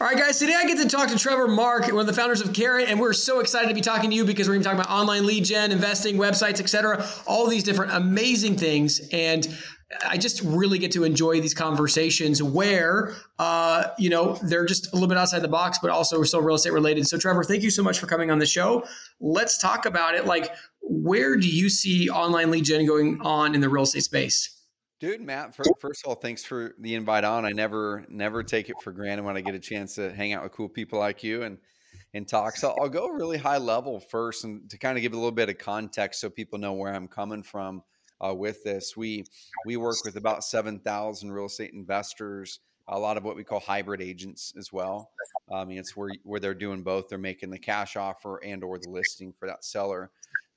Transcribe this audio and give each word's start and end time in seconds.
All 0.00 0.06
right, 0.06 0.16
guys. 0.16 0.38
Today 0.38 0.54
I 0.56 0.66
get 0.66 0.78
to 0.78 0.88
talk 0.88 1.08
to 1.10 1.18
Trevor 1.18 1.46
Mauch, 1.46 1.92
one 1.92 2.00
of 2.00 2.06
the 2.06 2.12
founders 2.12 2.40
of 2.40 2.52
Carrot, 2.52 2.88
and 2.88 2.98
we're 2.98 3.12
so 3.12 3.38
excited 3.38 3.68
to 3.68 3.74
be 3.74 3.80
talking 3.80 4.10
to 4.10 4.16
you 4.16 4.24
because 4.24 4.48
we're 4.48 4.54
going 4.54 4.64
to 4.64 4.68
be 4.68 4.74
talking 4.74 4.80
about 4.80 4.92
online 4.92 5.26
lead 5.26 5.44
gen, 5.44 5.70
investing, 5.70 6.16
websites, 6.16 6.60
etc. 6.60 7.06
All 7.26 7.46
these 7.46 7.62
different 7.62 7.92
amazing 7.92 8.56
things, 8.56 9.00
and 9.12 9.46
I 10.06 10.18
just 10.18 10.42
really 10.42 10.78
get 10.78 10.90
to 10.92 11.04
enjoy 11.04 11.40
these 11.40 11.54
conversations 11.54 12.42
where, 12.42 13.14
uh, 13.38 13.84
you 13.96 14.10
know, 14.10 14.38
they're 14.42 14.66
just 14.66 14.92
a 14.92 14.96
little 14.96 15.08
bit 15.08 15.16
outside 15.16 15.40
the 15.40 15.48
box, 15.48 15.78
but 15.80 15.90
also 15.90 16.22
still 16.24 16.42
real 16.42 16.56
estate 16.56 16.72
related. 16.72 17.06
So, 17.06 17.16
Trevor, 17.16 17.44
thank 17.44 17.62
you 17.62 17.70
so 17.70 17.84
much 17.84 18.00
for 18.00 18.06
coming 18.06 18.30
on 18.30 18.40
the 18.40 18.46
show. 18.46 18.84
Let's 19.20 19.56
talk 19.56 19.86
about 19.86 20.16
it. 20.16 20.26
Like, 20.26 20.52
where 20.82 21.36
do 21.36 21.48
you 21.48 21.70
see 21.70 22.10
online 22.10 22.50
lead 22.50 22.64
gen 22.64 22.86
going 22.86 23.20
on 23.22 23.54
in 23.54 23.60
the 23.60 23.68
real 23.68 23.84
estate 23.84 24.02
space? 24.02 24.59
Dude, 25.00 25.22
Matt, 25.22 25.56
first 25.56 26.04
of 26.04 26.08
all, 26.08 26.14
thanks 26.14 26.44
for 26.44 26.74
the 26.78 26.94
invite 26.94 27.24
on. 27.24 27.46
I 27.46 27.52
never, 27.52 28.04
never 28.10 28.42
take 28.42 28.68
it 28.68 28.76
for 28.82 28.92
granted 28.92 29.24
when 29.24 29.34
I 29.34 29.40
get 29.40 29.54
a 29.54 29.58
chance 29.58 29.94
to 29.94 30.12
hang 30.12 30.34
out 30.34 30.42
with 30.42 30.52
cool 30.52 30.68
people 30.68 30.98
like 30.98 31.24
you 31.24 31.42
and, 31.42 31.56
and 32.12 32.28
talk. 32.28 32.54
So 32.56 32.74
I'll 32.78 32.90
go 32.90 33.08
really 33.08 33.38
high 33.38 33.56
level 33.56 33.98
first 33.98 34.44
and 34.44 34.68
to 34.68 34.76
kind 34.76 34.98
of 34.98 35.02
give 35.02 35.14
a 35.14 35.16
little 35.16 35.32
bit 35.32 35.48
of 35.48 35.56
context 35.56 36.20
so 36.20 36.28
people 36.28 36.58
know 36.58 36.74
where 36.74 36.94
I'm 36.94 37.08
coming 37.08 37.42
from 37.42 37.82
uh, 38.20 38.34
with 38.34 38.62
this. 38.62 38.94
We, 38.94 39.24
we 39.64 39.78
work 39.78 39.96
with 40.04 40.16
about 40.16 40.44
7,000 40.44 41.32
real 41.32 41.46
estate 41.46 41.72
investors, 41.72 42.60
a 42.86 42.98
lot 42.98 43.16
of 43.16 43.24
what 43.24 43.36
we 43.36 43.42
call 43.42 43.60
hybrid 43.60 44.02
agents 44.02 44.52
as 44.58 44.70
well. 44.70 45.12
I 45.50 45.64
mean, 45.64 45.78
it's 45.78 45.96
where, 45.96 46.10
where 46.24 46.40
they're 46.40 46.52
doing 46.52 46.82
both. 46.82 47.08
They're 47.08 47.16
making 47.16 47.48
the 47.48 47.58
cash 47.58 47.96
offer 47.96 48.36
and 48.44 48.62
or 48.62 48.78
the 48.78 48.90
listing 48.90 49.32
for 49.32 49.48
that 49.48 49.64
seller. 49.64 50.10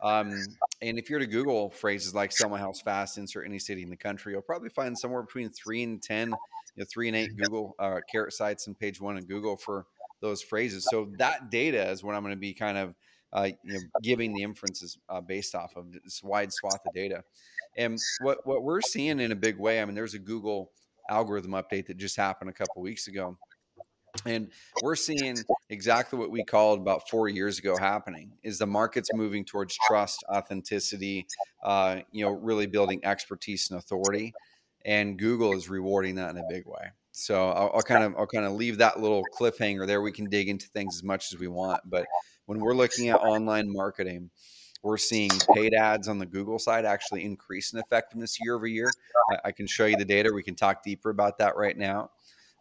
Um, 0.03 0.43
and 0.81 0.99
if 0.99 1.09
you're 1.09 1.20
to 1.20 1.25
Google 1.25 1.70
phrases 1.70 2.13
like 2.13 2.31
"sell 2.31 2.49
my 2.49 2.59
house 2.59 2.81
fast," 2.81 3.17
insert 3.17 3.45
any 3.45 3.59
city 3.59 3.84
in 3.84 3.89
the 3.89 3.98
country, 3.98 4.34
you'll 4.34 4.41
probably 4.41 4.70
find 4.70 4.98
somewhere 4.98 5.23
between 5.23 5.49
three 5.49 5.84
and 5.84 6.02
ten, 6.02 6.29
you 6.29 6.35
know, 6.77 6.85
three 6.91 7.07
and 7.07 7.16
eight 7.16 7.35
Google 7.38 7.76
uh, 7.79 8.02
carrot 8.12 8.34
sites 8.34 8.67
and 8.67 8.77
page 8.77 8.99
one 8.99 9.17
in 9.17 9.26
Google 9.26 9.55
for 9.55 9.85
those 10.20 10.41
phrases. 10.41 10.85
So 10.89 11.09
that 11.17 11.49
data 11.49 11.89
is 11.89 12.03
what 12.03 12.16
I'm 12.16 12.21
going 12.21 12.34
to 12.34 12.39
be 12.39 12.54
kind 12.54 12.77
of 12.77 12.96
uh, 13.31 13.49
you 13.63 13.74
know, 13.74 13.79
giving 14.01 14.34
the 14.34 14.43
inferences 14.43 14.98
uh, 15.09 15.21
based 15.21 15.55
off 15.55 15.76
of 15.76 15.91
this 15.91 16.21
wide 16.21 16.51
swath 16.51 16.85
of 16.85 16.93
data. 16.93 17.24
And 17.77 17.98
what 18.21 18.46
what 18.46 18.63
we're 18.63 18.81
seeing 18.81 19.20
in 19.20 19.31
a 19.31 19.35
big 19.35 19.57
way, 19.57 19.81
I 19.81 19.85
mean, 19.85 19.96
there's 19.96 20.13
a 20.13 20.20
Google 20.20 20.71
algorithm 21.09 21.51
update 21.51 21.87
that 21.87 21.98
just 21.98 22.15
happened 22.15 22.49
a 22.49 22.54
couple 22.54 22.81
weeks 22.81 23.07
ago 23.07 23.37
and 24.26 24.49
we're 24.82 24.96
seeing 24.96 25.38
exactly 25.70 26.20
what 26.20 26.32
we 26.32 26.43
called 26.43 26.79
about 26.79 27.10
four 27.10 27.27
years 27.27 27.60
ago 27.60 27.77
happening 27.77 28.32
is 28.43 28.57
the 28.57 28.68
market's 28.68 29.10
moving 29.13 29.46
towards 29.46 29.77
trust 29.88 30.24
authenticity 30.32 31.26
uh, 31.63 31.99
you 32.12 32.26
know 32.26 32.32
really 32.32 32.65
building 32.65 32.99
expertise 33.04 33.70
and 33.70 33.80
authority. 33.80 34.34
And 34.85 35.18
google 35.18 35.54
is 35.54 35.70
rewarding 35.70 36.15
that 36.15 36.32
in 36.32 36.38
a 36.38 36.43
big 36.49 36.65
way. 36.65 36.91
So 37.12 37.49
I'll, 37.49 37.71
I'll, 37.76 37.82
kind 37.82 38.04
of 38.04 38.15
i'll 38.18 38.27
kind 38.27 38.46
of 38.46 38.54
leave 38.54 38.77
that 38.80 38.99
little 38.99 39.24
cliffhanger 39.38 39.85
there. 39.88 40.02
We 40.02 40.12
can 40.12 40.30
dig 40.30 40.49
into 40.49 40.68
things 40.68 40.96
as 40.96 41.04
much 41.04 41.34
as 41.34 41.40
we 41.40 41.48
want 41.48 41.82
but 41.85 42.05
when 42.46 42.60
we're 42.60 42.76
looking 42.76 43.10
at 43.10 43.15
online 43.15 43.71
marketing 43.71 44.30
we're 44.82 44.98
seeing 44.98 45.32
paid 45.54 45.74
ads 45.74 46.10
on 46.10 46.20
the 46.20 46.26
google 46.26 46.60
side 46.60 46.84
actually 46.84 47.24
increase 47.24 47.71
in 47.71 47.80
effectiveness 47.80 48.37
year 48.41 48.55
over 48.55 48.68
year. 48.68 48.91
I, 49.32 49.37
I 49.46 49.52
can 49.52 49.65
show 49.65 49.85
you 49.85 49.96
the 49.96 50.04
data. 50.04 50.30
We 50.34 50.43
can 50.43 50.55
talk 50.55 50.84
deeper 50.84 51.10
about 51.10 51.37
that 51.37 51.55
right 51.55 51.77
now 51.77 52.10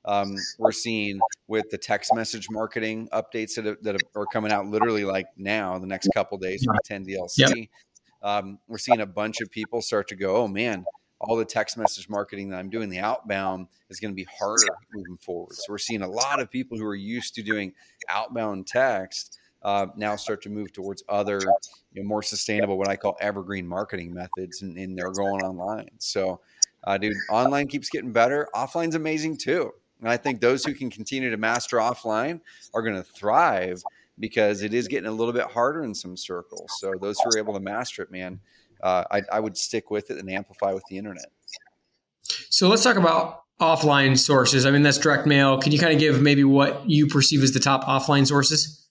um, 0.05 0.37
we're 0.59 0.73
seeing 0.73 1.21
with 1.47 1.71
the 1.71 1.79
text 1.79 2.15
message 2.15 2.49
marketing 2.51 3.09
updates 3.13 3.55
that, 3.55 3.83
that 3.83 3.97
are 4.17 4.27
coming 4.27 4.51
out 4.51 4.67
literally 4.67 5.05
like 5.05 5.27
now, 5.37 5.79
the 5.79 5.87
next 5.87 6.09
couple 6.15 6.39
days 6.39 6.65
from 6.65 6.77
10 6.85 7.07
DLC. 7.07 7.31
Yep. 7.37 7.53
Um, 8.23 8.59
we're 8.69 8.79
seeing 8.79 9.01
a 9.01 9.07
bunch 9.07 9.41
of 9.41 9.51
people 9.51 9.83
start 9.83 10.09
to 10.09 10.17
go, 10.17 10.37
oh 10.37 10.49
man, 10.49 10.85
all 11.21 11.37
the 11.37 11.45
text 11.45 11.79
message 11.79 12.09
marketing 12.09 12.51
that 12.51 12.59
I'm 12.59 12.69
doing, 12.69 12.89
the 12.89 12.99
outbound 12.99 13.69
is 13.91 14.01
going 14.01 14.11
to 14.11 14.17
be 14.17 14.27
harder 14.39 14.67
moving 14.93 15.17
forward. 15.19 15.55
So 15.55 15.65
we're 15.69 15.79
seeing 15.79 16.03
a 16.03 16.09
lot 16.09 16.41
of 16.41 16.51
people 16.51 16.77
who 16.77 16.85
are 16.85 16.97
used 16.97 17.35
to 17.37 17.43
doing 17.43 17.73
outbound 18.09 18.67
text 18.67 19.39
uh, 19.63 19.87
now 19.97 20.17
start 20.17 20.43
to 20.43 20.51
move 20.51 20.73
towards 20.73 21.05
other 21.09 21.41
you 21.93 22.03
know, 22.03 22.09
more 22.09 22.23
sustainable, 22.23 22.77
what 22.77 22.89
I 22.89 22.97
call 22.97 23.17
evergreen 23.21 23.67
marketing 23.67 24.13
methods, 24.13 24.63
and, 24.63 24.77
and 24.77 24.99
they're 24.99 25.13
going 25.13 25.43
online. 25.43 25.91
So, 25.99 26.41
uh, 26.85 26.99
dude, 26.99 27.15
online 27.31 27.69
keeps 27.69 27.89
getting 27.89 28.13
better. 28.13 28.49
Offline's 28.55 28.97
amazing 28.97 29.37
too. 29.37 29.73
And 30.03 30.11
I 30.11 30.17
think 30.17 30.41
those 30.41 30.65
who 30.65 30.75
can 30.75 30.91
continue 30.91 31.31
to 31.31 31.37
master 31.37 31.79
offline 31.79 32.41
are 32.75 32.83
going 32.83 32.97
to 32.97 33.05
thrive 33.05 33.83
because 34.19 34.63
it 34.63 34.75
is 34.75 34.89
getting 34.89 35.09
a 35.09 35.13
little 35.13 35.33
bit 35.33 35.45
harder 35.45 35.85
in 35.85 35.95
some 35.95 36.17
circles. 36.17 36.71
So 36.79 36.93
those 37.01 37.17
who 37.23 37.31
are 37.31 37.39
able 37.39 37.55
to 37.55 37.61
master 37.61 38.03
it, 38.03 38.11
man, 38.11 38.41
uh, 38.83 39.05
I, 39.11 39.23
I 39.33 39.41
would 39.41 39.57
stick 39.57 39.91
with 39.91 40.11
it 40.11 40.19
and 40.19 40.29
amplify 40.29 40.73
with 40.73 40.85
the 40.91 40.99
internet. 40.99 41.27
So 42.51 42.69
let's 42.69 42.83
talk 42.83 42.97
about 42.97 43.45
offline 43.61 44.19
sources. 44.19 44.67
I 44.67 44.73
mean, 44.73 44.83
that's 44.83 44.99
direct 44.99 45.27
mail. 45.27 45.59
Can 45.59 45.73
you 45.73 45.79
kind 45.79 45.93
of 45.93 46.01
give 46.01 46.21
maybe 46.21 46.45
what 46.45 46.89
you 46.91 47.07
perceive 47.07 47.43
as 47.43 47.53
the 47.53 47.61
top 47.61 47.85
offline 47.85 48.27
sources? 48.27 48.82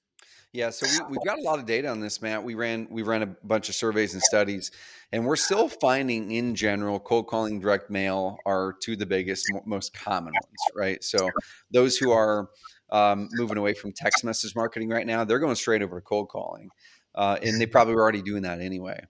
Yeah, 0.53 0.69
so 0.69 0.85
we, 1.09 1.15
have 1.15 1.25
got 1.25 1.39
a 1.39 1.41
lot 1.41 1.59
of 1.59 1.65
data 1.65 1.87
on 1.87 2.01
this, 2.01 2.21
Matt. 2.21 2.43
We 2.43 2.55
ran 2.55 2.85
we 2.89 3.03
ran 3.03 3.21
a 3.21 3.27
bunch 3.27 3.69
of 3.69 3.75
surveys 3.75 4.13
and 4.13 4.21
studies, 4.21 4.71
and 5.13 5.25
we're 5.25 5.37
still 5.37 5.69
finding 5.69 6.31
in 6.31 6.55
general 6.55 6.99
cold 6.99 7.27
calling, 7.27 7.61
direct 7.61 7.89
mail 7.89 8.37
are 8.45 8.75
two 8.81 8.93
of 8.93 8.99
the 8.99 9.05
biggest, 9.05 9.45
most 9.65 9.93
common 9.93 10.33
ones, 10.33 10.59
right? 10.75 11.01
So 11.05 11.29
those 11.71 11.95
who 11.95 12.11
are 12.11 12.49
um, 12.89 13.29
moving 13.31 13.57
away 13.57 13.73
from 13.73 13.93
text 13.93 14.25
message 14.25 14.53
marketing 14.53 14.89
right 14.89 15.07
now, 15.07 15.23
they're 15.23 15.39
going 15.39 15.55
straight 15.55 15.81
over 15.81 16.01
to 16.01 16.05
cold 16.05 16.27
calling, 16.27 16.69
uh, 17.15 17.37
and 17.41 17.59
they 17.61 17.65
probably 17.65 17.95
were 17.95 18.01
already 18.01 18.21
doing 18.21 18.41
that 18.41 18.59
anyway. 18.59 19.01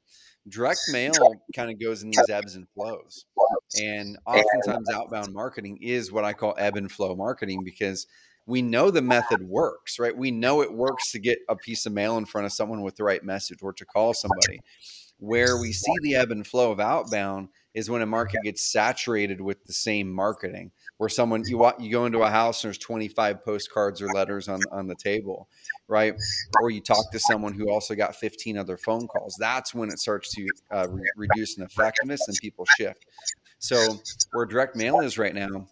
Direct 0.48 0.82
mail 0.92 1.14
kind 1.56 1.72
of 1.72 1.80
goes 1.80 2.04
in 2.04 2.12
these 2.12 2.30
ebbs 2.30 2.54
and 2.54 2.68
flows, 2.76 3.26
and 3.82 4.16
oftentimes 4.28 4.92
outbound 4.92 5.34
marketing 5.34 5.80
is 5.82 6.12
what 6.12 6.24
I 6.24 6.34
call 6.34 6.54
ebb 6.60 6.78
and 6.78 6.92
flow 6.92 7.16
marketing 7.16 7.64
because 7.64 8.06
we 8.46 8.62
know 8.62 8.92
the 8.92 9.02
method 9.02 9.42
works, 9.44 10.00
right? 10.00 10.16
We 10.16 10.32
know 10.32 10.62
it 10.62 10.74
works 10.74 11.12
to 11.12 11.20
get 11.20 11.40
a 11.48 11.56
piece 11.56 11.86
of 11.86 11.94
mail 11.94 12.18
in 12.18 12.26
front 12.26 12.46
of 12.46 12.54
someone 12.54 12.82
with 12.82 12.96
the 12.96 13.04
right 13.04 13.24
message 13.24 13.60
or 13.62 13.74
to 13.74 13.86
call 13.86 14.14
somebody. 14.14 14.60
Where 15.20 15.58
we 15.58 15.72
see 15.72 15.94
the 16.02 16.16
ebb 16.16 16.32
and 16.32 16.46
flow 16.46 16.72
of 16.72 16.80
outbound 16.80 17.50
is 17.74 17.90
when 17.90 18.02
a 18.02 18.06
market 18.06 18.42
gets 18.44 18.72
saturated 18.72 19.40
with 19.40 19.64
the 19.66 19.74
same 19.74 20.12
marketing. 20.12 20.72
Where 20.98 21.10
someone 21.10 21.44
you 21.46 21.58
walk, 21.58 21.80
you 21.80 21.92
go 21.92 22.06
into 22.06 22.24
a 22.24 22.30
house 22.30 22.64
and 22.64 22.70
there's 22.70 22.78
25 22.80 23.44
postcards 23.44 24.02
or 24.02 24.08
letters 24.08 24.48
on 24.48 24.60
on 24.72 24.88
the 24.88 24.96
table, 24.96 25.48
right? 25.88 26.16
Or 26.60 26.70
you 26.70 26.82
talk 26.82 27.12
to 27.12 27.20
someone 27.20 27.54
who 27.54 27.72
also 27.72 27.96
got 27.96 28.16
15 28.16 28.58
other 28.58 28.78
phone 28.78 29.08
calls. 29.08 29.36
That's 29.40 29.74
when 29.74 29.90
it 29.90 30.00
starts 30.00 30.30
to 30.36 30.48
uh, 30.72 30.88
re- 30.90 31.10
reduce 31.16 31.58
in 31.58 31.64
effectiveness 31.64 32.28
and 32.28 32.38
people 32.38 32.66
shift. 32.78 33.06
So 33.60 34.00
where 34.32 34.46
direct 34.46 34.76
mail 34.76 35.00
is 35.02 35.18
right 35.18 35.34
now, 35.34 35.68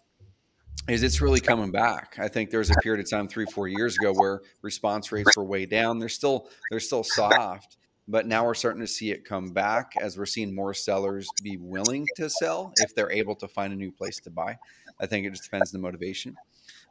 is 0.88 1.02
it's 1.02 1.20
really 1.20 1.40
coming 1.40 1.70
back. 1.70 2.16
I 2.18 2.28
think 2.28 2.50
there 2.50 2.58
was 2.58 2.70
a 2.70 2.74
period 2.82 3.04
of 3.04 3.10
time 3.10 3.28
three, 3.28 3.46
four 3.46 3.68
years 3.68 3.96
ago 3.96 4.12
where 4.12 4.40
response 4.62 5.12
rates 5.12 5.36
were 5.36 5.44
way 5.44 5.66
down. 5.66 5.98
They're 5.98 6.08
still 6.08 6.48
they're 6.70 6.80
still 6.80 7.04
soft, 7.04 7.76
but 8.08 8.26
now 8.26 8.44
we're 8.44 8.54
starting 8.54 8.80
to 8.80 8.88
see 8.88 9.10
it 9.10 9.24
come 9.24 9.52
back 9.52 9.92
as 10.00 10.18
we're 10.18 10.26
seeing 10.26 10.54
more 10.54 10.74
sellers 10.74 11.28
be 11.42 11.56
willing 11.58 12.06
to 12.16 12.28
sell 12.28 12.72
if 12.76 12.94
they're 12.94 13.12
able 13.12 13.36
to 13.36 13.48
find 13.48 13.72
a 13.72 13.76
new 13.76 13.92
place 13.92 14.18
to 14.20 14.30
buy. 14.30 14.58
I 15.00 15.06
think 15.06 15.26
it 15.26 15.30
just 15.30 15.44
depends 15.44 15.74
on 15.74 15.80
the 15.80 15.86
motivation. 15.86 16.36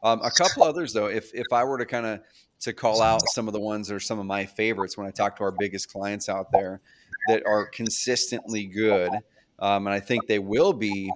Um, 0.02 0.22
a 0.24 0.32
couple 0.32 0.64
others 0.64 0.94
though, 0.94 1.08
if 1.08 1.34
if 1.34 1.48
I 1.52 1.64
were 1.64 1.78
to 1.78 1.86
kind 1.86 2.06
of 2.06 2.22
to 2.62 2.74
call 2.74 3.02
out 3.02 3.22
some 3.34 3.48
of 3.48 3.54
the 3.54 3.60
ones 3.60 3.88
that 3.88 3.96
are 3.96 4.00
some 4.00 4.20
of 4.20 4.26
my 4.26 4.46
favorites 4.46 4.98
when 4.98 5.08
I 5.08 5.12
talk 5.12 5.38
to 5.38 5.44
our 5.44 5.52
biggest 5.52 5.92
clients 5.92 6.30
out 6.30 6.52
there 6.52 6.82
that 7.28 7.46
are 7.46 7.66
consistently 7.68 8.66
good, 8.66 9.12
um, 9.60 9.88
and 9.88 9.94
I 9.94 10.00
think 10.00 10.28
they 10.28 10.40
will 10.40 10.74
be 10.74 11.12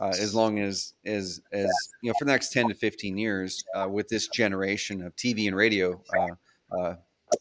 uh, 0.00 0.12
as 0.18 0.34
long 0.34 0.58
as 0.58 0.94
as 1.04 1.40
as 1.52 1.70
you 2.02 2.10
know 2.10 2.14
for 2.18 2.24
the 2.24 2.30
next 2.32 2.52
10 2.52 2.68
to 2.68 2.74
15 2.74 3.18
years 3.18 3.62
uh, 3.74 3.88
with 3.88 4.08
this 4.08 4.28
generation 4.28 5.02
of 5.02 5.14
tv 5.16 5.46
and 5.46 5.56
radio 5.56 6.02
uh, 6.18 6.76
uh, 6.76 6.94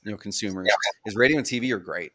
you 0.03 0.11
know 0.11 0.17
consumers 0.17 0.67
is 1.05 1.15
radio 1.15 1.37
and 1.37 1.45
tv 1.45 1.71
are 1.71 1.79
great. 1.79 2.11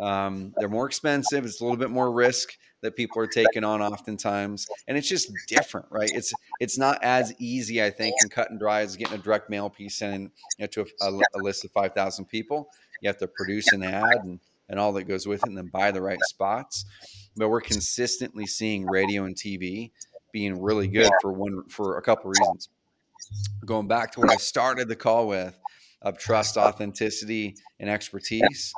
Um, 0.00 0.54
they're 0.56 0.68
more 0.68 0.86
expensive 0.86 1.44
it's 1.44 1.60
a 1.60 1.64
little 1.64 1.76
bit 1.76 1.90
more 1.90 2.10
risk 2.10 2.56
that 2.80 2.96
people 2.96 3.20
are 3.20 3.26
taking 3.26 3.64
on 3.64 3.82
oftentimes 3.82 4.66
and 4.88 4.96
it's 4.96 5.08
just 5.08 5.30
different 5.46 5.86
right? 5.90 6.10
It's 6.14 6.32
it's 6.60 6.78
not 6.78 7.02
as 7.02 7.34
easy 7.38 7.82
i 7.82 7.90
think 7.90 8.14
and 8.20 8.30
cut 8.30 8.50
and 8.50 8.58
dry 8.58 8.80
as 8.80 8.96
getting 8.96 9.18
a 9.18 9.22
direct 9.22 9.50
mail 9.50 9.68
piece 9.68 10.00
in 10.00 10.22
you 10.22 10.30
know, 10.60 10.66
to 10.68 10.86
a, 11.02 11.10
a 11.34 11.38
list 11.38 11.64
of 11.64 11.72
5000 11.72 12.24
people. 12.26 12.68
You 13.02 13.08
have 13.08 13.18
to 13.18 13.28
produce 13.28 13.72
an 13.72 13.82
ad 13.82 14.20
and, 14.22 14.40
and 14.68 14.78
all 14.78 14.92
that 14.92 15.04
goes 15.04 15.26
with 15.26 15.42
it 15.42 15.48
and 15.48 15.58
then 15.58 15.66
buy 15.66 15.90
the 15.90 16.00
right 16.00 16.20
spots 16.28 16.84
but 17.36 17.48
we're 17.48 17.60
consistently 17.60 18.46
seeing 18.46 18.86
radio 18.86 19.24
and 19.24 19.36
TV 19.36 19.90
being 20.32 20.60
really 20.60 20.88
good 20.88 21.10
for 21.20 21.32
one 21.32 21.64
for 21.68 21.98
a 21.98 22.02
couple 22.02 22.30
reasons. 22.30 22.68
Going 23.64 23.88
back 23.88 24.12
to 24.12 24.20
what 24.20 24.30
I 24.30 24.36
started 24.36 24.88
the 24.88 24.96
call 24.96 25.28
with 25.28 25.58
of 26.02 26.18
trust, 26.18 26.56
authenticity, 26.56 27.56
and 27.78 27.90
expertise. 27.90 28.72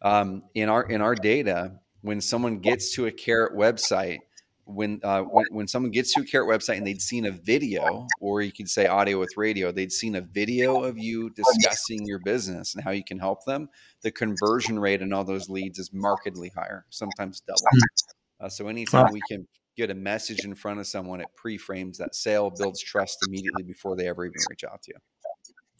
Um, 0.00 0.42
in 0.54 0.68
our 0.68 0.82
in 0.82 1.00
our 1.00 1.14
data, 1.14 1.78
when 2.00 2.20
someone 2.20 2.58
gets 2.58 2.94
to 2.96 3.06
a 3.06 3.12
carrot 3.12 3.54
website, 3.54 4.18
when, 4.64 5.00
uh, 5.02 5.22
when 5.22 5.44
when 5.50 5.66
someone 5.68 5.90
gets 5.90 6.14
to 6.14 6.20
a 6.20 6.24
carrot 6.24 6.48
website 6.48 6.76
and 6.76 6.86
they'd 6.86 7.02
seen 7.02 7.26
a 7.26 7.30
video 7.30 8.06
or 8.20 8.42
you 8.42 8.52
could 8.52 8.68
say 8.68 8.86
audio 8.86 9.18
with 9.18 9.36
radio 9.36 9.72
they'd 9.72 9.92
seen 9.92 10.14
a 10.14 10.20
video 10.20 10.84
of 10.84 10.96
you 10.96 11.30
discussing 11.30 12.06
your 12.06 12.20
business 12.20 12.74
and 12.74 12.84
how 12.84 12.90
you 12.92 13.02
can 13.02 13.18
help 13.18 13.44
them 13.44 13.68
the 14.02 14.10
conversion 14.10 14.78
rate 14.78 15.02
in 15.02 15.12
all 15.12 15.24
those 15.24 15.48
leads 15.48 15.78
is 15.78 15.90
markedly 15.92 16.52
higher 16.54 16.86
sometimes 16.90 17.40
double 17.40 17.60
uh, 18.40 18.48
so 18.48 18.68
anytime 18.68 19.12
we 19.12 19.20
can 19.28 19.46
get 19.76 19.90
a 19.90 19.94
message 19.94 20.44
in 20.44 20.54
front 20.54 20.80
of 20.80 20.86
someone, 20.86 21.20
it 21.20 21.28
pre-frames 21.36 21.98
that 21.98 22.14
sale, 22.14 22.50
builds 22.58 22.82
trust 22.82 23.18
immediately 23.26 23.62
before 23.62 23.96
they 23.96 24.08
ever 24.08 24.24
even 24.24 24.36
reach 24.50 24.64
out 24.64 24.82
to 24.82 24.92
you. 24.92 24.98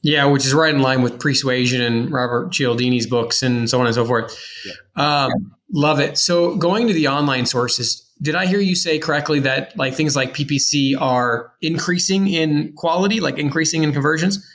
Yeah, 0.03 0.25
which 0.27 0.45
is 0.45 0.53
right 0.53 0.75
in 0.75 0.83
line 0.83 1.03
with 1.03 1.21
persuasion 1.21 1.81
and 1.81 2.11
Robert 2.11 2.51
Cialdini's 2.51 3.07
books 3.07 3.43
and 3.43 3.71
so 3.71 3.79
on 3.79 3.87
and 3.87 3.95
so 3.95 4.05
forth. 4.05 4.37
Yeah. 4.67 5.27
Um, 5.27 5.55
love 5.73 6.01
it. 6.01 6.19
So 6.19 6.57
going 6.57 6.89
to 6.89 6.93
the 6.93 7.07
online 7.07 7.47
sources, 7.47 8.11
did 8.23 8.37
I 8.37 8.47
hear 8.47 8.61
you 8.61 8.77
say 8.77 8.99
correctly 8.99 9.41
that 9.41 9.77
like 9.77 9.95
things 9.95 10.15
like 10.15 10.33
PPC 10.33 10.99
are 10.99 11.53
increasing 11.61 12.29
in 12.29 12.73
quality, 12.75 13.21
like 13.21 13.39
increasing 13.39 13.83
in 13.83 13.93
conversions? 13.93 14.49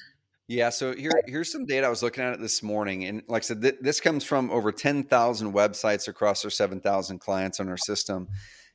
Yeah, 0.48 0.70
so 0.70 0.94
here 0.96 1.12
here's 1.26 1.52
some 1.52 1.66
data 1.66 1.86
I 1.86 1.90
was 1.90 2.02
looking 2.02 2.24
at 2.24 2.34
it 2.34 2.40
this 2.40 2.64
morning, 2.64 3.04
and 3.04 3.22
like 3.28 3.44
I 3.44 3.46
said, 3.46 3.62
th- 3.62 3.76
this 3.82 4.00
comes 4.00 4.24
from 4.24 4.50
over 4.50 4.72
ten 4.72 5.04
thousand 5.04 5.54
websites 5.54 6.08
across 6.08 6.46
our 6.46 6.50
seven 6.50 6.80
thousand 6.80 7.20
clients 7.20 7.60
on 7.60 7.68
our 7.68 7.76
system, 7.78 8.30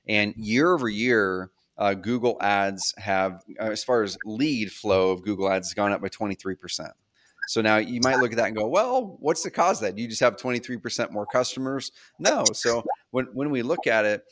and 0.06 0.34
year 0.36 0.74
over 0.74 0.90
year, 0.90 1.50
uh, 1.78 1.94
Google 1.94 2.36
Ads 2.42 2.94
have, 2.98 3.42
uh, 3.58 3.64
as 3.64 3.82
far 3.82 4.02
as 4.02 4.18
lead 4.26 4.70
flow 4.70 5.10
of 5.12 5.22
Google 5.22 5.50
Ads, 5.50 5.68
has 5.68 5.74
gone 5.74 5.92
up 5.92 6.02
by 6.02 6.08
23%. 6.08 6.90
So 7.48 7.60
now 7.60 7.78
you 7.78 8.00
might 8.02 8.18
look 8.18 8.32
at 8.32 8.36
that 8.36 8.46
and 8.46 8.56
go, 8.56 8.68
well, 8.68 9.16
what's 9.20 9.42
the 9.42 9.50
cause 9.50 9.80
of 9.80 9.86
that? 9.86 9.96
Do 9.96 10.02
you 10.02 10.08
just 10.08 10.20
have 10.20 10.36
23% 10.36 11.10
more 11.10 11.26
customers? 11.26 11.90
No. 12.18 12.44
So 12.52 12.84
when, 13.10 13.26
when 13.32 13.50
we 13.50 13.62
look 13.62 13.86
at 13.86 14.04
it, 14.04 14.22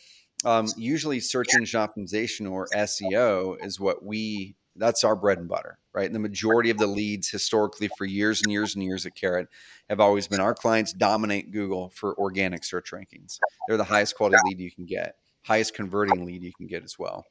um, 0.44 0.66
usually 0.76 1.20
search 1.20 1.48
engine 1.54 1.80
optimization 1.80 2.50
or 2.50 2.66
SEO 2.74 3.62
is 3.64 3.78
what 3.78 4.04
we, 4.04 4.56
that's 4.76 5.04
our 5.04 5.16
bread 5.16 5.38
and 5.38 5.48
butter, 5.48 5.78
right? 5.92 6.06
And 6.06 6.14
the 6.14 6.20
majority 6.20 6.70
of 6.70 6.78
the 6.78 6.86
leads 6.86 7.28
historically 7.28 7.88
for 7.98 8.04
years 8.04 8.42
and 8.42 8.52
years 8.52 8.74
and 8.74 8.84
years 8.84 9.06
at 9.06 9.14
Carrot 9.14 9.48
have 9.88 10.00
always 10.00 10.28
been 10.28 10.40
our 10.40 10.54
clients 10.54 10.92
dominate 10.92 11.52
Google 11.52 11.90
for 11.90 12.16
organic 12.18 12.64
search 12.64 12.92
rankings. 12.92 13.38
They're 13.68 13.76
the 13.76 13.84
highest 13.84 14.16
quality 14.16 14.38
lead 14.44 14.60
you 14.60 14.70
can 14.70 14.86
get 14.86 15.16
highest 15.42 15.74
converting 15.74 16.24
lead 16.24 16.42
you 16.42 16.52
can 16.52 16.66
get 16.66 16.84
as 16.84 16.98
well. 16.98 17.24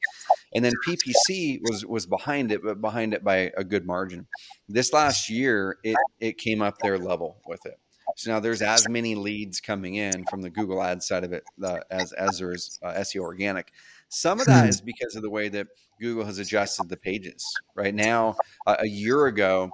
And 0.53 0.65
then 0.65 0.73
PPC 0.87 1.59
was 1.61 1.85
was 1.85 2.05
behind 2.05 2.51
it, 2.51 2.63
but 2.63 2.81
behind 2.81 3.13
it 3.13 3.23
by 3.23 3.51
a 3.55 3.63
good 3.63 3.85
margin. 3.85 4.27
This 4.67 4.93
last 4.93 5.29
year, 5.29 5.77
it 5.83 5.97
it 6.19 6.37
came 6.37 6.61
up 6.61 6.77
their 6.79 6.97
level 6.97 7.41
with 7.45 7.65
it. 7.65 7.79
So 8.15 8.31
now 8.31 8.39
there's 8.39 8.61
as 8.61 8.87
many 8.89 9.15
leads 9.15 9.61
coming 9.61 9.95
in 9.95 10.25
from 10.29 10.41
the 10.41 10.49
Google 10.49 10.81
Ads 10.81 11.07
side 11.07 11.23
of 11.23 11.33
it 11.33 11.43
uh, 11.63 11.79
as 11.89 12.11
as 12.13 12.39
there 12.39 12.53
is 12.53 12.79
uh, 12.83 12.93
SEO 12.93 13.21
organic. 13.21 13.71
Some 14.09 14.39
of 14.39 14.47
that 14.47 14.73
hmm. 14.73 14.85
because 14.85 15.15
of 15.15 15.21
the 15.21 15.29
way 15.29 15.49
that 15.49 15.67
Google 15.99 16.25
has 16.25 16.39
adjusted 16.39 16.89
the 16.89 16.97
pages. 16.97 17.45
Right 17.75 17.93
now, 17.93 18.35
uh, 18.65 18.77
a 18.79 18.87
year 18.87 19.27
ago, 19.27 19.69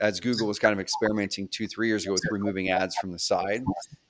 as 0.00 0.20
Google 0.20 0.46
was 0.46 0.58
kind 0.58 0.72
of 0.72 0.80
experimenting 0.80 1.48
two, 1.48 1.66
three 1.66 1.88
years 1.88 2.04
ago 2.04 2.12
with 2.12 2.22
removing 2.30 2.70
ads 2.70 2.96
from 2.96 3.10
the 3.12 3.18
side, 3.18 3.62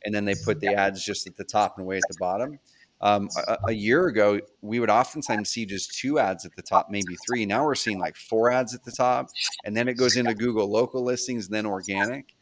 and 0.05 0.15
then 0.15 0.25
they 0.25 0.35
put 0.45 0.61
the 0.61 0.75
ads 0.75 1.05
just 1.05 1.27
at 1.27 1.37
the 1.37 1.45
top 1.45 1.79
and 1.79 1.87
way 1.87 1.97
at 1.97 2.03
the 2.09 2.17
bottom. 2.19 2.59
Um, 3.01 3.29
a, 3.47 3.57
a, 3.69 3.73
year 3.73 4.09
ago, 4.09 4.41
we 4.61 4.81
would 4.81 4.91
oftentimes 4.91 5.51
see 5.51 5.65
just 5.65 5.97
two 5.97 6.19
ads 6.19 6.45
at 6.45 6.57
the 6.57 6.63
top, 6.63 6.89
maybe 6.91 7.17
three. 7.27 7.47
Now 7.47 7.65
we're 7.65 7.77
seeing 7.77 8.01
like 8.01 8.17
four 8.17 8.51
ads 8.51 8.75
at 8.75 8.85
the 8.85 8.91
top, 8.91 9.29
and 9.65 9.77
then 9.77 9.87
it 9.87 9.95
goes 9.95 10.17
into 10.17 10.35
Google 10.35 10.69
local 10.69 11.05
listings, 11.05 11.49
then 11.49 11.65
organic. 11.65 12.35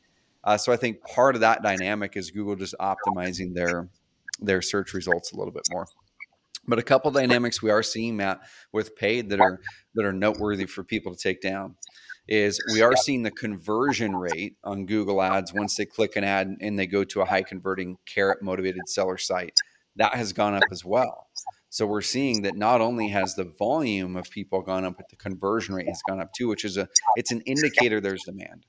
Uh, 0.46 0.56
so 0.56 0.72
I 0.72 0.76
think 0.76 1.02
part 1.02 1.34
of 1.34 1.40
that 1.42 1.62
dynamic 1.62 2.16
is 2.16 2.30
Google 2.30 2.56
just 2.56 2.74
optimizing 2.80 3.52
their 3.52 3.88
their 4.40 4.62
search 4.62 4.94
results 4.94 5.32
a 5.32 5.36
little 5.36 5.52
bit 5.52 5.64
more. 5.70 5.86
But 6.68 6.78
a 6.78 6.82
couple 6.82 7.10
dynamics 7.10 7.62
we 7.62 7.70
are 7.70 7.82
seeing, 7.82 8.16
Matt, 8.16 8.40
with 8.72 8.96
paid 8.96 9.28
that 9.30 9.40
are 9.40 9.60
that 9.94 10.04
are 10.04 10.12
noteworthy 10.12 10.66
for 10.66 10.84
people 10.84 11.14
to 11.14 11.18
take 11.18 11.40
down 11.40 11.76
is 12.28 12.60
we 12.72 12.82
are 12.82 12.96
seeing 12.96 13.22
the 13.22 13.30
conversion 13.30 14.14
rate 14.16 14.56
on 14.64 14.86
Google 14.86 15.22
Ads 15.22 15.52
once 15.52 15.76
they 15.76 15.86
click 15.86 16.16
an 16.16 16.24
ad 16.24 16.56
and 16.60 16.78
they 16.78 16.86
go 16.86 17.04
to 17.04 17.20
a 17.20 17.24
high 17.24 17.42
converting 17.42 17.98
carrot 18.04 18.42
motivated 18.42 18.88
seller 18.88 19.16
site 19.16 19.56
that 19.96 20.14
has 20.14 20.32
gone 20.32 20.54
up 20.54 20.64
as 20.72 20.84
well. 20.84 21.28
So 21.70 21.86
we're 21.86 22.02
seeing 22.02 22.42
that 22.42 22.56
not 22.56 22.80
only 22.80 23.08
has 23.08 23.34
the 23.34 23.44
volume 23.44 24.16
of 24.16 24.30
people 24.30 24.62
gone 24.62 24.84
up, 24.84 24.96
but 24.96 25.08
the 25.08 25.16
conversion 25.16 25.74
rate 25.74 25.88
has 25.88 26.00
gone 26.08 26.20
up 26.20 26.32
too, 26.32 26.48
which 26.48 26.64
is 26.64 26.76
a 26.76 26.88
it's 27.16 27.32
an 27.32 27.42
indicator 27.42 28.00
there's 28.00 28.24
demand, 28.24 28.66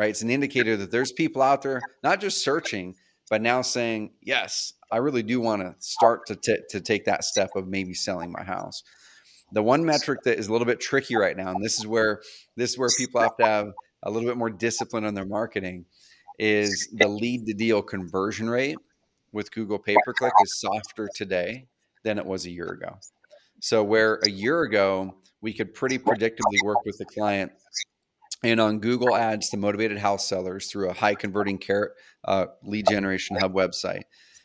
right? 0.00 0.08
It's 0.08 0.22
an 0.22 0.30
indicator 0.30 0.78
that 0.78 0.90
there's 0.90 1.12
people 1.12 1.42
out 1.42 1.60
there 1.60 1.82
not 2.02 2.22
just 2.22 2.42
searching, 2.42 2.94
but 3.28 3.42
now 3.42 3.60
saying, 3.60 4.12
yes, 4.22 4.72
I 4.90 4.96
really 4.96 5.22
do 5.22 5.42
want 5.42 5.60
to 5.60 5.74
start 5.78 6.26
to 6.28 6.36
t- 6.36 6.62
to 6.70 6.80
take 6.80 7.04
that 7.04 7.22
step 7.22 7.50
of 7.54 7.68
maybe 7.68 7.92
selling 7.92 8.32
my 8.32 8.42
house. 8.42 8.82
The 9.52 9.62
one 9.62 9.84
metric 9.84 10.20
that 10.24 10.38
is 10.38 10.48
a 10.48 10.52
little 10.52 10.66
bit 10.66 10.80
tricky 10.80 11.16
right 11.16 11.36
now, 11.36 11.50
and 11.50 11.62
this 11.62 11.78
is 11.78 11.86
where 11.86 12.22
this 12.56 12.70
is 12.70 12.78
where 12.78 12.88
people 12.96 13.20
have 13.20 13.36
to 13.36 13.44
have 13.44 13.72
a 14.02 14.10
little 14.10 14.26
bit 14.26 14.38
more 14.38 14.48
discipline 14.48 15.04
on 15.04 15.12
their 15.12 15.26
marketing, 15.26 15.84
is 16.38 16.88
the 16.94 17.06
lead 17.06 17.44
to 17.44 17.52
deal 17.52 17.82
conversion 17.82 18.48
rate 18.48 18.78
with 19.32 19.52
Google 19.52 19.78
pay 19.78 19.96
per 20.06 20.14
click 20.14 20.32
is 20.42 20.58
softer 20.58 21.10
today 21.14 21.66
than 22.04 22.16
it 22.16 22.24
was 22.24 22.46
a 22.46 22.50
year 22.50 22.68
ago. 22.68 22.96
So, 23.60 23.84
where 23.84 24.18
a 24.24 24.30
year 24.30 24.62
ago 24.62 25.16
we 25.42 25.52
could 25.52 25.74
pretty 25.74 25.98
predictably 25.98 26.64
work 26.64 26.86
with 26.86 26.96
the 26.96 27.04
client 27.04 27.52
and 28.42 28.60
on 28.60 28.80
Google 28.80 29.14
Ads 29.14 29.50
to 29.50 29.56
motivated 29.56 29.98
house 29.98 30.26
sellers 30.26 30.70
through 30.70 30.90
a 30.90 30.94
high 30.94 31.14
converting 31.14 31.58
carrot 31.58 31.92
uh, 32.24 32.46
lead 32.62 32.86
generation 32.88 33.36
hub 33.36 33.54
website, 33.54 34.02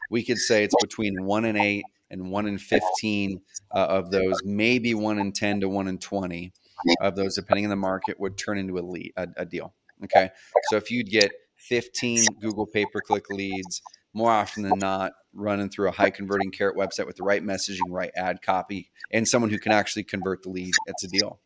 we 0.09 0.23
could 0.23 0.37
say 0.37 0.63
it's 0.63 0.75
between 0.81 1.23
one 1.23 1.45
and 1.45 1.57
eight 1.57 1.83
and 2.09 2.29
one 2.29 2.47
in 2.47 2.57
15 2.57 3.41
uh, 3.73 3.77
of 3.77 4.11
those, 4.11 4.41
maybe 4.43 4.93
one 4.93 5.19
in 5.19 5.31
10 5.31 5.61
to 5.61 5.69
one 5.69 5.87
in 5.87 5.97
20 5.97 6.53
of 7.01 7.15
those, 7.15 7.35
depending 7.35 7.65
on 7.65 7.69
the 7.69 7.75
market, 7.75 8.19
would 8.19 8.37
turn 8.37 8.57
into 8.57 8.77
a 8.77 8.81
lead, 8.81 9.11
a, 9.17 9.27
a 9.37 9.45
deal. 9.45 9.73
Okay. 10.03 10.29
So 10.69 10.75
if 10.75 10.91
you'd 10.91 11.09
get 11.09 11.31
15 11.57 12.25
Google 12.41 12.67
pay 12.67 12.85
per 12.85 13.01
click 13.01 13.29
leads, 13.29 13.81
more 14.13 14.31
often 14.31 14.63
than 14.63 14.79
not 14.79 15.11
running 15.33 15.69
through 15.69 15.89
a 15.89 15.91
high 15.91 16.09
converting 16.09 16.51
carrot 16.51 16.77
website 16.77 17.05
with 17.05 17.17
the 17.17 17.23
right 17.23 17.43
messaging, 17.43 17.89
right 17.89 18.11
ad 18.15 18.41
copy, 18.41 18.89
and 19.11 19.27
someone 19.27 19.51
who 19.51 19.59
can 19.59 19.73
actually 19.73 20.03
convert 20.03 20.43
the 20.43 20.49
lead. 20.49 20.73
It's 20.87 21.03
a 21.03 21.07
deal. 21.07 21.39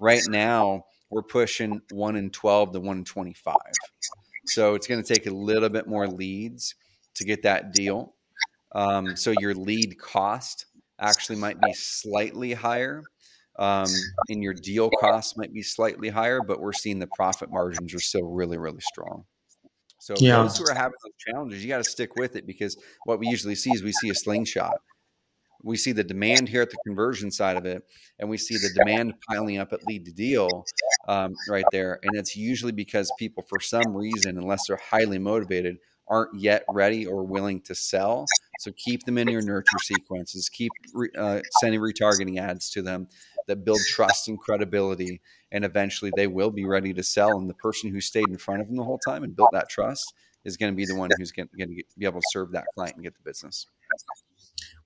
Right 0.00 0.22
now, 0.28 0.86
we're 1.10 1.22
pushing 1.22 1.80
one 1.90 2.16
in 2.16 2.30
12 2.30 2.72
to 2.72 2.80
one 2.80 2.98
in 2.98 3.04
25. 3.04 3.56
So 4.46 4.74
it's 4.74 4.86
going 4.86 5.02
to 5.02 5.14
take 5.14 5.26
a 5.26 5.30
little 5.30 5.68
bit 5.68 5.86
more 5.86 6.06
leads 6.06 6.74
to 7.14 7.24
get 7.24 7.42
that 7.42 7.72
deal. 7.72 8.14
Um, 8.72 9.16
so 9.16 9.32
your 9.38 9.54
lead 9.54 9.98
cost 9.98 10.66
actually 10.98 11.36
might 11.36 11.60
be 11.60 11.72
slightly 11.72 12.52
higher. 12.52 13.02
Um, 13.58 13.88
and 14.28 14.42
your 14.42 14.54
deal 14.54 14.88
cost 15.00 15.36
might 15.36 15.52
be 15.52 15.62
slightly 15.62 16.08
higher, 16.08 16.40
but 16.40 16.60
we're 16.60 16.72
seeing 16.72 16.98
the 16.98 17.08
profit 17.08 17.50
margins 17.50 17.92
are 17.92 18.00
still 18.00 18.24
really, 18.24 18.56
really 18.56 18.80
strong. 18.80 19.24
So 19.98 20.14
yeah. 20.18 20.36
those 20.36 20.56
who 20.56 20.64
are 20.64 20.74
having 20.74 20.94
those 21.04 21.12
challenges, 21.18 21.62
you 21.62 21.68
got 21.68 21.78
to 21.78 21.84
stick 21.84 22.16
with 22.16 22.36
it 22.36 22.46
because 22.46 22.78
what 23.04 23.18
we 23.18 23.28
usually 23.28 23.54
see 23.54 23.70
is 23.70 23.82
we 23.82 23.92
see 23.92 24.08
a 24.08 24.14
slingshot. 24.14 24.80
We 25.62 25.76
see 25.76 25.92
the 25.92 26.04
demand 26.04 26.48
here 26.48 26.62
at 26.62 26.70
the 26.70 26.78
conversion 26.86 27.30
side 27.30 27.56
of 27.56 27.66
it, 27.66 27.82
and 28.18 28.28
we 28.28 28.36
see 28.36 28.56
the 28.56 28.70
demand 28.74 29.14
piling 29.28 29.58
up 29.58 29.72
at 29.72 29.86
lead 29.86 30.04
to 30.06 30.12
deal 30.12 30.64
um, 31.08 31.34
right 31.48 31.64
there. 31.72 31.98
And 32.02 32.16
it's 32.16 32.36
usually 32.36 32.72
because 32.72 33.10
people, 33.18 33.44
for 33.48 33.60
some 33.60 33.94
reason, 33.94 34.38
unless 34.38 34.66
they're 34.66 34.80
highly 34.90 35.18
motivated, 35.18 35.78
aren't 36.08 36.34
yet 36.38 36.64
ready 36.68 37.06
or 37.06 37.22
willing 37.22 37.60
to 37.62 37.74
sell. 37.74 38.26
So 38.58 38.72
keep 38.76 39.04
them 39.04 39.16
in 39.16 39.28
your 39.28 39.42
nurture 39.42 39.78
sequences. 39.82 40.48
Keep 40.48 40.72
re, 40.92 41.08
uh, 41.16 41.40
sending 41.60 41.80
retargeting 41.80 42.38
ads 42.38 42.68
to 42.70 42.82
them 42.82 43.08
that 43.46 43.64
build 43.64 43.80
trust 43.88 44.28
and 44.28 44.38
credibility 44.38 45.20
and 45.52 45.64
eventually 45.64 46.12
they 46.16 46.26
will 46.26 46.50
be 46.50 46.64
ready 46.64 46.92
to 46.94 47.02
sell 47.02 47.38
and 47.38 47.48
the 47.48 47.54
person 47.54 47.90
who 47.90 48.00
stayed 48.00 48.28
in 48.28 48.36
front 48.36 48.60
of 48.60 48.68
them 48.68 48.76
the 48.76 48.84
whole 48.84 48.98
time 48.98 49.24
and 49.24 49.34
built 49.34 49.50
that 49.52 49.68
trust 49.68 50.14
is 50.44 50.56
going 50.56 50.72
to 50.72 50.76
be 50.76 50.86
the 50.86 50.94
one 50.94 51.10
who's 51.18 51.32
going 51.32 51.48
to 51.58 51.66
be 51.66 51.84
able 52.02 52.20
to 52.20 52.26
serve 52.30 52.52
that 52.52 52.64
client 52.74 52.94
and 52.94 53.04
get 53.04 53.14
the 53.14 53.28
business 53.28 53.66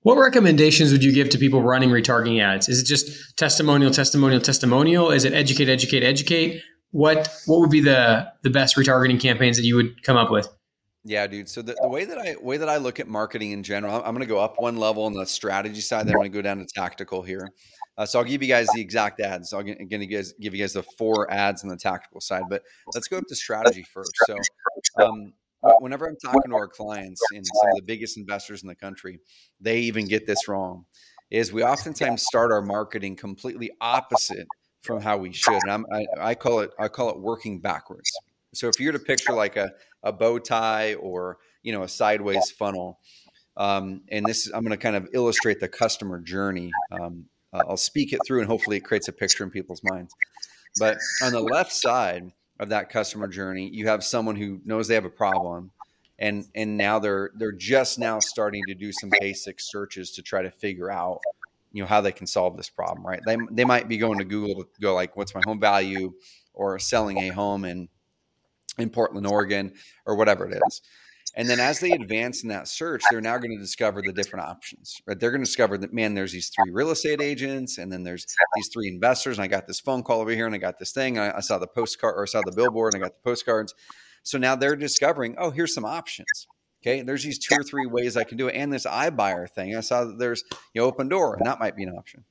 what 0.05 0.19
recommendations 0.19 0.91
would 0.91 1.03
you 1.03 1.11
give 1.11 1.29
to 1.29 1.37
people 1.39 1.63
running 1.63 1.89
retargeting 1.89 2.39
ads 2.39 2.69
is 2.69 2.79
it 2.79 2.85
just 2.85 3.35
testimonial 3.37 3.89
testimonial 3.91 4.39
testimonial 4.39 5.09
is 5.09 5.25
it 5.25 5.33
educate 5.33 5.67
educate 5.67 6.03
educate 6.03 6.61
what 6.91 7.29
what 7.47 7.59
would 7.59 7.71
be 7.71 7.81
the 7.81 8.31
the 8.43 8.49
best 8.51 8.75
retargeting 8.75 9.19
campaigns 9.19 9.57
that 9.57 9.63
you 9.63 9.75
would 9.75 10.03
come 10.03 10.15
up 10.15 10.29
with 10.29 10.47
yeah, 11.07 11.27
dude. 11.27 11.47
So 11.47 11.61
the, 11.61 11.77
the 11.79 11.87
way 11.87 12.03
that 12.05 12.17
I 12.17 12.35
way 12.41 12.57
that 12.57 12.67
I 12.67 12.77
look 12.77 12.99
at 12.99 13.07
marketing 13.07 13.51
in 13.51 13.61
general, 13.61 13.93
I'm, 13.93 14.01
I'm 14.01 14.15
going 14.15 14.27
to 14.27 14.33
go 14.33 14.39
up 14.39 14.55
one 14.57 14.77
level 14.77 15.03
on 15.03 15.13
the 15.13 15.25
strategy 15.25 15.79
side. 15.79 16.07
Then 16.07 16.15
I'm 16.15 16.19
going 16.19 16.31
to 16.31 16.35
go 16.35 16.41
down 16.41 16.57
to 16.57 16.65
tactical 16.65 17.21
here. 17.21 17.47
Uh, 17.95 18.07
so 18.07 18.17
I'll 18.17 18.25
give 18.25 18.41
you 18.41 18.49
guys 18.49 18.67
the 18.73 18.81
exact 18.81 19.21
ads. 19.21 19.51
So 19.51 19.59
I'm 19.59 19.65
going 19.65 19.77
to 19.77 20.07
give 20.07 20.55
you 20.55 20.59
guys 20.59 20.73
the 20.73 20.83
four 20.97 21.31
ads 21.31 21.63
on 21.63 21.69
the 21.69 21.77
tactical 21.77 22.21
side, 22.21 22.43
but 22.49 22.63
let's 22.95 23.07
go 23.07 23.19
up 23.19 23.23
to 23.29 23.35
strategy 23.35 23.85
first. 23.93 24.11
So 24.25 24.35
um, 25.03 25.33
whenever 25.79 26.07
I'm 26.07 26.17
talking 26.17 26.49
to 26.51 26.55
our 26.55 26.67
clients 26.67 27.21
and 27.33 27.45
some 27.45 27.69
of 27.71 27.75
the 27.77 27.83
biggest 27.83 28.17
investors 28.17 28.61
in 28.61 28.67
the 28.67 28.75
country, 28.75 29.19
they 29.59 29.79
even 29.79 30.07
get 30.07 30.25
this 30.25 30.47
wrong. 30.47 30.85
Is 31.31 31.51
we 31.51 31.63
oftentimes 31.63 32.23
start 32.23 32.51
our 32.51 32.61
marketing 32.61 33.15
completely 33.15 33.71
opposite 33.81 34.47
from 34.81 35.01
how 35.01 35.17
we 35.17 35.33
should. 35.33 35.59
And 35.67 35.85
I, 35.91 36.05
I 36.19 36.35
call 36.35 36.59
it 36.59 36.71
I 36.77 36.87
call 36.87 37.09
it 37.09 37.19
working 37.19 37.59
backwards. 37.59 38.09
So 38.53 38.67
if 38.67 38.79
you're 38.79 38.91
to 38.93 38.99
picture 38.99 39.33
like 39.33 39.57
a, 39.57 39.71
a 40.03 40.13
bow 40.13 40.39
tie 40.39 40.93
or 40.95 41.39
you 41.63 41.73
know 41.73 41.83
a 41.83 41.87
sideways 41.87 42.51
funnel, 42.51 42.99
um, 43.57 44.01
and 44.09 44.25
this 44.25 44.47
I'm 44.53 44.63
going 44.63 44.69
to 44.69 44.77
kind 44.77 44.95
of 44.95 45.09
illustrate 45.13 45.59
the 45.59 45.67
customer 45.67 46.21
journey 46.21 46.71
um, 46.91 47.25
uh, 47.55 47.63
I'll 47.69 47.77
speak 47.77 48.11
it 48.11 48.19
through 48.25 48.39
and 48.39 48.47
hopefully 48.47 48.77
it 48.77 48.81
creates 48.81 49.07
a 49.07 49.13
picture 49.13 49.43
in 49.43 49.49
people's 49.49 49.81
minds. 49.83 50.13
But 50.77 50.97
on 51.23 51.31
the 51.31 51.39
left 51.39 51.71
side 51.71 52.31
of 52.59 52.69
that 52.69 52.89
customer 52.89 53.27
journey, 53.27 53.69
you 53.69 53.87
have 53.87 54.03
someone 54.03 54.35
who 54.35 54.61
knows 54.65 54.87
they 54.87 54.95
have 54.95 55.05
a 55.05 55.09
problem 55.09 55.71
and 56.19 56.45
and 56.55 56.77
now 56.77 56.99
they're 56.99 57.31
they're 57.35 57.51
just 57.51 57.99
now 57.99 58.19
starting 58.19 58.63
to 58.67 58.73
do 58.73 58.91
some 58.91 59.11
basic 59.19 59.59
searches 59.59 60.11
to 60.11 60.21
try 60.21 60.41
to 60.41 60.51
figure 60.51 60.89
out 60.89 61.19
you 61.71 61.81
know 61.81 61.87
how 61.87 61.99
they 61.99 62.11
can 62.11 62.25
solve 62.25 62.55
this 62.55 62.69
problem, 62.69 63.05
right? 63.05 63.19
They 63.25 63.37
they 63.51 63.65
might 63.65 63.89
be 63.89 63.97
going 63.97 64.19
to 64.19 64.23
Google 64.23 64.63
to 64.63 64.81
go 64.81 64.93
like, 64.95 65.17
what's 65.17 65.35
my 65.35 65.41
home 65.45 65.59
value, 65.59 66.13
or 66.53 66.79
selling 66.79 67.17
a 67.17 67.29
home 67.29 67.65
in 67.65 67.89
in 68.77 68.89
Portland, 68.89 69.27
Oregon, 69.27 69.73
or 70.05 70.15
whatever 70.15 70.49
it 70.49 70.61
is. 70.67 70.81
And 71.37 71.49
then 71.49 71.59
as 71.59 71.79
they 71.79 71.91
advance 71.91 72.43
in 72.43 72.49
that 72.49 72.67
search, 72.67 73.03
they're 73.09 73.19
now 73.19 73.37
going 73.37 73.51
to 73.51 73.61
discover 73.61 74.01
the 74.01 74.13
different 74.13 74.45
options, 74.45 75.01
right? 75.05 75.19
They're 75.19 75.31
going 75.31 75.41
to 75.41 75.45
discover 75.45 75.77
that, 75.79 75.93
man, 75.93 76.13
there's 76.13 76.31
these 76.31 76.49
three 76.49 76.71
real 76.71 76.91
estate 76.91 77.21
agents, 77.21 77.77
and 77.77 77.91
then 77.91 78.03
there's 78.03 78.25
these 78.55 78.69
three 78.73 78.87
investors, 78.87 79.37
and 79.37 79.43
I 79.43 79.47
got 79.47 79.67
this 79.67 79.81
phone 79.81 80.01
call 80.01 80.21
over 80.21 80.31
here, 80.31 80.45
and 80.45 80.55
I 80.55 80.59
got 80.59 80.79
this 80.79 80.93
thing, 80.93 81.19
I, 81.19 81.37
I 81.37 81.39
saw 81.41 81.57
the 81.57 81.67
postcard, 81.67 82.15
or 82.15 82.23
I 82.23 82.25
saw 82.25 82.41
the 82.45 82.53
billboard, 82.55 82.93
and 82.93 83.03
I 83.03 83.07
got 83.07 83.15
the 83.15 83.29
postcards. 83.29 83.75
So 84.23 84.37
now 84.37 84.55
they're 84.55 84.77
discovering, 84.77 85.35
oh, 85.37 85.51
here's 85.51 85.73
some 85.73 85.85
options. 85.85 86.47
Okay, 86.81 87.01
there's 87.01 87.23
these 87.23 87.39
two 87.39 87.55
or 87.55 87.63
three 87.63 87.87
ways 87.87 88.15
I 88.15 88.23
can 88.23 88.37
do 88.37 88.47
it, 88.47 88.55
and 88.55 88.71
this 88.71 88.85
iBuyer 88.85 89.49
thing. 89.49 89.75
I 89.75 89.81
saw 89.81 90.05
that 90.05 90.19
there's 90.19 90.43
you 90.73 90.81
know, 90.81 90.91
Opendoor, 90.91 91.35
and 91.37 91.45
that 91.45 91.59
might 91.59 91.75
be 91.75 91.83
an 91.83 91.95
option. 91.97 92.23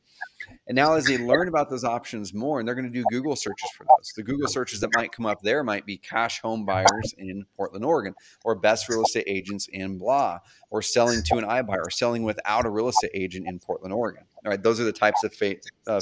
And 0.67 0.77
now, 0.77 0.95
as 0.95 1.05
they 1.07 1.19
learn 1.19 1.49
about 1.49 1.71
those 1.71 1.85
options 1.85 2.33
more, 2.33 2.59
and 2.59 2.67
they're 2.67 2.75
going 2.75 2.91
to 2.91 2.91
do 2.91 3.05
Google 3.11 3.37
searches 3.37 3.71
for 3.77 3.85
those. 3.85 4.13
The 4.17 4.23
Google 4.23 4.49
searches 4.49 4.81
that 4.81 4.91
might 4.95 5.13
come 5.13 5.27
up 5.27 5.43
there 5.43 5.63
might 5.63 5.87
be 5.87 5.97
cash 5.97 6.41
home 6.41 6.65
buyers 6.65 7.15
in 7.19 7.45
Portland, 7.57 7.85
Oregon, 7.85 8.15
or 8.45 8.55
best 8.55 8.89
real 8.89 9.03
estate 9.03 9.25
agents 9.27 9.69
in 9.73 9.99
blah, 9.99 10.39
or 10.71 10.83
selling 10.83 11.23
to 11.25 11.37
an 11.37 11.45
iBuyer, 11.45 11.87
or 11.87 11.91
selling 11.91 12.23
without 12.23 12.67
a 12.67 12.71
real 12.71 12.89
estate 12.89 13.11
agent 13.15 13.47
in 13.47 13.59
Portland, 13.59 13.93
Oregon. 13.93 14.25
All 14.45 14.51
right, 14.51 14.63
those 14.63 14.81
are 14.81 14.85
the 14.85 14.93
types 14.93 15.25
of 15.25 15.35
fa- 15.35 15.57
uh, 15.87 16.01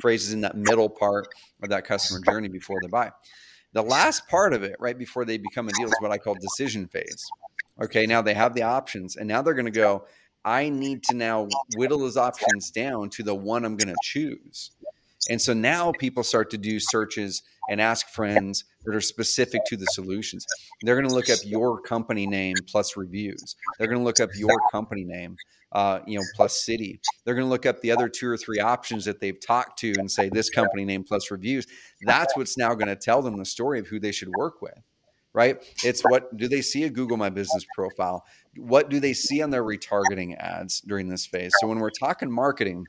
phrases 0.00 0.32
in 0.32 0.40
that 0.42 0.56
middle 0.56 0.88
part 0.88 1.28
of 1.62 1.68
that 1.70 1.84
customer 1.84 2.20
journey 2.20 2.48
before 2.48 2.80
they 2.82 2.88
buy. 2.88 3.10
The 3.72 3.82
last 3.82 4.26
part 4.28 4.54
of 4.54 4.62
it, 4.62 4.76
right 4.78 4.98
before 4.98 5.24
they 5.24 5.36
become 5.36 5.68
a 5.68 5.72
deal, 5.72 5.88
is 5.88 5.94
what 6.00 6.10
I 6.10 6.18
call 6.18 6.34
decision 6.34 6.88
phase. 6.88 7.26
Okay, 7.80 8.06
now 8.06 8.22
they 8.22 8.34
have 8.34 8.54
the 8.54 8.62
options, 8.62 9.16
and 9.16 9.28
now 9.28 9.42
they're 9.42 9.54
going 9.54 9.66
to 9.66 9.70
go 9.70 10.06
I 10.48 10.70
need 10.70 11.02
to 11.04 11.14
now 11.14 11.46
whittle 11.76 11.98
those 11.98 12.16
options 12.16 12.70
down 12.70 13.10
to 13.10 13.22
the 13.22 13.34
one 13.34 13.66
I'm 13.66 13.76
going 13.76 13.88
to 13.88 14.00
choose. 14.02 14.70
And 15.28 15.38
so 15.42 15.52
now 15.52 15.92
people 15.92 16.22
start 16.22 16.48
to 16.52 16.58
do 16.58 16.80
searches 16.80 17.42
and 17.68 17.82
ask 17.82 18.08
friends 18.08 18.64
that 18.86 18.94
are 18.94 19.00
specific 19.02 19.60
to 19.66 19.76
the 19.76 19.84
solutions. 19.90 20.46
They're 20.80 20.96
going 20.96 21.06
to 21.06 21.14
look 21.14 21.28
up 21.28 21.40
your 21.44 21.82
company 21.82 22.26
name 22.26 22.54
plus 22.66 22.96
reviews. 22.96 23.56
They're 23.78 23.88
going 23.88 23.98
to 23.98 24.04
look 24.04 24.20
up 24.20 24.30
your 24.36 24.58
company 24.72 25.04
name, 25.04 25.36
uh, 25.72 25.98
you 26.06 26.18
know, 26.18 26.24
plus 26.34 26.64
city. 26.64 26.98
They're 27.26 27.34
going 27.34 27.46
to 27.46 27.50
look 27.50 27.66
up 27.66 27.82
the 27.82 27.90
other 27.90 28.08
two 28.08 28.30
or 28.30 28.38
three 28.38 28.58
options 28.58 29.04
that 29.04 29.20
they've 29.20 29.38
talked 29.38 29.78
to 29.80 29.92
and 29.98 30.10
say 30.10 30.30
this 30.30 30.48
company 30.48 30.86
name 30.86 31.04
plus 31.04 31.30
reviews. 31.30 31.66
That's 32.06 32.34
what's 32.38 32.56
now 32.56 32.72
going 32.74 32.88
to 32.88 32.96
tell 32.96 33.20
them 33.20 33.36
the 33.36 33.44
story 33.44 33.80
of 33.80 33.86
who 33.86 34.00
they 34.00 34.12
should 34.12 34.30
work 34.30 34.62
with 34.62 34.80
right? 35.32 35.62
It's 35.84 36.02
what 36.02 36.36
do 36.36 36.48
they 36.48 36.62
see 36.62 36.84
a 36.84 36.90
Google 36.90 37.16
My 37.16 37.30
Business 37.30 37.64
profile? 37.74 38.24
What 38.56 38.88
do 38.88 39.00
they 39.00 39.12
see 39.12 39.42
on 39.42 39.50
their 39.50 39.62
retargeting 39.62 40.36
ads 40.38 40.80
during 40.80 41.08
this 41.08 41.26
phase? 41.26 41.52
So 41.60 41.68
when 41.68 41.78
we're 41.78 41.90
talking 41.90 42.30
marketing, 42.30 42.86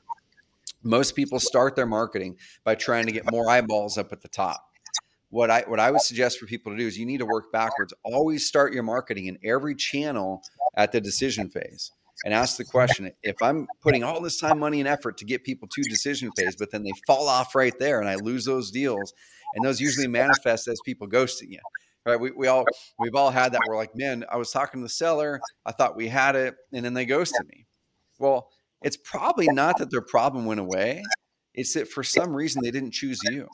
most 0.82 1.14
people 1.14 1.38
start 1.38 1.76
their 1.76 1.86
marketing 1.86 2.36
by 2.64 2.74
trying 2.74 3.06
to 3.06 3.12
get 3.12 3.30
more 3.30 3.48
eyeballs 3.48 3.98
up 3.98 4.12
at 4.12 4.22
the 4.22 4.28
top. 4.28 4.66
What 5.28 5.50
I 5.50 5.62
what 5.66 5.78
I 5.78 5.90
would 5.90 6.00
suggest 6.00 6.40
for 6.40 6.46
people 6.46 6.72
to 6.72 6.78
do 6.78 6.86
is 6.86 6.98
you 6.98 7.06
need 7.06 7.18
to 7.18 7.26
work 7.26 7.52
backwards. 7.52 7.94
Always 8.02 8.46
start 8.46 8.72
your 8.72 8.82
marketing 8.82 9.26
in 9.26 9.38
every 9.44 9.76
channel 9.76 10.42
at 10.74 10.90
the 10.90 11.00
decision 11.00 11.50
phase 11.50 11.92
and 12.24 12.34
ask 12.34 12.56
the 12.56 12.64
question 12.64 13.12
if 13.22 13.36
I'm 13.40 13.68
putting 13.80 14.02
all 14.02 14.20
this 14.20 14.40
time, 14.40 14.58
money, 14.58 14.80
and 14.80 14.88
effort 14.88 15.18
to 15.18 15.24
get 15.24 15.44
people 15.44 15.68
to 15.68 15.82
decision 15.82 16.30
phase, 16.36 16.56
but 16.56 16.70
then 16.72 16.82
they 16.82 16.92
fall 17.06 17.28
off 17.28 17.54
right 17.54 17.78
there 17.78 18.00
and 18.00 18.08
I 18.08 18.16
lose 18.16 18.44
those 18.44 18.72
deals, 18.72 19.14
and 19.54 19.64
those 19.64 19.80
usually 19.80 20.08
manifest 20.08 20.66
as 20.66 20.80
people 20.84 21.06
ghosting 21.06 21.50
you 21.50 21.60
right? 22.06 22.18
We, 22.18 22.30
we 22.30 22.46
all 22.48 22.64
we've 22.98 23.14
all 23.14 23.30
had 23.30 23.52
that. 23.52 23.60
We're 23.68 23.76
like, 23.76 23.94
man, 23.94 24.24
I 24.30 24.36
was 24.36 24.50
talking 24.50 24.80
to 24.80 24.84
the 24.84 24.88
seller, 24.88 25.40
I 25.64 25.72
thought 25.72 25.96
we 25.96 26.08
had 26.08 26.36
it, 26.36 26.54
and 26.72 26.84
then 26.84 26.94
they 26.94 27.06
ghosted 27.06 27.46
me. 27.48 27.66
Well, 28.18 28.50
it's 28.82 28.96
probably 28.96 29.48
not 29.48 29.78
that 29.78 29.90
their 29.90 30.02
problem 30.02 30.46
went 30.46 30.60
away. 30.60 31.02
It's 31.54 31.74
that 31.74 31.88
for 31.88 32.02
some 32.02 32.34
reason 32.34 32.62
they 32.62 32.70
didn't 32.70 32.92
choose 32.92 33.20
you, 33.24 33.48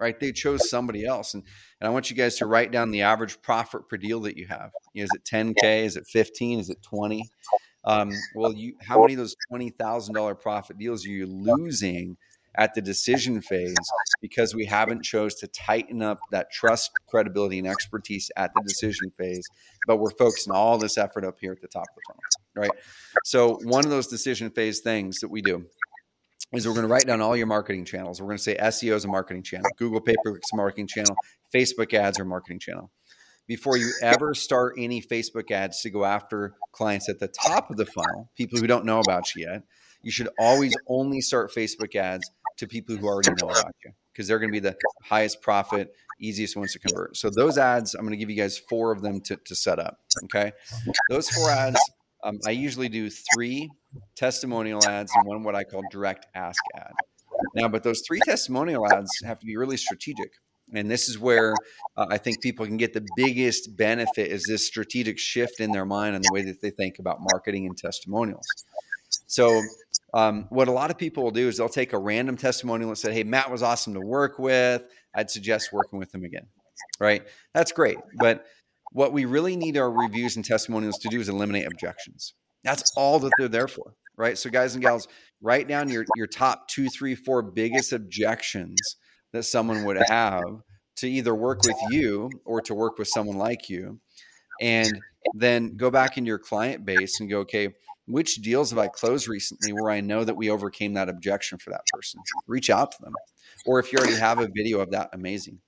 right? 0.00 0.18
They 0.18 0.32
chose 0.32 0.68
somebody 0.68 1.06
else. 1.06 1.34
And, 1.34 1.44
and 1.80 1.88
I 1.88 1.90
want 1.90 2.10
you 2.10 2.16
guys 2.16 2.36
to 2.36 2.46
write 2.46 2.72
down 2.72 2.90
the 2.90 3.02
average 3.02 3.40
profit 3.42 3.88
per 3.88 3.96
deal 3.96 4.20
that 4.22 4.36
you 4.36 4.46
have. 4.48 4.70
You 4.92 5.02
know, 5.02 5.04
is 5.04 5.10
it 5.14 5.24
10K? 5.24 5.84
Is 5.84 5.96
it 5.96 6.06
15? 6.06 6.58
Is 6.58 6.68
it 6.68 6.82
20? 6.82 7.22
Um, 7.84 8.12
well, 8.34 8.52
you 8.52 8.74
how 8.82 9.00
many 9.00 9.14
of 9.14 9.18
those 9.18 9.34
twenty 9.48 9.70
thousand 9.70 10.14
dollar 10.14 10.34
profit 10.34 10.78
deals 10.78 11.06
are 11.06 11.10
you 11.10 11.26
losing 11.26 12.16
at 12.58 12.74
the 12.74 12.82
decision 12.82 13.40
phase 13.40 13.74
because 14.20 14.54
we 14.54 14.66
haven't 14.66 15.04
chose 15.04 15.36
to 15.36 15.46
tighten 15.46 16.02
up 16.02 16.18
that 16.32 16.50
trust, 16.50 16.90
credibility, 17.06 17.58
and 17.58 17.68
expertise 17.68 18.30
at 18.36 18.50
the 18.54 18.62
decision 18.66 19.10
phase. 19.16 19.46
But 19.86 19.98
we're 19.98 20.10
focusing 20.10 20.52
all 20.52 20.76
this 20.76 20.98
effort 20.98 21.24
up 21.24 21.36
here 21.40 21.52
at 21.52 21.60
the 21.60 21.68
top 21.68 21.84
of 21.84 21.94
the 21.94 22.02
funnel, 22.08 22.20
right? 22.56 22.82
So 23.24 23.58
one 23.62 23.84
of 23.84 23.90
those 23.90 24.08
decision 24.08 24.50
phase 24.50 24.80
things 24.80 25.20
that 25.20 25.28
we 25.28 25.40
do 25.40 25.64
is 26.52 26.66
we're 26.66 26.74
going 26.74 26.86
to 26.86 26.92
write 26.92 27.06
down 27.06 27.20
all 27.20 27.36
your 27.36 27.46
marketing 27.46 27.84
channels. 27.84 28.20
We're 28.20 28.28
going 28.28 28.38
to 28.38 28.42
say 28.42 28.56
SEO 28.56 28.94
is 28.94 29.04
a 29.04 29.08
marketing 29.08 29.44
channel, 29.44 29.70
Google 29.76 30.00
pay 30.00 30.14
per 30.24 30.32
click 30.32 30.42
is 30.44 30.50
a 30.52 30.56
marketing 30.56 30.88
channel, 30.88 31.14
Facebook 31.54 31.94
ads 31.94 32.18
are 32.18 32.24
a 32.24 32.26
marketing 32.26 32.58
channel. 32.58 32.90
Before 33.46 33.78
you 33.78 33.92
ever 34.02 34.34
start 34.34 34.74
any 34.76 35.00
Facebook 35.00 35.50
ads 35.50 35.80
to 35.82 35.90
go 35.90 36.04
after 36.04 36.54
clients 36.72 37.08
at 37.08 37.18
the 37.18 37.28
top 37.28 37.70
of 37.70 37.76
the 37.76 37.86
funnel, 37.86 38.30
people 38.36 38.58
who 38.58 38.66
don't 38.66 38.84
know 38.84 39.00
about 39.00 39.34
you 39.34 39.46
yet, 39.48 39.62
you 40.02 40.10
should 40.10 40.28
always 40.38 40.74
only 40.86 41.20
start 41.20 41.52
Facebook 41.52 41.96
ads 41.96 42.30
to 42.58 42.66
people 42.66 42.96
who 42.96 43.06
already 43.06 43.30
know 43.30 43.48
about 43.48 43.72
you 43.84 43.92
because 44.12 44.26
they're 44.28 44.38
going 44.38 44.50
to 44.50 44.52
be 44.52 44.58
the 44.60 44.76
highest 45.02 45.40
profit, 45.40 45.92
easiest 46.20 46.56
ones 46.56 46.72
to 46.72 46.78
convert. 46.80 47.16
So 47.16 47.30
those 47.30 47.56
ads, 47.56 47.94
I'm 47.94 48.02
going 48.02 48.12
to 48.12 48.16
give 48.16 48.30
you 48.30 48.36
guys 48.36 48.58
four 48.58 48.90
of 48.92 49.00
them 49.00 49.20
to, 49.22 49.36
to 49.36 49.54
set 49.54 49.78
up. 49.78 49.98
Okay. 50.24 50.52
Those 51.08 51.30
four 51.30 51.50
ads, 51.50 51.80
um, 52.24 52.38
I 52.46 52.50
usually 52.50 52.88
do 52.88 53.10
three 53.10 53.70
testimonial 54.16 54.84
ads 54.86 55.12
and 55.14 55.24
one 55.24 55.44
what 55.44 55.54
I 55.54 55.64
call 55.64 55.82
direct 55.90 56.26
ask 56.34 56.60
ad. 56.76 56.92
Now, 57.54 57.68
but 57.68 57.84
those 57.84 58.02
three 58.06 58.18
testimonial 58.24 58.92
ads 58.92 59.10
have 59.24 59.38
to 59.38 59.46
be 59.46 59.56
really 59.56 59.76
strategic. 59.76 60.32
And 60.74 60.90
this 60.90 61.08
is 61.08 61.18
where 61.18 61.54
uh, 61.96 62.06
I 62.10 62.18
think 62.18 62.42
people 62.42 62.66
can 62.66 62.76
get 62.76 62.92
the 62.92 63.06
biggest 63.16 63.76
benefit 63.76 64.30
is 64.30 64.44
this 64.46 64.66
strategic 64.66 65.18
shift 65.18 65.60
in 65.60 65.70
their 65.70 65.86
mind 65.86 66.16
and 66.16 66.24
the 66.24 66.32
way 66.32 66.42
that 66.42 66.60
they 66.60 66.70
think 66.70 66.98
about 66.98 67.18
marketing 67.20 67.66
and 67.66 67.76
testimonials. 67.76 68.46
So 69.28 69.62
um, 70.14 70.46
what 70.48 70.68
a 70.68 70.72
lot 70.72 70.90
of 70.90 70.98
people 70.98 71.22
will 71.22 71.30
do 71.30 71.48
is 71.48 71.58
they'll 71.58 71.68
take 71.68 71.92
a 71.92 71.98
random 71.98 72.36
testimonial 72.36 72.88
and 72.88 72.98
say, 72.98 73.12
"Hey, 73.12 73.22
Matt 73.22 73.50
was 73.50 73.62
awesome 73.62 73.94
to 73.94 74.00
work 74.00 74.38
with. 74.38 74.82
I'd 75.14 75.30
suggest 75.30 75.72
working 75.72 75.98
with 75.98 76.12
him 76.12 76.24
again." 76.24 76.46
Right? 76.98 77.22
That's 77.54 77.70
great, 77.70 77.98
but 78.18 78.46
what 78.92 79.12
we 79.12 79.26
really 79.26 79.54
need 79.54 79.76
our 79.76 79.90
reviews 79.90 80.36
and 80.36 80.44
testimonials 80.44 80.98
to 80.98 81.08
do 81.08 81.20
is 81.20 81.28
eliminate 81.28 81.66
objections. 81.66 82.34
That's 82.64 82.90
all 82.96 83.18
that 83.20 83.30
they're 83.38 83.48
there 83.48 83.68
for, 83.68 83.94
right? 84.16 84.36
So, 84.38 84.48
guys 84.48 84.74
and 84.74 84.82
gals, 84.82 85.06
write 85.42 85.68
down 85.68 85.90
your 85.90 86.06
your 86.16 86.26
top 86.26 86.66
two, 86.68 86.88
three, 86.88 87.14
four 87.14 87.42
biggest 87.42 87.92
objections 87.92 88.80
that 89.34 89.42
someone 89.42 89.84
would 89.84 89.98
have 90.08 90.42
to 90.96 91.08
either 91.08 91.34
work 91.34 91.60
with 91.64 91.76
you 91.90 92.30
or 92.46 92.62
to 92.62 92.74
work 92.74 92.98
with 92.98 93.08
someone 93.08 93.36
like 93.36 93.68
you, 93.68 94.00
and 94.62 94.90
then 95.34 95.76
go 95.76 95.90
back 95.90 96.16
into 96.16 96.28
your 96.28 96.38
client 96.38 96.86
base 96.86 97.20
and 97.20 97.28
go, 97.28 97.40
okay 97.40 97.68
which 98.08 98.36
deals 98.36 98.70
have 98.70 98.78
I 98.78 98.88
closed 98.88 99.28
recently 99.28 99.72
where 99.72 99.90
I 99.90 100.00
know 100.00 100.24
that 100.24 100.36
we 100.36 100.50
overcame 100.50 100.94
that 100.94 101.08
objection 101.08 101.58
for 101.58 101.70
that 101.70 101.82
person? 101.92 102.20
Reach 102.46 102.70
out 102.70 102.92
to 102.92 103.02
them. 103.02 103.14
Or 103.66 103.78
if 103.78 103.92
you 103.92 103.98
already 103.98 104.16
have 104.16 104.38
a 104.38 104.48
video 104.48 104.80
of 104.80 104.90
that, 104.90 105.10
amazing. 105.12 105.60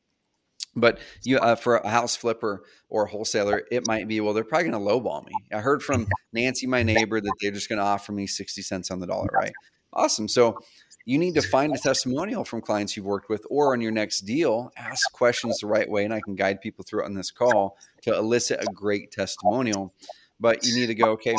But 0.76 1.00
you, 1.24 1.38
uh, 1.38 1.56
for 1.56 1.76
a 1.76 1.88
house 1.88 2.14
flipper 2.14 2.62
or 2.88 3.04
a 3.04 3.08
wholesaler, 3.08 3.64
it 3.72 3.86
might 3.88 4.06
be 4.06 4.20
well. 4.20 4.32
They're 4.32 4.44
probably 4.44 4.70
going 4.70 4.84
to 4.84 4.90
lowball 4.90 5.26
me. 5.26 5.32
I 5.52 5.58
heard 5.58 5.82
from 5.82 6.06
Nancy, 6.32 6.66
my 6.68 6.84
neighbor, 6.84 7.20
that 7.20 7.32
they're 7.40 7.50
just 7.50 7.68
going 7.68 7.78
to 7.80 7.84
offer 7.84 8.12
me 8.12 8.28
sixty 8.28 8.62
cents 8.62 8.90
on 8.92 9.00
the 9.00 9.06
dollar. 9.06 9.28
Right? 9.32 9.52
Awesome. 9.92 10.28
So 10.28 10.58
you 11.04 11.18
need 11.18 11.34
to 11.34 11.42
find 11.42 11.74
a 11.74 11.78
testimonial 11.78 12.44
from 12.44 12.60
clients 12.60 12.96
you've 12.96 13.06
worked 13.06 13.28
with, 13.28 13.44
or 13.50 13.72
on 13.72 13.80
your 13.80 13.90
next 13.90 14.20
deal, 14.20 14.70
ask 14.76 15.10
questions 15.12 15.58
the 15.58 15.66
right 15.66 15.88
way, 15.88 16.04
and 16.04 16.14
I 16.14 16.20
can 16.20 16.36
guide 16.36 16.60
people 16.60 16.84
through 16.88 17.02
it 17.02 17.06
on 17.06 17.14
this 17.14 17.32
call 17.32 17.76
to 18.02 18.14
elicit 18.14 18.62
a 18.62 18.72
great 18.72 19.10
testimonial. 19.10 19.92
But 20.38 20.64
you 20.64 20.74
need 20.74 20.86
to 20.86 20.94
go, 20.94 21.10
okay, 21.12 21.34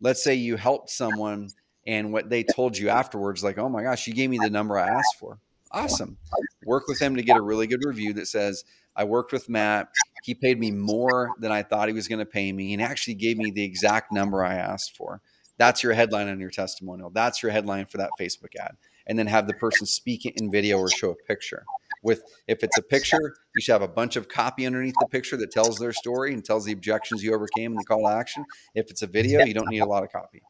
let's 0.00 0.22
say 0.22 0.34
you 0.34 0.56
helped 0.56 0.90
someone 0.90 1.48
and 1.86 2.12
what 2.12 2.28
they 2.28 2.42
told 2.42 2.76
you 2.76 2.88
afterwards, 2.88 3.42
like, 3.42 3.58
oh 3.58 3.68
my 3.68 3.82
gosh, 3.82 4.06
you 4.06 4.14
gave 4.14 4.30
me 4.30 4.38
the 4.38 4.50
number 4.50 4.78
I 4.78 4.88
asked 4.88 5.16
for. 5.18 5.38
Awesome. 5.72 6.16
Work 6.64 6.84
with 6.88 6.98
them 6.98 7.16
to 7.16 7.22
get 7.22 7.36
a 7.36 7.42
really 7.42 7.66
good 7.66 7.84
review 7.84 8.12
that 8.14 8.26
says, 8.26 8.64
I 8.96 9.04
worked 9.04 9.32
with 9.32 9.48
Matt. 9.48 9.88
He 10.24 10.34
paid 10.34 10.58
me 10.58 10.70
more 10.70 11.30
than 11.38 11.52
I 11.52 11.62
thought 11.62 11.88
he 11.88 11.94
was 11.94 12.08
going 12.08 12.18
to 12.18 12.26
pay 12.26 12.52
me 12.52 12.72
and 12.72 12.82
actually 12.82 13.14
gave 13.14 13.38
me 13.38 13.50
the 13.50 13.64
exact 13.64 14.12
number 14.12 14.44
I 14.44 14.54
asked 14.54 14.96
for. 14.96 15.20
That's 15.58 15.82
your 15.82 15.92
headline 15.92 16.28
on 16.28 16.40
your 16.40 16.50
testimonial. 16.50 17.10
That's 17.10 17.42
your 17.42 17.52
headline 17.52 17.86
for 17.86 17.98
that 17.98 18.10
Facebook 18.18 18.56
ad. 18.58 18.76
And 19.06 19.18
then 19.18 19.26
have 19.26 19.46
the 19.46 19.54
person 19.54 19.86
speak 19.86 20.26
it 20.26 20.40
in 20.40 20.50
video 20.50 20.78
or 20.78 20.90
show 20.90 21.10
a 21.10 21.26
picture 21.26 21.64
with 22.02 22.22
if 22.46 22.62
it's 22.62 22.78
a 22.78 22.82
picture 22.82 23.34
you 23.54 23.60
should 23.60 23.72
have 23.72 23.82
a 23.82 23.88
bunch 23.88 24.16
of 24.16 24.28
copy 24.28 24.66
underneath 24.66 24.94
the 25.00 25.08
picture 25.08 25.36
that 25.36 25.50
tells 25.50 25.78
their 25.78 25.92
story 25.92 26.32
and 26.32 26.44
tells 26.44 26.64
the 26.64 26.72
objections 26.72 27.22
you 27.22 27.34
overcame 27.34 27.72
and 27.72 27.80
the 27.80 27.84
call 27.84 28.02
to 28.02 28.14
action 28.14 28.44
if 28.74 28.90
it's 28.90 29.02
a 29.02 29.06
video 29.06 29.44
you 29.44 29.54
don't 29.54 29.68
need 29.68 29.80
a 29.80 29.86
lot 29.86 30.02
of 30.02 30.10
copy 30.10 30.42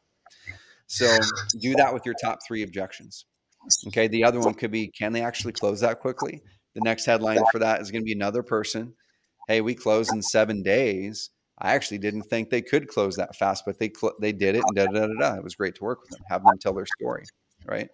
so 0.87 1.07
do 1.59 1.75
that 1.75 1.93
with 1.93 2.05
your 2.05 2.15
top 2.21 2.39
three 2.47 2.63
objections 2.63 3.25
okay 3.87 4.07
the 4.07 4.23
other 4.23 4.39
one 4.39 4.53
could 4.53 4.71
be 4.71 4.87
can 4.87 5.13
they 5.13 5.21
actually 5.21 5.53
close 5.53 5.81
that 5.81 5.99
quickly 5.99 6.41
the 6.73 6.81
next 6.81 7.05
headline 7.05 7.43
for 7.51 7.59
that 7.59 7.81
is 7.81 7.91
going 7.91 8.01
to 8.01 8.05
be 8.05 8.13
another 8.13 8.43
person 8.43 8.93
hey 9.47 9.61
we 9.61 9.75
close 9.75 10.11
in 10.11 10.21
seven 10.21 10.63
days 10.63 11.29
I 11.63 11.75
actually 11.75 11.99
didn't 11.99 12.23
think 12.23 12.49
they 12.49 12.63
could 12.63 12.87
close 12.87 13.17
that 13.17 13.35
fast, 13.35 13.65
but 13.67 13.77
they 13.77 13.91
cl- 13.95 14.15
they 14.19 14.31
did 14.31 14.55
it 14.55 14.63
and 14.65 14.75
da 14.75 14.87
da 14.87 15.05
da 15.05 15.13
da. 15.13 15.35
It 15.35 15.43
was 15.43 15.53
great 15.53 15.75
to 15.75 15.83
work 15.83 16.01
with 16.01 16.09
them, 16.09 16.21
have 16.27 16.43
them 16.43 16.57
tell 16.57 16.73
their 16.73 16.87
story. 16.87 17.25
right? 17.67 17.89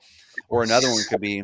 Or 0.48 0.64
another 0.64 0.90
one 0.90 1.04
could 1.10 1.20
be 1.20 1.44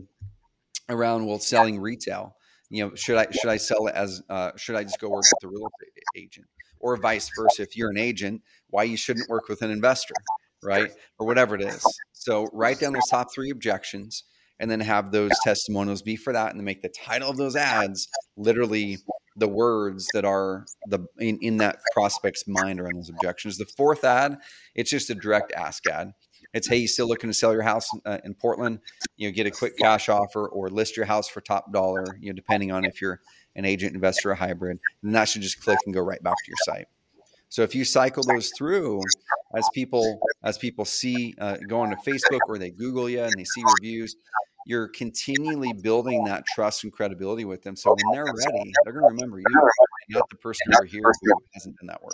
around 0.89 1.25
well 1.25 1.39
selling 1.39 1.79
retail. 1.79 2.35
You 2.69 2.85
know, 2.85 2.95
should 2.95 3.17
I 3.17 3.27
should 3.31 3.49
I 3.49 3.57
sell 3.57 3.87
it 3.87 3.95
as 3.95 4.21
uh, 4.29 4.51
should 4.55 4.75
I 4.75 4.83
just 4.83 4.99
go 4.99 5.09
work 5.09 5.23
with 5.33 5.49
a 5.49 5.53
real 5.53 5.67
estate 5.67 6.03
agent, 6.15 6.47
or 6.79 6.97
vice 6.97 7.29
versa? 7.37 7.61
If 7.61 7.77
you're 7.77 7.91
an 7.91 7.97
agent, 7.97 8.41
why 8.69 8.83
you 8.83 8.97
shouldn't 8.97 9.29
work 9.29 9.47
with 9.47 9.61
an 9.61 9.71
investor, 9.71 10.15
right? 10.63 10.91
Or 11.19 11.27
whatever 11.27 11.55
it 11.55 11.61
is. 11.61 11.83
So 12.13 12.47
write 12.53 12.79
down 12.79 12.93
those 12.93 13.07
top 13.09 13.33
three 13.33 13.51
objections 13.51 14.23
and 14.59 14.71
then 14.71 14.79
have 14.79 15.11
those 15.11 15.31
testimonials 15.43 16.01
be 16.01 16.15
for 16.15 16.33
that 16.33 16.55
and 16.55 16.63
make 16.63 16.81
the 16.81 16.89
title 16.89 17.29
of 17.29 17.37
those 17.37 17.55
ads 17.55 18.07
literally 18.37 18.97
the 19.35 19.47
words 19.47 20.07
that 20.13 20.25
are 20.25 20.65
the 20.87 20.99
in, 21.19 21.37
in 21.41 21.57
that 21.57 21.79
prospect's 21.93 22.43
mind 22.47 22.79
around 22.79 22.95
those 22.95 23.09
objections. 23.09 23.57
The 23.57 23.65
fourth 23.65 24.03
ad, 24.03 24.37
it's 24.75 24.89
just 24.89 25.09
a 25.09 25.15
direct 25.15 25.51
ask 25.53 25.85
ad. 25.87 26.11
It's 26.53 26.67
hey, 26.67 26.77
you 26.77 26.87
still 26.87 27.07
looking 27.07 27.29
to 27.29 27.33
sell 27.33 27.51
your 27.51 27.63
house 27.63 27.89
uh, 28.05 28.19
in 28.23 28.35
Portland? 28.35 28.79
You 29.17 29.27
know, 29.27 29.33
get 29.33 29.47
a 29.47 29.51
quick 29.51 29.77
cash 29.77 30.07
offer 30.09 30.47
or 30.47 30.69
list 30.69 30.95
your 30.95 31.05
house 31.05 31.27
for 31.27 31.41
top 31.41 31.73
dollar. 31.73 32.05
You 32.19 32.31
know, 32.31 32.35
depending 32.35 32.71
on 32.71 32.85
if 32.85 33.01
you're 33.01 33.21
an 33.55 33.65
agent, 33.65 33.95
investor, 33.95 34.31
or 34.31 34.35
hybrid, 34.35 34.79
and 35.01 35.15
that 35.15 35.25
should 35.25 35.41
just 35.41 35.61
click 35.61 35.79
and 35.85 35.93
go 35.93 36.01
right 36.01 36.21
back 36.21 36.35
to 36.35 36.51
your 36.51 36.57
site. 36.75 36.87
So 37.49 37.61
if 37.61 37.75
you 37.75 37.85
cycle 37.85 38.23
those 38.23 38.51
through, 38.57 39.01
as 39.55 39.67
people 39.73 40.19
as 40.43 40.57
people 40.57 40.85
see 40.85 41.35
uh, 41.39 41.57
go 41.67 41.81
onto 41.81 41.95
Facebook 41.97 42.39
or 42.47 42.57
they 42.57 42.71
Google 42.71 43.09
you 43.09 43.21
and 43.21 43.33
they 43.37 43.43
see 43.43 43.63
reviews, 43.79 44.15
you're 44.65 44.87
continually 44.87 45.73
building 45.73 46.23
that 46.25 46.45
trust 46.47 46.83
and 46.83 46.91
credibility 46.91 47.45
with 47.45 47.61
them. 47.61 47.75
So 47.75 47.95
when 47.95 48.15
they're 48.15 48.25
ready, 48.25 48.71
they're 48.83 48.93
going 48.93 49.05
to 49.05 49.13
remember 49.13 49.39
you, 49.39 49.45
not 50.09 50.29
the 50.29 50.35
person 50.37 50.73
over 50.75 50.85
here 50.85 51.03
who 51.03 51.33
hasn't 51.53 51.77
done 51.77 51.87
that 51.87 52.01
work. 52.01 52.13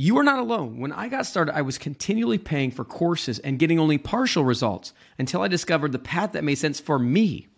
You 0.00 0.16
are 0.18 0.22
not 0.22 0.38
alone. 0.38 0.78
When 0.78 0.92
I 0.92 1.08
got 1.08 1.26
started, 1.26 1.56
I 1.56 1.62
was 1.62 1.76
continually 1.76 2.38
paying 2.38 2.70
for 2.70 2.84
courses 2.84 3.40
and 3.40 3.58
getting 3.58 3.80
only 3.80 3.98
partial 3.98 4.44
results 4.44 4.92
until 5.18 5.42
I 5.42 5.48
discovered 5.48 5.90
the 5.90 5.98
path 5.98 6.32
that 6.32 6.44
made 6.44 6.54
sense 6.54 6.78
for 6.78 7.00
me. 7.00 7.48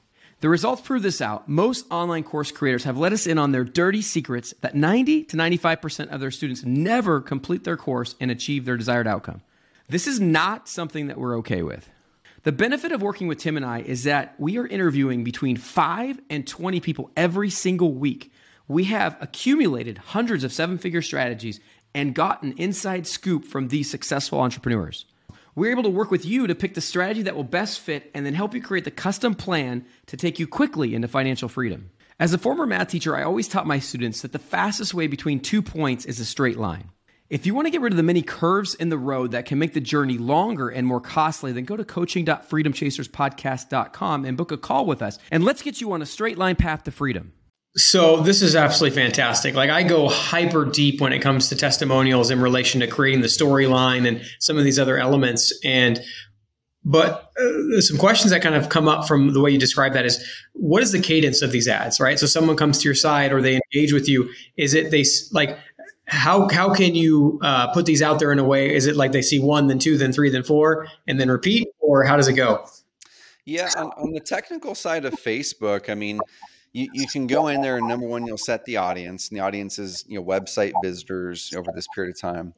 The 0.40 0.48
results 0.48 0.80
prove 0.80 1.02
this 1.02 1.20
out. 1.20 1.50
Most 1.50 1.84
online 1.90 2.24
course 2.24 2.50
creators 2.50 2.84
have 2.84 2.96
let 2.96 3.12
us 3.12 3.26
in 3.26 3.36
on 3.36 3.52
their 3.52 3.64
dirty 3.64 4.00
secrets 4.00 4.54
that 4.62 4.74
90 4.74 5.24
to 5.24 5.36
95% 5.36 6.08
of 6.08 6.20
their 6.20 6.30
students 6.30 6.64
never 6.64 7.20
complete 7.20 7.64
their 7.64 7.76
course 7.76 8.14
and 8.20 8.30
achieve 8.30 8.64
their 8.64 8.78
desired 8.78 9.06
outcome. 9.06 9.42
This 9.90 10.06
is 10.06 10.18
not 10.18 10.66
something 10.66 11.08
that 11.08 11.18
we're 11.18 11.36
okay 11.40 11.62
with. 11.62 11.90
The 12.44 12.52
benefit 12.52 12.90
of 12.90 13.02
working 13.02 13.28
with 13.28 13.36
Tim 13.36 13.58
and 13.58 13.66
I 13.66 13.80
is 13.80 14.04
that 14.04 14.34
we 14.38 14.56
are 14.56 14.66
interviewing 14.66 15.24
between 15.24 15.58
5 15.58 16.18
and 16.30 16.46
20 16.46 16.80
people 16.80 17.10
every 17.18 17.50
single 17.50 17.92
week. 17.92 18.32
We 18.66 18.84
have 18.84 19.18
accumulated 19.20 19.98
hundreds 19.98 20.44
of 20.44 20.52
seven 20.52 20.78
figure 20.78 21.02
strategies 21.02 21.58
and 21.94 22.14
gotten 22.14 22.52
inside 22.52 23.06
scoop 23.06 23.44
from 23.44 23.68
these 23.68 23.90
successful 23.90 24.40
entrepreneurs. 24.40 25.06
We're 25.54 25.72
able 25.72 25.82
to 25.82 25.90
work 25.90 26.10
with 26.10 26.24
you 26.24 26.46
to 26.46 26.54
pick 26.54 26.74
the 26.74 26.80
strategy 26.80 27.22
that 27.22 27.34
will 27.34 27.44
best 27.44 27.80
fit 27.80 28.10
and 28.14 28.24
then 28.24 28.34
help 28.34 28.54
you 28.54 28.62
create 28.62 28.84
the 28.84 28.90
custom 28.90 29.34
plan 29.34 29.84
to 30.06 30.16
take 30.16 30.38
you 30.38 30.46
quickly 30.46 30.94
into 30.94 31.08
financial 31.08 31.48
freedom. 31.48 31.90
As 32.20 32.32
a 32.32 32.38
former 32.38 32.66
math 32.66 32.88
teacher, 32.88 33.16
I 33.16 33.24
always 33.24 33.48
taught 33.48 33.66
my 33.66 33.78
students 33.78 34.22
that 34.22 34.32
the 34.32 34.38
fastest 34.38 34.94
way 34.94 35.06
between 35.06 35.40
two 35.40 35.62
points 35.62 36.04
is 36.04 36.20
a 36.20 36.24
straight 36.24 36.58
line. 36.58 36.90
If 37.30 37.46
you 37.46 37.54
want 37.54 37.66
to 37.66 37.70
get 37.70 37.80
rid 37.80 37.92
of 37.92 37.96
the 37.96 38.02
many 38.02 38.22
curves 38.22 38.74
in 38.74 38.88
the 38.88 38.98
road 38.98 39.30
that 39.30 39.46
can 39.46 39.58
make 39.58 39.72
the 39.72 39.80
journey 39.80 40.18
longer 40.18 40.68
and 40.68 40.86
more 40.86 41.00
costly, 41.00 41.52
then 41.52 41.64
go 41.64 41.76
to 41.76 41.84
coaching.freedomchaserspodcast.com 41.84 44.24
and 44.24 44.36
book 44.36 44.52
a 44.52 44.56
call 44.56 44.84
with 44.84 45.00
us. 45.00 45.18
And 45.30 45.44
let's 45.44 45.62
get 45.62 45.80
you 45.80 45.92
on 45.92 46.02
a 46.02 46.06
straight 46.06 46.38
line 46.38 46.56
path 46.56 46.82
to 46.84 46.90
freedom. 46.90 47.32
So 47.76 48.16
this 48.20 48.42
is 48.42 48.56
absolutely 48.56 49.00
fantastic. 49.00 49.54
Like 49.54 49.70
I 49.70 49.84
go 49.84 50.08
hyper 50.08 50.64
deep 50.64 51.00
when 51.00 51.12
it 51.12 51.20
comes 51.20 51.48
to 51.48 51.56
testimonials 51.56 52.30
in 52.30 52.40
relation 52.40 52.80
to 52.80 52.88
creating 52.88 53.20
the 53.20 53.28
storyline 53.28 54.08
and 54.08 54.22
some 54.40 54.58
of 54.58 54.64
these 54.64 54.78
other 54.78 54.98
elements. 54.98 55.52
And 55.64 56.00
but 56.84 57.30
uh, 57.38 57.80
some 57.80 57.98
questions 57.98 58.32
that 58.32 58.42
kind 58.42 58.54
of 58.54 58.70
come 58.70 58.88
up 58.88 59.06
from 59.06 59.34
the 59.34 59.40
way 59.40 59.50
you 59.50 59.58
describe 59.58 59.92
that 59.92 60.06
is 60.06 60.24
what 60.54 60.82
is 60.82 60.92
the 60.92 61.00
cadence 61.00 61.42
of 61.42 61.52
these 61.52 61.68
ads, 61.68 62.00
right? 62.00 62.18
So 62.18 62.26
someone 62.26 62.56
comes 62.56 62.78
to 62.78 62.84
your 62.84 62.94
site 62.94 63.32
or 63.32 63.40
they 63.40 63.60
engage 63.72 63.92
with 63.92 64.08
you. 64.08 64.30
Is 64.56 64.74
it 64.74 64.90
they 64.90 65.04
like 65.30 65.56
how 66.06 66.48
how 66.48 66.74
can 66.74 66.96
you 66.96 67.38
uh, 67.42 67.72
put 67.72 67.86
these 67.86 68.02
out 68.02 68.18
there 68.18 68.32
in 68.32 68.40
a 68.40 68.44
way? 68.44 68.74
Is 68.74 68.86
it 68.86 68.96
like 68.96 69.12
they 69.12 69.22
see 69.22 69.38
one, 69.38 69.68
then 69.68 69.78
two, 69.78 69.96
then 69.96 70.12
three, 70.12 70.28
then 70.30 70.42
four, 70.42 70.88
and 71.06 71.20
then 71.20 71.30
repeat, 71.30 71.68
or 71.78 72.02
how 72.02 72.16
does 72.16 72.26
it 72.26 72.32
go? 72.32 72.66
Yeah, 73.44 73.70
on, 73.76 73.90
on 73.96 74.12
the 74.12 74.20
technical 74.20 74.74
side 74.74 75.04
of 75.04 75.14
Facebook, 75.14 75.88
I 75.88 75.94
mean 75.94 76.20
you, 76.72 76.88
you 76.92 77.06
can 77.06 77.26
go 77.26 77.48
in 77.48 77.60
there 77.60 77.76
and 77.76 77.88
number 77.88 78.06
one 78.06 78.26
you'll 78.26 78.38
set 78.38 78.64
the 78.64 78.76
audience 78.76 79.28
and 79.28 79.38
the 79.38 79.42
audience 79.42 79.78
is 79.78 80.04
you 80.08 80.18
know 80.18 80.24
website 80.24 80.72
visitors 80.82 81.52
over 81.56 81.70
this 81.74 81.86
period 81.94 82.14
of 82.14 82.20
time. 82.20 82.54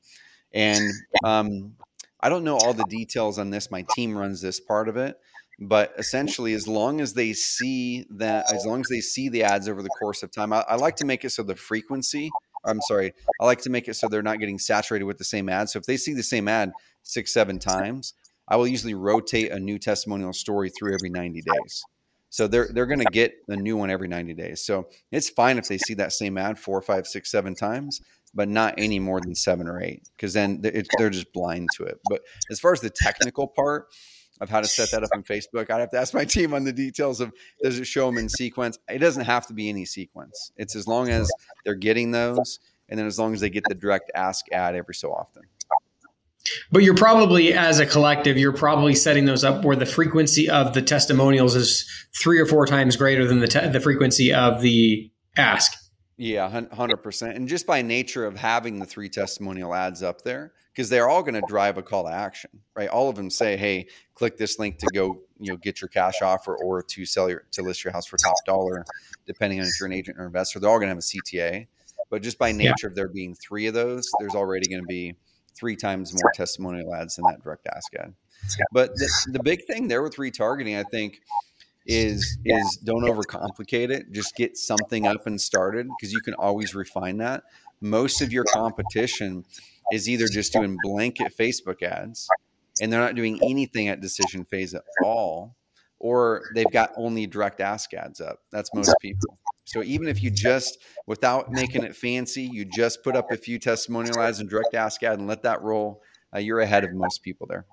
And 0.53 0.91
um, 1.25 1.75
i 2.21 2.29
don't 2.29 2.45
know 2.45 2.57
all 2.57 2.75
the 2.75 2.85
details 2.85 3.39
on 3.39 3.51
this 3.51 3.71
my 3.71 3.85
team 3.95 4.17
runs 4.17 4.41
this 4.41 4.61
part 4.61 4.89
of 4.89 4.97
it 4.97 5.19
but 5.59 5.93
essentially 5.99 6.55
as 6.55 6.67
long 6.67 7.01
as 7.01 7.15
they 7.15 7.33
see 7.33 8.07
that 8.11 8.53
as 8.53 8.65
long 8.65 8.81
as 8.81 8.89
they 8.89 9.01
see 9.01 9.29
the 9.29 9.43
ads 9.43 9.69
over 9.69 9.83
the 9.83 9.89
course 10.01 10.23
of 10.23 10.31
time 10.31 10.53
I, 10.53 10.65
I 10.69 10.77
like 10.77 10.97
to 10.97 11.05
make 11.05 11.25
it 11.25 11.31
so 11.31 11.43
the 11.43 11.57
frequency 11.57 12.31
i'm 12.65 12.81
sorry 12.83 13.13
i 13.41 13.45
like 13.45 13.61
to 13.63 13.71
make 13.71 13.89
it 13.89 13.95
so 13.95 14.09
they're 14.09 14.23
not 14.23 14.39
getting 14.39 14.59
saturated 14.59 15.05
with 15.05 15.19
the 15.19 15.25
same 15.25 15.49
ad. 15.49 15.69
So 15.69 15.79
if 15.79 15.87
they 15.87 15.97
see 15.97 16.15
the 16.15 16.23
same 16.23 16.49
ad 16.49 16.73
six 17.03 17.33
seven 17.33 17.59
times 17.59 18.15
i 18.49 18.57
will 18.57 18.69
usually 18.69 18.95
rotate 18.95 19.51
a 19.51 19.59
new 19.59 19.79
testimonial 19.79 20.33
story 20.33 20.71
through 20.71 20.95
every 20.95 21.11
90 21.11 21.43
days 21.43 21.85
so 22.33 22.49
they're 22.49 22.69
they're 22.73 22.87
going 22.87 22.99
to 22.99 23.13
get 23.13 23.35
a 23.49 23.57
new 23.57 23.77
one 23.77 23.91
every 23.91 24.09
90 24.09 24.33
days. 24.33 24.65
So 24.65 24.89
it's 25.11 25.29
fine 25.29 25.59
if 25.59 25.69
they 25.69 25.77
see 25.77 25.93
that 25.95 26.15
same 26.15 26.39
ad 26.39 26.59
four, 26.59 26.81
five, 26.81 27.07
six, 27.07 27.31
seven 27.31 27.55
times, 27.55 28.01
but 28.33 28.49
not 28.49 28.75
any 28.79 28.99
more 28.99 29.21
than 29.21 29.35
seven 29.35 29.69
or 29.69 29.83
eight, 29.83 30.09
because 30.17 30.33
then 30.33 30.63
they're 30.63 31.11
just 31.11 31.31
blind 31.35 31.69
to 31.77 31.85
it. 31.85 31.99
But 32.09 32.23
as 32.51 32.59
far 32.59 32.73
as 32.73 32.81
the 32.81 32.89
technical 32.89 33.47
part 33.47 33.89
of 34.41 34.49
how 34.49 34.63
to 34.63 34.67
set 34.67 34.91
that 34.93 35.05
up 35.05 35.11
in 35.15 35.23
Facebook, 35.23 35.71
I'd 35.71 35.81
have 35.81 35.91
to 35.91 35.99
ask 35.99 36.15
my 36.15 36.25
team 36.25 36.55
on 36.55 36.65
the 36.65 36.73
details 36.73 37.21
of 37.21 37.33
does 37.63 37.79
it 37.79 37.87
show 37.87 38.07
them 38.07 38.17
in 38.17 38.31
sequence? 38.31 38.79
It 38.89 39.01
doesn't 39.01 39.25
have 39.27 39.47
to 39.49 39.53
be 39.53 39.69
any 39.69 39.85
sequence. 39.85 40.53
It's 40.57 40.75
as 40.75 40.89
long 40.89 41.11
as 41.11 41.31
they're 41.67 41.75
getting 41.75 42.13
those, 42.13 42.61
and 42.89 42.99
then 42.99 43.07
as 43.07 43.19
long 43.19 43.35
as 43.35 43.43
they 43.43 43.51
get 43.51 43.65
the 43.69 43.75
direct 43.75 44.11
ask 44.15 44.47
ad 44.53 44.75
every 44.75 44.95
so 44.95 45.13
often. 45.13 45.43
But 46.71 46.83
you're 46.83 46.97
probably, 46.97 47.53
as 47.53 47.79
a 47.79 47.87
collective, 47.87 48.37
you're 48.37 48.53
probably 48.53 48.95
setting 48.95 49.27
those 49.27 49.45
up 49.45 49.65
where 49.65 49.77
the 49.77 49.87
frequency 49.87 50.49
of 50.49 50.75
the 50.75 50.83
testimonials 50.83 51.55
is 51.55 51.89
three 52.21 52.41
or 52.41 52.47
four 52.47 52.67
times 52.67 52.97
greater 52.97 53.27
than 53.27 53.41
the 53.41 53.49
te- 53.49 53.69
the 53.69 53.81
frequency 53.81 54.33
of 54.33 54.61
the 54.61 55.11
ask. 55.37 55.73
Yeah, 56.17 56.49
hundred 56.73 56.99
percent. 56.99 57.37
And 57.37 57.49
just 57.49 57.67
by 57.67 57.83
nature 57.83 58.25
of 58.27 58.37
having 58.37 58.79
the 58.79 58.87
three 58.87 59.09
testimonial 59.09 59.75
ads 59.75 60.03
up 60.03 60.23
there, 60.23 60.53
because 60.73 60.89
they're 60.89 61.09
all 61.09 61.23
going 61.23 61.35
to 61.35 61.43
drive 61.49 61.79
a 61.79 61.83
call 61.83 62.05
to 62.05 62.11
action, 62.11 62.51
right? 62.77 62.89
All 62.89 63.09
of 63.09 63.17
them 63.17 63.31
say, 63.31 63.57
"Hey, 63.57 63.89
click 64.15 64.37
this 64.37 64.59
link 64.59 64.79
to 64.79 64.87
go, 64.95 65.23
you 65.39 65.53
know, 65.53 65.57
get 65.57 65.81
your 65.81 65.89
cash 65.89 66.23
offer 66.23 66.57
or 66.57 66.83
to 66.83 67.07
sell 67.07 67.29
your 67.29 67.45
to 67.53 67.63
list 67.63 67.83
your 67.83 67.93
house 67.93 68.07
for 68.07 68.19
top 68.19 68.37
dollar, 68.47 68.85
depending 69.27 69.61
on 69.61 69.67
if 69.67 69.73
you're 69.81 69.87
an 69.87 69.93
agent 69.93 70.19
or 70.19 70.27
investor." 70.27 70.61
They're 70.61 70.71
all 70.71 70.79
going 70.79 70.89
to 70.89 70.95
have 70.95 70.99
a 70.99 71.01
CTA, 71.01 71.67
but 72.11 72.23
just 72.23 72.39
by 72.39 72.53
nature 72.53 72.75
yeah. 72.83 72.87
of 72.89 72.95
there 72.95 73.09
being 73.09 73.35
three 73.35 73.67
of 73.67 73.75
those, 73.75 74.09
there's 74.21 74.35
already 74.35 74.69
going 74.69 74.83
to 74.83 74.87
be 74.87 75.15
three 75.55 75.77
times 75.77 76.13
more 76.13 76.33
testimonial 76.35 76.95
ads 76.95 77.17
than 77.17 77.25
that 77.27 77.43
direct 77.43 77.67
ask 77.75 77.95
ad. 77.95 78.15
But 78.73 78.95
the, 78.97 79.09
the 79.33 79.43
big 79.43 79.65
thing 79.67 79.89
there 79.89 80.03
with 80.03 80.17
retargeting, 80.17 80.79
I 80.79 80.85
think, 80.91 81.21
is 81.87 82.39
is 82.45 82.79
don't 82.85 83.03
overcomplicate 83.03 83.91
it. 83.91 84.13
Just 84.13 84.37
get 84.37 84.57
something 84.57 85.07
up 85.07 85.27
and 85.27 85.41
started 85.41 85.89
because 85.99 86.13
you 86.13 86.21
can 86.21 86.35
always 86.35 86.75
refine 86.75 87.19
that. 87.19 87.45
Most 87.81 88.23
of 88.23 88.33
your 88.33 88.45
competition 88.45 89.45
is 89.93 90.09
either 90.09 90.29
just 90.29 90.53
doing 90.53 90.77
blanket 90.83 91.33
Facebook 91.37 91.83
ads 91.83 92.29
and 92.81 92.93
they're 92.93 93.01
not 93.01 93.15
doing 93.15 93.39
anything 93.43 93.89
at 93.89 94.01
decision 94.01 94.45
phase 94.45 94.75
at 94.75 94.83
all, 95.05 95.57
or 95.99 96.43
they've 96.55 96.71
got 96.71 96.93
only 96.97 97.27
direct 97.27 97.61
ask 97.61 97.93
ads 97.95 98.21
up. 98.21 98.39
That's 98.51 98.73
most 98.75 98.95
people. 99.01 99.39
So 99.65 99.83
even 99.83 100.09
if 100.09 100.23
you 100.23 100.31
just, 100.31 100.79
without 101.07 101.51
making 101.51 101.85
it 101.85 101.95
fancy, 101.95 102.43
you 102.43 102.65
just 102.65 103.03
put 103.03 103.17
up 103.17 103.31
a 103.31 103.37
few 103.37 103.59
testimonial 103.59 104.21
ads 104.21 104.41
and 104.41 104.49
direct 104.49 104.75
ask 104.75 105.03
ad 105.03 105.19
and 105.19 105.29
let 105.29 105.43
that 105.43 105.63
roll, 105.63 106.03
uh, 106.35 106.39
you're 106.39 106.61
ahead 106.61 106.85
of 106.85 106.93
most 106.93 107.23
people 107.23 107.47
there. 107.49 107.65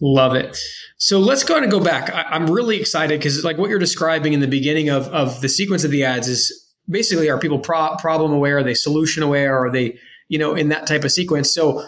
Love 0.00 0.34
it. 0.34 0.56
So 0.96 1.18
let's 1.18 1.42
go 1.42 1.56
and 1.56 1.70
go 1.70 1.80
back. 1.80 2.12
I, 2.12 2.36
am 2.36 2.46
really 2.48 2.78
excited 2.78 3.18
because 3.18 3.42
like 3.44 3.58
what 3.58 3.68
you're 3.68 3.80
describing 3.80 4.32
in 4.32 4.40
the 4.40 4.46
beginning 4.46 4.88
of, 4.88 5.08
of 5.08 5.40
the 5.40 5.48
sequence 5.48 5.82
of 5.82 5.90
the 5.90 6.04
ads 6.04 6.28
is 6.28 6.72
basically 6.88 7.28
are 7.28 7.38
people 7.38 7.58
pro- 7.58 7.96
problem 7.96 8.32
aware? 8.32 8.58
Are 8.58 8.62
they 8.62 8.74
solution 8.74 9.22
aware? 9.22 9.58
Are 9.64 9.70
they, 9.70 9.98
you 10.28 10.38
know, 10.38 10.54
in 10.54 10.68
that 10.68 10.86
type 10.86 11.04
of 11.04 11.10
sequence? 11.10 11.52
So 11.52 11.84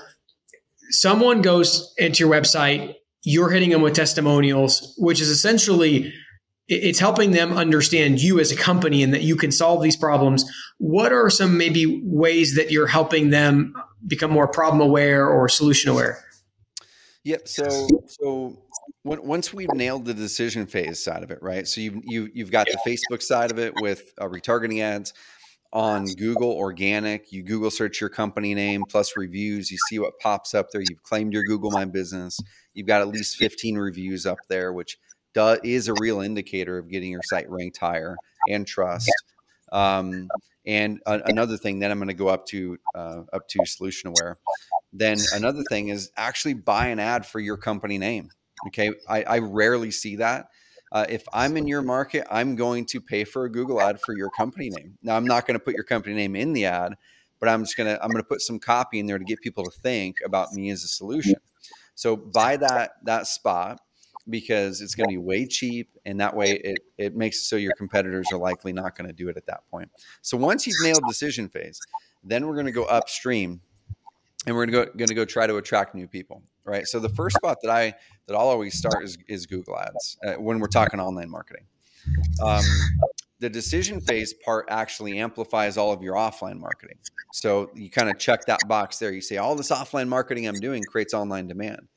someone 0.91 1.41
goes 1.41 1.95
into 1.99 2.25
your 2.25 2.33
website, 2.33 2.95
you're 3.23 3.51
hitting 3.51 3.71
them 3.71 3.83
with 3.83 3.95
testimonials, 3.95 4.95
which 4.99 5.21
is 5.21 5.29
essentially 5.29 6.13
it's 6.71 7.01
helping 7.01 7.33
them 7.33 7.53
understand 7.53 8.23
you 8.23 8.39
as 8.39 8.53
a 8.53 8.57
company 8.57 9.03
and 9.03 9.13
that 9.13 9.23
you 9.23 9.35
can 9.35 9.51
solve 9.51 9.83
these 9.83 9.97
problems. 9.97 10.45
What 10.79 11.13
are 11.13 11.29
some 11.29 11.59
maybe 11.59 12.01
ways 12.05 12.55
that 12.55 12.71
you're 12.71 12.87
helping 12.87 13.31
them 13.31 13.75
become 14.07 14.31
more 14.31 14.47
problem 14.47 14.81
aware 14.81 15.29
or 15.29 15.49
solution 15.49 15.91
aware? 15.91 16.25
Yep. 17.25 17.49
So, 17.49 17.89
so 18.07 18.63
once 19.05 19.53
we've 19.53 19.73
nailed 19.75 20.05
the 20.05 20.15
decision 20.15 20.67
phase 20.67 21.03
side 21.03 21.25
of 21.25 21.33
it, 21.33 21.43
right? 21.43 21.67
So 21.67 21.81
you've 21.81 22.01
you, 22.05 22.23
have 22.23 22.31
you 22.35 22.45
have 22.45 22.53
got 22.53 22.69
the 22.69 22.79
Facebook 22.87 23.21
side 23.21 23.51
of 23.51 23.59
it 23.59 23.75
with 23.81 24.13
uh, 24.19 24.29
retargeting 24.29 24.81
ads 24.81 25.13
on 25.73 26.05
Google 26.07 26.53
organic. 26.53 27.33
You 27.33 27.43
Google 27.43 27.71
search 27.71 28.01
your 28.01 28.11
company 28.11 28.55
name 28.55 28.85
plus 28.89 29.17
reviews. 29.17 29.71
You 29.71 29.79
see 29.89 29.99
what 29.99 30.19
pops 30.19 30.55
up 30.55 30.71
there. 30.73 30.83
You've 30.89 31.03
claimed 31.03 31.33
your 31.33 31.45
Google 31.45 31.71
My 31.71 31.85
Business. 31.85 32.39
You've 32.75 32.87
got 32.87 33.01
at 33.01 33.09
least 33.09 33.37
15 33.37 33.77
reviews 33.77 34.25
up 34.25 34.39
there, 34.49 34.73
which 34.73 34.97
does, 35.35 35.61
is 35.65 35.89
a 35.89 35.95
real 36.01 36.21
indicator 36.21 36.79
of 36.79 36.89
getting 36.89 37.11
your 37.11 37.23
site 37.25 37.51
ranked 37.51 37.79
higher 37.79 38.17
and 38.49 38.67
trust. 38.67 39.11
Um, 39.73 40.29
and 40.67 41.01
a, 41.07 41.21
another 41.27 41.57
thing, 41.57 41.79
then 41.79 41.91
I'm 41.91 41.99
going 41.99 42.09
to 42.09 42.15
go 42.15 42.29
up 42.29 42.47
to 42.47 42.79
uh, 42.95 43.23
up 43.33 43.49
to 43.49 43.65
solution 43.67 44.09
aware. 44.09 44.39
Then 44.93 45.19
another 45.35 45.63
thing 45.69 45.89
is 45.89 46.11
actually 46.17 46.55
buy 46.55 46.89
an 46.89 46.99
ad 46.99 47.25
for 47.25 47.41
your 47.41 47.57
company 47.57 47.99
name. 47.99 48.31
Okay, 48.69 48.91
I, 49.09 49.23
I 49.23 49.39
rarely 49.39 49.91
see 49.91 50.17
that. 50.17 50.49
Uh, 50.93 51.07
if 51.09 51.25
I'm 51.33 51.57
in 51.57 51.69
your 51.69 51.83
market, 51.83 52.27
I'm 52.31 52.57
going 52.57 52.85
to 52.87 53.01
pay 53.01 53.25
for 53.25 53.45
a 53.45 53.51
Google 53.51 53.81
ad 53.81 54.01
for 54.01 54.17
your 54.17 54.29
company 54.31 54.71
name. 54.71 54.99
Now, 55.03 55.17
I'm 55.17 55.25
not 55.25 55.47
going 55.47 55.55
to 55.55 55.65
put 55.65 55.75
your 55.75 55.85
company 55.85 56.15
name 56.17 56.35
in 56.35 56.53
the 56.53 56.67
ad, 56.67 56.97
but 57.39 57.49
I'm 57.49 57.65
just 57.65 57.77
gonna 57.77 57.99
I'm 58.01 58.11
gonna 58.11 58.23
put 58.23 58.43
some 58.43 58.59
copy 58.59 59.01
in 59.01 59.07
there 59.07 59.19
to 59.19 59.25
get 59.25 59.41
people 59.41 59.65
to 59.65 59.71
think 59.71 60.19
about 60.25 60.53
me 60.53 60.71
as 60.71 60.85
a 60.85 60.89
solution. 60.89 61.37
So 61.95 62.17
buy 62.17 62.57
that 62.59 62.93
that 63.05 63.27
spot 63.27 63.81
because 64.31 64.81
it's 64.81 64.95
going 64.95 65.09
to 65.09 65.13
be 65.13 65.19
way 65.19 65.47
cheap 65.47 65.91
and 66.05 66.21
that 66.21 66.35
way 66.35 66.53
it, 66.53 66.79
it 66.99 67.17
makes 67.17 67.39
it 67.39 67.45
so 67.45 67.57
your 67.57 67.73
competitors 67.77 68.27
are 68.33 68.39
likely 68.39 68.73
not 68.73 68.97
going 68.97 69.07
to 69.07 69.13
do 69.13 69.29
it 69.29 69.37
at 69.37 69.47
that 69.47 69.69
point. 69.71 69.91
So 70.23 70.37
once 70.37 70.67
you've 70.67 70.83
nailed 70.83 71.03
decision 71.09 71.49
phase 71.49 71.81
then 72.23 72.47
we're 72.47 72.55
going 72.55 72.67
to 72.67 72.73
go 72.73 72.85
upstream 72.85 73.61
and 74.47 74.55
we're 74.55 74.67
going 74.67 74.85
to 74.85 74.91
go, 74.91 74.99
going 74.99 75.09
to 75.09 75.15
go 75.15 75.25
try 75.25 75.47
to 75.47 75.57
attract 75.57 75.95
new 75.95 76.07
people 76.07 76.43
right? 76.65 76.87
So 76.87 77.01
the 77.01 77.09
first 77.09 77.37
spot 77.37 77.59
that 77.63 77.71
i 77.71 77.95
that 78.27 78.35
i'll 78.35 78.49
always 78.49 78.77
start 78.77 79.03
is, 79.03 79.19
is 79.29 79.47
google 79.47 79.79
ads 79.79 80.17
uh, 80.25 80.35
when 80.35 80.61
we're 80.61 80.69
talking 80.69 81.01
online 81.01 81.31
marketing. 81.31 81.65
Um, 82.43 82.65
the 83.41 83.51
decision 83.51 84.01
phase 84.01 84.33
part 84.33 84.67
actually 84.71 85.19
amplifies 85.19 85.77
all 85.77 85.93
of 85.93 86.03
your 86.03 86.15
offline 86.15 86.59
marketing. 86.59 86.99
So 87.33 87.71
you 87.75 87.91
kind 87.91 88.11
of 88.11 88.19
check 88.19 88.45
that 88.47 88.61
box 88.69 88.99
there. 88.99 89.13
You 89.13 89.21
say 89.21 89.39
all 89.39 89.55
this 89.55 89.71
offline 89.71 90.09
marketing 90.09 90.47
i'm 90.47 90.61
doing 90.61 90.83
creates 90.85 91.15
online 91.15 91.47
demand 91.47 91.89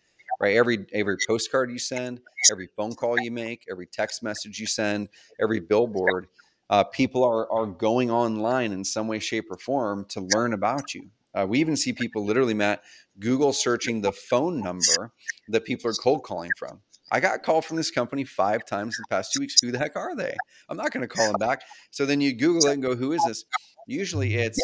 right? 0.43 0.55
Every 0.57 0.85
every 0.91 1.15
postcard 1.25 1.71
you 1.71 1.79
send, 1.79 2.19
every 2.51 2.67
phone 2.75 2.93
call 2.95 3.17
you 3.19 3.31
make, 3.31 3.65
every 3.71 3.87
text 3.87 4.21
message 4.21 4.59
you 4.59 4.67
send, 4.67 5.07
every 5.41 5.61
billboard, 5.61 6.27
uh, 6.69 6.83
people 6.83 7.23
are 7.23 7.49
are 7.49 7.65
going 7.65 8.11
online 8.11 8.73
in 8.73 8.83
some 8.83 9.07
way, 9.07 9.19
shape, 9.19 9.45
or 9.49 9.57
form 9.57 10.05
to 10.09 10.27
learn 10.35 10.53
about 10.53 10.93
you. 10.93 11.09
Uh, 11.33 11.47
we 11.47 11.59
even 11.59 11.77
see 11.77 11.93
people 11.93 12.25
literally, 12.25 12.53
Matt, 12.53 12.83
Google 13.19 13.53
searching 13.53 14.01
the 14.01 14.11
phone 14.11 14.61
number 14.61 15.13
that 15.47 15.63
people 15.63 15.89
are 15.89 15.93
cold 15.93 16.23
calling 16.23 16.51
from. 16.59 16.81
I 17.11 17.19
got 17.21 17.35
a 17.35 17.39
call 17.39 17.61
from 17.61 17.77
this 17.77 17.89
company 17.89 18.23
five 18.25 18.65
times 18.65 18.97
in 18.97 19.03
the 19.07 19.15
past 19.15 19.31
two 19.33 19.39
weeks. 19.39 19.55
Who 19.61 19.71
the 19.71 19.79
heck 19.79 19.95
are 19.95 20.15
they? 20.15 20.35
I'm 20.67 20.77
not 20.77 20.91
going 20.91 21.01
to 21.01 21.07
call 21.07 21.25
them 21.27 21.39
back. 21.39 21.63
So 21.91 22.05
then 22.05 22.21
you 22.21 22.35
Google 22.35 22.69
it 22.69 22.73
and 22.73 22.83
go, 22.83 22.95
who 22.95 23.13
is 23.13 23.23
this? 23.27 23.45
Usually 23.87 24.35
it's 24.35 24.59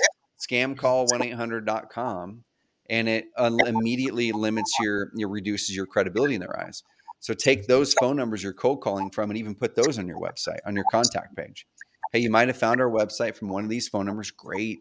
scamcall1800.com 0.48 2.44
and 2.90 3.08
it 3.08 3.26
immediately 3.38 4.32
limits 4.32 4.72
your, 4.80 5.12
reduces 5.16 5.76
your 5.76 5.86
credibility 5.86 6.36
in 6.36 6.42
their 6.42 6.60
eyes. 6.60 6.84
So 7.20 7.34
take 7.34 7.68
those 7.68 7.94
phone 7.94 8.16
numbers 8.16 8.44
you're 8.44 8.54
cold 8.54 8.82
calling 8.82 9.10
from 9.10 9.30
and 9.30 9.38
even 9.38 9.54
put 9.54 9.76
those 9.76 10.00
on 10.00 10.08
your 10.08 10.20
website, 10.20 10.60
on 10.66 10.76
your 10.76 10.86
contact 10.92 11.36
page. 11.36 11.68
Hey, 12.14 12.20
you 12.20 12.32
might 12.32 12.48
have 12.48 12.58
found 12.58 12.82
our 12.82 12.90
website 12.90 13.36
from 13.36 13.50
one 13.50 13.64
of 13.64 13.70
these 13.70 13.88
phone 13.88 14.06
numbers. 14.06 14.32
Great. 14.32 14.80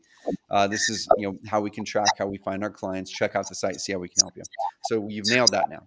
Uh, 0.50 0.66
this 0.66 0.88
is 0.88 1.06
you 1.18 1.28
know 1.28 1.38
how 1.46 1.60
we 1.60 1.68
can 1.68 1.84
track 1.84 2.06
how 2.16 2.26
we 2.26 2.38
find 2.38 2.62
our 2.62 2.70
clients. 2.70 3.10
Check 3.10 3.36
out 3.36 3.48
the 3.48 3.54
site, 3.54 3.80
see 3.80 3.92
how 3.92 3.98
we 3.98 4.08
can 4.08 4.22
help 4.22 4.34
you. 4.36 4.42
So 4.86 5.06
you've 5.08 5.26
nailed 5.26 5.52
that 5.52 5.68
now. 5.68 5.86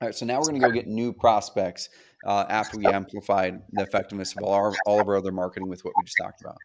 All 0.00 0.08
right, 0.08 0.14
so 0.14 0.24
now 0.24 0.38
we're 0.38 0.48
going 0.48 0.60
to 0.60 0.66
go 0.66 0.72
get 0.72 0.86
new 0.86 1.12
prospects 1.12 1.90
uh, 2.26 2.46
after 2.48 2.78
we 2.78 2.86
amplified 2.86 3.60
the 3.72 3.82
effectiveness 3.82 4.34
of 4.34 4.42
all, 4.42 4.54
our, 4.54 4.72
all 4.86 5.00
of 5.00 5.06
our 5.08 5.16
other 5.16 5.30
marketing 5.30 5.68
with 5.68 5.84
what 5.84 5.92
we 5.96 6.04
just 6.04 6.16
talked 6.20 6.40
about. 6.40 6.56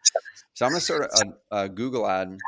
So 0.54 0.64
I'm 0.64 0.72
going 0.72 0.80
to 0.80 0.84
start 0.84 1.10
a, 1.50 1.64
a 1.64 1.68
Google 1.68 2.08
ad 2.08 2.38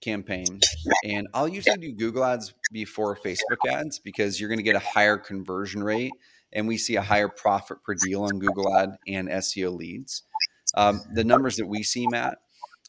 campaign. 0.00 0.60
And 1.04 1.28
I'll 1.34 1.48
usually 1.48 1.78
do 1.78 1.92
Google 1.92 2.24
ads 2.24 2.54
before 2.72 3.16
Facebook 3.16 3.68
ads 3.68 3.98
because 3.98 4.40
you're 4.40 4.48
going 4.48 4.58
to 4.58 4.64
get 4.64 4.76
a 4.76 4.80
higher 4.80 5.16
conversion 5.16 5.82
rate 5.82 6.12
and 6.52 6.66
we 6.66 6.78
see 6.78 6.96
a 6.96 7.02
higher 7.02 7.28
profit 7.28 7.82
per 7.82 7.94
deal 7.94 8.22
on 8.22 8.38
Google 8.38 8.74
ad 8.74 8.96
and 9.06 9.28
SEO 9.28 9.76
leads. 9.76 10.22
Um, 10.74 11.00
the 11.14 11.24
numbers 11.24 11.56
that 11.56 11.66
we 11.66 11.82
see, 11.82 12.06
Matt, 12.06 12.38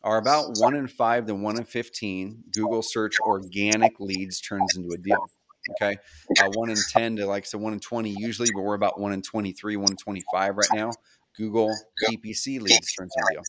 are 0.04 0.18
about 0.18 0.58
one 0.58 0.76
in 0.76 0.88
five 0.88 1.26
to 1.28 1.36
one 1.36 1.58
in 1.58 1.64
15 1.64 2.44
Google 2.54 2.82
search 2.82 3.20
organic 3.20 4.00
leads 4.00 4.40
turns 4.42 4.76
into 4.76 4.94
a 4.94 4.98
deal. 4.98 5.26
Okay. 5.72 5.98
Uh, 6.40 6.50
one 6.54 6.70
in 6.70 6.78
10 6.92 7.18
to 7.18 7.26
like, 7.26 7.46
so 7.46 7.58
one 7.58 7.74
in 7.74 7.80
20 7.80 8.16
usually, 8.18 8.50
but 8.54 8.62
we're 8.62 8.76
about 8.76 9.00
one 9.00 9.12
in 9.12 9.22
23, 9.22 9.76
one 9.76 9.92
in 9.92 9.98
25 9.98 10.56
right 10.56 10.68
now. 10.74 10.92
Google 11.36 11.76
PPC 12.04 12.62
leads 12.62 12.94
turns 12.94 13.14
into 13.16 13.28
a 13.30 13.34
deal. 13.34 13.44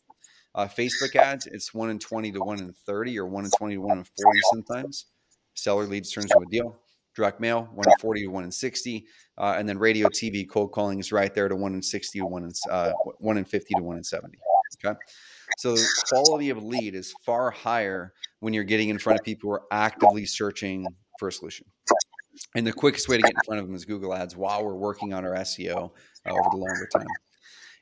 Uh, 0.59 0.67
Facebook 0.67 1.15
ads, 1.15 1.47
it's 1.47 1.73
one 1.73 1.89
in 1.89 2.01
20 2.01 2.33
to 2.33 2.41
one 2.41 2.59
in 2.59 2.73
30 2.73 3.17
or 3.21 3.27
one 3.27 3.45
in 3.45 3.51
20 3.57 3.77
to 3.77 3.81
one 3.81 3.99
in 3.99 4.05
40 4.05 4.41
sometimes. 4.53 5.07
Seller 5.55 5.85
leads 5.85 6.11
turns 6.11 6.25
into 6.25 6.45
a 6.45 6.51
deal. 6.51 6.81
Direct 7.15 7.39
mail, 7.39 7.69
one 7.73 7.87
in 7.87 7.93
40 8.01 8.23
to 8.23 8.27
one 8.27 8.43
in 8.43 8.51
60. 8.51 9.07
Uh, 9.39 9.55
and 9.57 9.69
then 9.69 9.79
radio, 9.79 10.09
TV, 10.09 10.49
cold 10.49 10.73
calling 10.73 10.99
is 10.99 11.13
right 11.13 11.33
there 11.33 11.47
to 11.47 11.55
one 11.55 11.75
in 11.75 11.83
60 11.83 12.19
to 12.19 12.27
one 12.27 12.43
in, 12.43 12.53
uh, 12.73 12.91
one 13.19 13.39
in 13.39 13.45
50 13.45 13.73
to 13.77 13.83
one 13.85 13.99
in 13.99 14.03
70. 14.03 14.37
Okay. 14.85 14.99
So 15.59 15.77
the 15.77 15.89
quality 16.09 16.51
of 16.51 16.61
lead 16.61 16.97
is 16.97 17.15
far 17.25 17.53
higher 17.53 18.13
when 18.41 18.53
you're 18.53 18.65
getting 18.65 18.89
in 18.89 18.99
front 18.99 19.21
of 19.21 19.25
people 19.25 19.51
who 19.51 19.55
are 19.55 19.67
actively 19.71 20.27
searching 20.27 20.89
for 21.21 21.29
a 21.29 21.33
solution. 21.33 21.67
And 22.57 22.67
the 22.67 22.73
quickest 22.73 23.09
way 23.09 23.19
to 23.19 23.23
get 23.23 23.31
in 23.31 23.41
front 23.47 23.61
of 23.61 23.67
them 23.69 23.77
is 23.77 23.85
Google 23.85 24.13
Ads 24.13 24.37
while 24.37 24.65
we're 24.65 24.75
working 24.75 25.15
on 25.15 25.25
our 25.25 25.35
SEO 25.35 25.93
uh, 26.27 26.31
over 26.33 26.49
the 26.51 26.57
longer 26.57 26.89
time. 26.93 27.07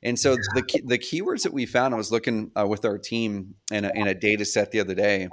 And 0.06 0.16
so 0.16 0.36
the 0.36 0.82
the 0.84 0.98
keywords 0.98 1.42
that 1.42 1.52
we 1.52 1.66
found, 1.66 1.92
I 1.92 1.96
was 1.96 2.12
looking 2.12 2.52
uh, 2.56 2.64
with 2.64 2.84
our 2.84 2.96
team 2.96 3.56
in 3.72 3.84
a, 3.84 3.90
in 3.92 4.06
a 4.06 4.14
data 4.14 4.44
set 4.44 4.70
the 4.70 4.78
other 4.78 4.94
day. 4.94 5.28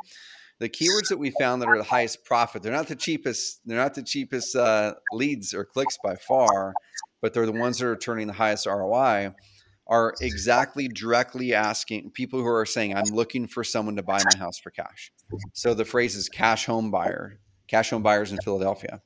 The 0.58 0.68
keywords 0.68 1.10
that 1.10 1.20
we 1.20 1.32
found 1.40 1.62
that 1.62 1.70
are 1.70 1.78
the 1.78 1.84
highest 1.84 2.26
profit, 2.26 2.64
they're 2.64 2.74
not 2.74 2.88
the 2.88 2.96
cheapest. 2.96 3.62
They're 3.66 3.78
not 3.78 3.94
the 3.94 4.02
cheapest 4.02 4.56
uh, 4.56 4.96
leads 5.12 5.54
or 5.54 5.64
clicks 5.64 6.00
by 6.04 6.16
far, 6.16 6.74
but 7.22 7.36
they're 7.36 7.46
the 7.46 7.52
ones 7.52 7.78
that 7.78 7.86
are 7.86 7.96
turning 7.96 8.26
the 8.26 8.34
highest 8.34 8.66
ROI. 8.66 9.36
Are 9.86 10.16
exactly 10.22 10.88
directly 10.88 11.54
asking 11.54 12.12
people 12.12 12.40
who 12.40 12.48
are 12.48 12.66
saying, 12.66 12.96
"I'm 12.96 13.14
looking 13.14 13.46
for 13.46 13.64
someone 13.64 13.96
to 13.98 14.04
buy 14.04 14.18
my 14.24 14.40
house 14.40 14.58
for 14.58 14.72
cash." 14.72 15.12
So 15.54 15.76
the 15.76 15.86
phrase 15.86 16.16
is 16.16 16.30
"cash 16.30 16.66
home 16.66 16.90
buyer," 16.90 17.38
cash 17.68 17.92
home 17.92 18.02
buyers 18.02 18.32
in 18.32 18.40
Philadelphia. 18.44 19.02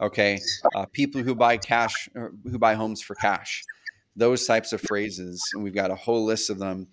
Okay, 0.00 0.38
uh, 0.76 0.86
people 0.92 1.22
who 1.22 1.34
buy 1.34 1.56
cash, 1.56 2.08
who 2.14 2.58
buy 2.60 2.74
homes 2.74 3.02
for 3.02 3.16
cash 3.16 3.64
those 4.16 4.46
types 4.46 4.72
of 4.72 4.80
phrases, 4.80 5.42
and 5.54 5.62
we've 5.62 5.74
got 5.74 5.90
a 5.90 5.94
whole 5.94 6.24
list 6.24 6.50
of 6.50 6.58
them, 6.58 6.88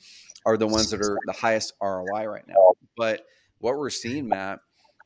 are 0.46 0.58
the 0.58 0.68
ones 0.68 0.92
that 0.92 1.02
are 1.02 1.18
the 1.26 1.34
highest 1.34 1.74
ROI 1.82 2.26
right 2.26 2.48
now. 2.48 2.56
But 2.96 3.26
what 3.60 3.78
we're 3.78 3.90
seeing, 3.90 4.28
Matt, 4.28 4.60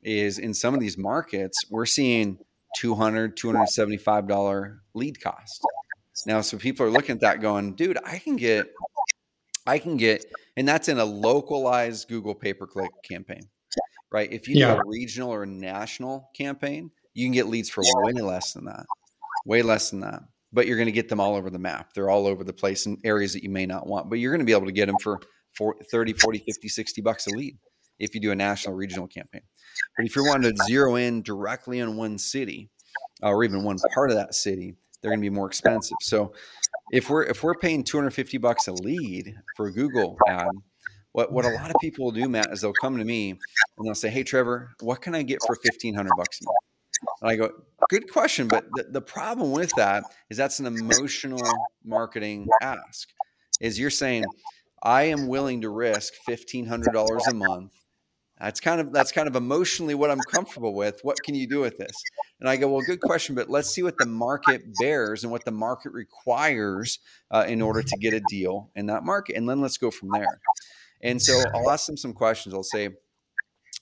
is 0.04 0.40
in 0.40 0.54
some 0.54 0.74
of 0.74 0.80
these 0.80 0.98
markets, 0.98 1.58
we're 1.70 1.86
seeing 1.86 2.38
200 2.78 3.38
$275 3.38 4.80
lead 4.94 5.22
cost. 5.22 5.66
Now, 6.26 6.42
so 6.42 6.58
people 6.58 6.86
are 6.86 6.92
looking 6.92 7.16
at 7.16 7.22
that 7.22 7.42
going, 7.42 7.74
dude, 7.74 7.98
I 8.06 8.20
can 8.20 8.36
get, 8.36 8.68
I 9.66 9.80
can 9.80 9.98
get, 9.98 10.24
and 10.56 10.68
that's 10.68 10.88
in 10.88 11.00
a 11.00 11.06
localized 11.06 12.08
Google 12.08 12.36
pay 12.36 12.54
per 12.54 12.68
click 12.68 12.92
campaign, 13.10 13.42
right? 14.12 14.32
If 14.32 14.48
you 14.48 14.58
yeah. 14.58 14.76
do 14.76 14.82
a 14.82 14.88
regional 14.88 15.34
or 15.34 15.46
national 15.46 16.30
campaign, 16.36 16.92
you 17.14 17.26
can 17.26 17.34
get 17.34 17.48
leads 17.48 17.70
for 17.70 17.84
way 18.04 18.14
less 18.14 18.54
than 18.54 18.66
that, 18.66 18.86
way 19.46 19.64
less 19.64 19.90
than 19.90 20.02
that 20.02 20.22
but 20.54 20.68
you're 20.68 20.78
going 20.78 20.88
to 20.88 20.92
get 20.92 21.10
them 21.10 21.20
all 21.20 21.36
over 21.36 21.50
the 21.50 21.60
map. 21.60 21.94
They're 21.94 22.10
all 22.10 22.28
over 22.28 22.44
the 22.44 22.54
place 22.54 22.86
in 22.86 22.98
areas 23.04 23.34
that 23.34 23.44
you 23.44 23.50
may 23.50 23.66
not 23.66 23.88
want, 23.88 24.10
but 24.10 24.20
you're 24.20 24.32
going 24.32 24.40
to 24.40 24.46
be 24.46 24.52
able 24.52 24.66
to 24.66 24.72
get 24.72 24.88
them 24.88 24.98
for 25.02 25.20
30, 25.92 26.14
40, 26.14 26.40
50, 26.40 26.68
60 26.68 27.02
bucks 27.02 27.28
a 27.28 27.32
lead 27.32 27.58
if 28.00 28.16
you 28.16 28.22
do 28.22 28.32
a 28.32 28.36
national 28.36 28.76
regional 28.76 29.08
campaign. 29.08 29.42
But 29.98 30.06
if 30.06 30.16
you're 30.16 30.26
wanting 30.26 30.56
to 30.56 30.64
zero 30.66 30.96
in 30.96 31.22
directly 31.22 31.82
on 31.82 31.98
one 31.98 32.18
city 32.18 32.70
uh, 33.24 33.30
or 33.30 33.44
even 33.44 33.64
one 33.64 33.78
part 33.94 34.10
of 34.10 34.18
that 34.18 34.34
city, 34.34 34.76
they're 35.02 35.12
going 35.12 35.22
to 35.22 35.30
be 35.30 35.34
more 35.34 35.48
expensive. 35.48 35.98
So 36.02 36.34
if 36.92 37.10
we're 37.10 37.24
if 37.24 37.44
we're 37.44 37.56
paying 37.56 37.84
250 37.84 38.38
bucks 38.38 38.68
a 38.68 38.74
lead 38.74 39.36
for 39.56 39.68
a 39.68 39.72
Google 39.72 40.18
ad, 40.28 40.50
what 41.14 41.32
what 41.32 41.46
a 41.46 41.50
lot 41.50 41.70
of 41.70 41.76
people 41.82 42.06
will 42.06 42.12
do, 42.12 42.28
Matt, 42.30 42.52
is 42.52 42.62
they'll 42.62 42.74
come 42.74 42.98
to 42.98 43.04
me 43.04 43.32
and 43.32 43.40
they'll 43.86 43.96
say, 43.96 44.10
"Hey, 44.10 44.24
Trevor, 44.24 44.72
what 44.82 45.02
can 45.02 45.16
I 45.16 45.24
get 45.24 45.40
for 45.46 45.56
1500 45.56 46.12
bucks 46.18 46.40
a 46.42 46.46
month?" 46.46 46.58
And 47.22 47.32
I 47.32 47.36
go, 47.36 47.52
good 47.90 48.12
question. 48.12 48.48
But 48.48 48.66
the, 48.76 48.84
the 48.84 49.02
problem 49.02 49.52
with 49.52 49.72
that 49.78 50.04
is 50.30 50.38
that's 50.38 50.60
an 50.60 50.68
emotional 50.68 51.42
marketing 51.84 52.48
ask. 52.62 53.10
Is 53.60 53.80
you're 53.80 53.90
saying, 53.90 54.26
I 54.84 55.04
am 55.04 55.28
willing 55.28 55.62
to 55.62 55.70
risk 55.70 56.14
$1,500 56.28 57.28
a 57.30 57.34
month 57.34 57.74
That's 58.40 58.60
kind 58.60 58.82
of 58.82 58.92
that's 58.92 59.12
kind 59.12 59.28
of 59.28 59.36
emotionally 59.36 59.94
what 59.94 60.10
I'm 60.10 60.20
comfortable 60.20 60.74
with. 60.74 61.00
What 61.04 61.18
can 61.24 61.36
you 61.36 61.48
do 61.48 61.60
with 61.62 61.78
this? 61.78 61.92
And 62.40 62.50
I 62.50 62.58
go, 62.58 62.70
well, 62.70 62.82
good 62.82 63.00
question, 63.00 63.36
but 63.36 63.50
let's 63.52 63.70
see 63.70 63.84
what 63.84 63.98
the 64.00 64.08
market 64.08 64.64
bears 64.80 65.24
and 65.24 65.32
what 65.32 65.46
the 65.46 65.52
market 65.52 65.94
requires 65.94 67.00
uh, 67.30 67.46
in 67.48 67.62
order 67.62 67.84
to 67.84 67.98
get 67.98 68.14
a 68.16 68.22
deal 68.30 68.72
in 68.76 68.88
that 68.88 69.04
market, 69.04 69.36
and 69.38 69.48
then 69.48 69.62
let's 69.62 69.78
go 69.78 69.92
from 69.92 70.10
there. 70.12 70.42
And 71.04 71.22
so 71.22 71.44
I'll 71.54 71.70
ask 71.70 71.86
them 71.86 71.98
some 71.98 72.14
questions. 72.14 72.56
I'll 72.56 72.64
say, 72.64 72.90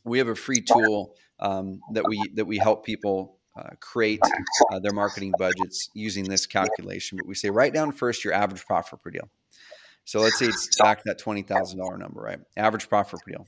we 0.04 0.18
have 0.18 0.28
a 0.28 0.36
free 0.36 0.62
tool 0.62 1.16
um, 1.40 1.80
that 1.94 2.06
we 2.08 2.22
that 2.36 2.46
we 2.46 2.58
help 2.58 2.86
people 2.86 3.38
uh, 3.58 3.70
create 3.80 4.22
uh, 4.72 4.80
their 4.80 4.94
marketing 4.94 5.34
budgets 5.38 5.90
using 5.94 6.24
this 6.26 6.46
calculation. 6.46 7.18
But 7.18 7.28
we 7.28 7.36
say 7.36 7.50
write 7.50 7.74
down 7.74 7.92
first 7.92 8.24
your 8.24 8.34
average 8.34 8.66
profit 8.66 9.02
per 9.02 9.12
deal. 9.12 9.30
So 10.06 10.22
let's 10.22 10.40
say 10.40 10.48
it's 10.48 10.78
back 10.80 11.04
that 11.04 11.20
twenty 11.20 11.42
thousand 11.42 11.80
dollar 11.80 11.98
number, 11.98 12.22
right? 12.22 12.40
Average 12.58 12.90
profit 12.90 13.20
per 13.26 13.32
deal. 13.32 13.48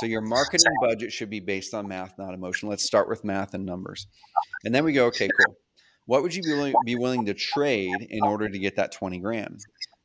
So 0.00 0.06
your 0.06 0.20
marketing 0.20 0.72
budget 0.80 1.12
should 1.12 1.30
be 1.30 1.40
based 1.40 1.74
on 1.74 1.88
math, 1.88 2.14
not 2.18 2.34
emotion. 2.34 2.68
Let's 2.68 2.84
start 2.84 3.08
with 3.08 3.24
math 3.24 3.54
and 3.54 3.64
numbers, 3.64 4.06
and 4.64 4.74
then 4.74 4.84
we 4.84 4.92
go, 4.92 5.06
okay, 5.06 5.28
cool. 5.28 5.56
What 6.06 6.22
would 6.22 6.34
you 6.34 6.42
be 6.42 6.54
willing, 6.54 6.74
be 6.86 6.96
willing 6.96 7.26
to 7.26 7.34
trade 7.34 8.06
in 8.08 8.22
order 8.22 8.48
to 8.48 8.58
get 8.58 8.76
that 8.76 8.92
twenty 8.92 9.18
grand? 9.18 9.60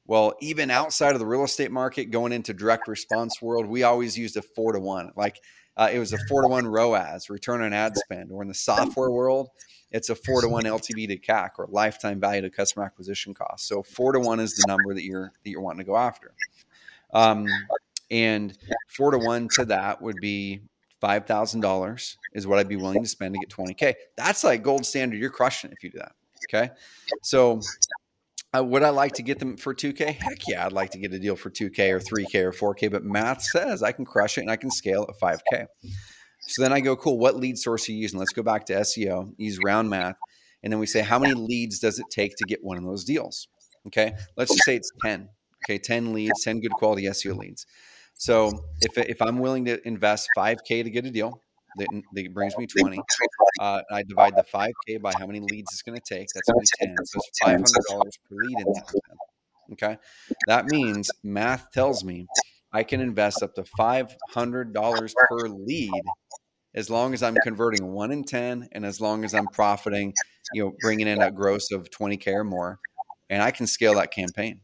Well, 0.06 0.34
even 0.42 0.70
outside 0.70 1.14
of 1.14 1.20
the 1.20 1.26
real 1.26 1.46
estate 1.46 1.72
market, 1.72 2.12
going 2.12 2.34
into 2.34 2.54
direct 2.54 2.90
response 2.90 3.42
world, 3.42 3.66
we 3.66 3.84
always 3.84 4.18
used 4.18 4.36
a 4.36 4.42
four 4.42 4.74
to 4.74 4.80
one. 4.80 5.12
Like 5.16 5.40
uh, 5.76 5.90
it 5.92 6.00
was 6.00 6.14
a 6.14 6.18
four 6.30 6.44
to 6.44 6.48
one 6.48 6.68
ROAS, 6.68 7.30
return 7.30 7.62
on 7.62 7.74
ad 7.74 7.96
spend. 7.96 8.32
Or 8.32 8.42
in 8.42 8.48
the 8.48 8.54
software 8.54 9.10
world, 9.10 9.50
it's 9.92 10.10
a 10.10 10.16
four 10.16 10.42
to 10.42 10.48
one 10.48 10.64
LTV 10.64 11.08
to 11.08 11.18
CAC 11.18 11.52
or 11.58 11.68
lifetime 11.70 12.20
value 12.20 12.42
to 12.42 12.50
customer 12.50 12.86
acquisition 12.86 13.34
cost. 13.34 13.68
So 13.68 13.82
four 13.82 14.12
to 14.14 14.20
one 14.20 14.40
is 14.40 14.56
the 14.56 14.66
number 14.68 14.94
that 14.94 15.04
you're 15.04 15.32
that 15.44 15.50
you're 15.50 15.62
wanting 15.62 15.80
to 15.80 15.90
go 15.90 15.98
after. 15.98 16.34
Um, 17.14 17.48
and 18.12 18.58
four 18.88 19.12
to 19.12 19.18
one 19.18 19.48
to 19.54 19.66
that 19.66 20.02
would 20.02 20.18
be 20.22 20.62
five 21.02 21.26
thousand 21.26 21.62
dollars 21.62 22.18
is 22.34 22.48
what 22.48 22.60
I'd 22.60 22.70
be 22.70 22.76
willing 22.76 23.02
to 23.02 23.10
spend 23.10 23.34
to 23.34 23.40
get 23.40 23.50
twenty 23.50 23.74
k. 23.74 23.96
That's 24.16 24.44
like 24.44 24.64
gold 24.64 24.86
standard. 24.86 25.20
You're 25.20 25.30
crushing 25.30 25.72
it 25.72 25.76
if 25.78 25.84
you 25.84 25.90
do 25.90 26.00
that. 26.00 26.14
Okay, 26.50 26.72
so 27.22 27.62
uh, 28.56 28.64
would 28.64 28.84
I 28.84 28.90
like 28.90 29.14
to 29.14 29.24
get 29.24 29.40
them 29.40 29.58
for 29.58 29.74
2K? 29.74 30.16
Heck 30.16 30.48
yeah, 30.48 30.66
I'd 30.66 30.72
like 30.72 30.92
to 30.92 31.00
get 31.00 31.14
a 31.14 31.20
deal 31.20 31.36
for 31.36 31.50
2K 31.50 31.92
or 31.92 32.00
3K 32.00 32.36
or 32.62 32.76
4K, 32.76 32.92
but 32.92 33.04
math 33.04 33.42
says 33.42 33.82
I 33.82 33.92
can 33.92 34.06
crush 34.06 34.38
it 34.38 34.42
and 34.42 34.52
I 34.52 34.56
can 34.56 34.70
scale 34.70 35.06
at 35.10 35.20
5K. 35.20 35.68
So 36.42 36.62
then 36.62 36.74
I 36.74 36.82
go, 36.82 36.96
cool, 36.96 37.18
what 37.18 37.36
lead 37.38 37.58
source 37.58 37.88
are 37.88 37.94
you 37.94 38.00
using? 38.00 38.20
Let's 38.20 38.34
go 38.34 38.44
back 38.44 38.66
to 38.66 38.74
SEO, 38.74 39.34
use 39.38 39.58
round 39.64 39.90
math. 39.90 40.18
And 40.62 40.72
then 40.72 40.80
we 40.80 40.86
say, 40.86 41.02
how 41.02 41.20
many 41.20 41.34
leads 41.34 41.80
does 41.80 42.00
it 42.00 42.06
take 42.10 42.36
to 42.38 42.46
get 42.46 42.64
one 42.64 42.78
of 42.78 42.84
those 42.84 43.04
deals? 43.04 43.48
Okay, 43.88 44.14
let's 44.38 44.52
just 44.52 44.66
say 44.66 44.76
it's 44.76 44.92
10. 45.04 45.30
Okay, 45.66 45.78
10 45.78 46.14
leads, 46.14 46.44
10 46.44 46.60
good 46.60 46.72
quality 46.72 47.04
SEO 47.04 47.38
leads. 47.38 47.66
So 48.14 48.52
if, 48.82 48.98
if 48.98 49.22
I'm 49.22 49.40
willing 49.40 49.66
to 49.66 49.86
invest 49.88 50.30
5K 50.38 50.84
to 50.84 50.90
get 50.90 51.06
a 51.06 51.12
deal, 51.12 51.42
that, 51.78 51.88
that 52.14 52.34
brings 52.34 52.58
me 52.58 52.68
20. 52.68 53.00
Uh, 53.60 53.82
I 53.92 54.04
divide 54.04 54.36
the 54.36 54.44
5K 54.44 55.02
by 55.02 55.14
how 55.18 55.28
many 55.28 55.40
leads 55.40 55.72
it's 55.74 55.82
going 55.82 56.00
to 56.00 56.16
take. 56.16 56.28
That's 56.34 56.50
only 56.50 56.66
10. 56.80 56.96
So 57.06 57.20
it's 57.20 57.40
$500 57.42 58.12
per 58.30 58.36
lead 58.36 58.58
in 58.60 58.74
that. 58.74 58.94
Okay. 59.74 59.98
That 60.48 60.68
means 60.68 61.10
math 61.24 61.72
tells 61.72 62.04
me 62.04 62.28
I 62.72 62.84
can 62.84 63.02
invest 63.02 63.44
up 63.44 63.54
to 63.56 63.64
$500 63.64 65.14
per 65.30 65.48
lead 65.48 66.02
as 66.76 66.90
long 66.90 67.14
as 67.14 67.22
I'm 67.22 67.36
converting 67.36 67.88
one 67.88 68.12
in 68.12 68.24
10 68.24 68.70
and 68.72 68.86
as 68.86 69.00
long 69.00 69.24
as 69.24 69.34
I'm 69.34 69.48
profiting, 69.48 70.14
you 70.54 70.66
know, 70.66 70.74
bringing 70.82 71.08
in 71.08 71.22
a 71.22 71.32
gross 71.32 71.72
of 71.72 71.90
20K 71.90 72.28
or 72.28 72.44
more. 72.44 72.80
And 73.30 73.42
I 73.42 73.52
can 73.52 73.68
scale 73.68 73.96
that 73.96 74.12
campaign. 74.12 74.62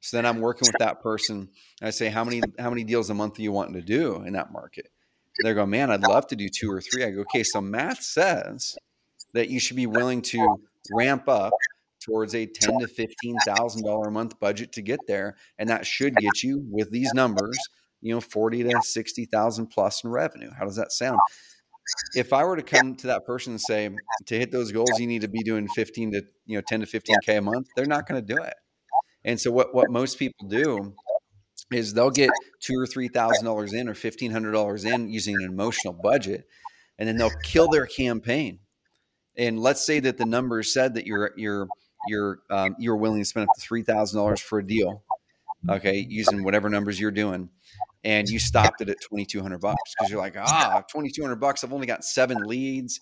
So 0.00 0.16
then 0.16 0.26
I'm 0.26 0.40
working 0.40 0.66
with 0.66 0.78
that 0.78 1.00
person. 1.00 1.48
I 1.82 1.90
say, 1.90 2.08
how 2.08 2.24
many 2.24 2.42
how 2.58 2.70
many 2.70 2.84
deals 2.84 3.10
a 3.10 3.14
month 3.14 3.38
are 3.38 3.42
you 3.42 3.52
wanting 3.52 3.74
to 3.74 3.82
do 3.82 4.22
in 4.22 4.34
that 4.34 4.52
market? 4.52 4.88
They're 5.40 5.54
going, 5.54 5.70
man, 5.70 5.90
I'd 5.90 6.02
love 6.02 6.26
to 6.28 6.36
do 6.36 6.48
two 6.48 6.70
or 6.70 6.80
three. 6.80 7.04
I 7.04 7.10
go, 7.10 7.20
okay, 7.20 7.42
so 7.42 7.60
math 7.60 8.02
says 8.02 8.76
that 9.34 9.48
you 9.50 9.60
should 9.60 9.76
be 9.76 9.86
willing 9.86 10.22
to 10.22 10.58
ramp 10.92 11.28
up 11.28 11.52
towards 12.00 12.34
a 12.34 12.46
ten 12.46 12.78
to 12.80 12.88
fifteen 12.88 13.36
thousand 13.44 13.84
dollar 13.84 14.08
a 14.08 14.12
month 14.12 14.38
budget 14.40 14.72
to 14.72 14.82
get 14.82 15.00
there, 15.06 15.36
and 15.58 15.68
that 15.68 15.86
should 15.86 16.16
get 16.16 16.42
you 16.42 16.64
with 16.70 16.90
these 16.90 17.12
numbers, 17.14 17.58
you 18.00 18.14
know, 18.14 18.20
forty 18.20 18.62
to 18.64 18.80
sixty 18.82 19.26
thousand 19.26 19.66
plus 19.66 20.04
in 20.04 20.10
revenue. 20.10 20.50
How 20.56 20.64
does 20.64 20.76
that 20.76 20.92
sound? 20.92 21.18
If 22.14 22.32
I 22.32 22.44
were 22.44 22.56
to 22.56 22.62
come 22.62 22.96
to 22.96 23.06
that 23.08 23.24
person 23.24 23.54
and 23.54 23.60
say, 23.60 23.88
to 24.26 24.38
hit 24.38 24.52
those 24.52 24.72
goals, 24.72 24.98
you 24.98 25.06
need 25.06 25.22
to 25.22 25.28
be 25.28 25.42
doing 25.42 25.68
fifteen 25.68 26.12
to 26.12 26.22
you 26.46 26.56
know 26.56 26.62
ten 26.66 26.80
to 26.80 26.86
fifteen 26.86 27.16
k 27.24 27.36
a 27.36 27.42
month, 27.42 27.68
they're 27.76 27.86
not 27.86 28.06
going 28.06 28.24
to 28.24 28.34
do 28.34 28.42
it. 28.42 28.54
And 29.24 29.40
so 29.40 29.50
what 29.50 29.74
what 29.74 29.90
most 29.90 30.18
people 30.18 30.48
do 30.48 30.94
is 31.70 31.92
they'll 31.92 32.10
get 32.10 32.30
two 32.60 32.78
or 32.78 32.86
three 32.86 33.08
thousand 33.08 33.44
dollars 33.44 33.72
in 33.72 33.88
or 33.88 33.94
fifteen 33.94 34.30
hundred 34.30 34.52
dollars 34.52 34.84
in 34.84 35.08
using 35.08 35.36
an 35.36 35.42
emotional 35.42 35.92
budget, 35.92 36.46
and 36.98 37.08
then 37.08 37.16
they'll 37.16 37.30
kill 37.42 37.68
their 37.68 37.86
campaign. 37.86 38.60
And 39.36 39.60
let's 39.60 39.84
say 39.84 40.00
that 40.00 40.18
the 40.18 40.24
numbers 40.24 40.72
said 40.72 40.94
that 40.94 41.06
you're 41.06 41.32
you're 41.36 41.68
you're 42.06 42.40
um, 42.50 42.76
you're 42.78 42.96
willing 42.96 43.20
to 43.20 43.24
spend 43.24 43.48
up 43.48 43.54
to 43.54 43.60
three 43.60 43.82
thousand 43.82 44.18
dollars 44.18 44.40
for 44.40 44.58
a 44.58 44.66
deal, 44.66 45.02
okay, 45.68 46.06
using 46.08 46.42
whatever 46.42 46.68
numbers 46.68 46.98
you're 46.98 47.10
doing, 47.10 47.50
and 48.04 48.28
you 48.28 48.38
stopped 48.38 48.80
it 48.80 48.88
at 48.88 48.96
twenty 49.00 49.24
two 49.24 49.42
hundred 49.42 49.60
bucks 49.60 49.94
because 49.96 50.10
you're 50.10 50.20
like, 50.20 50.36
ah, 50.36 50.82
twenty 50.90 51.10
two 51.10 51.22
hundred 51.22 51.36
bucks. 51.36 51.62
I've 51.62 51.72
only 51.72 51.86
got 51.86 52.04
seven 52.04 52.38
leads. 52.44 53.00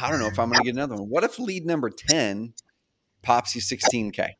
I 0.00 0.10
don't 0.10 0.20
know 0.20 0.26
if 0.26 0.38
I'm 0.38 0.48
going 0.48 0.58
to 0.60 0.64
get 0.64 0.74
another 0.74 0.94
one. 0.94 1.08
What 1.10 1.22
if 1.22 1.38
lead 1.38 1.66
number 1.66 1.90
ten 1.90 2.54
pops 3.22 3.54
you 3.54 3.60
sixteen 3.60 4.10
k, 4.10 4.36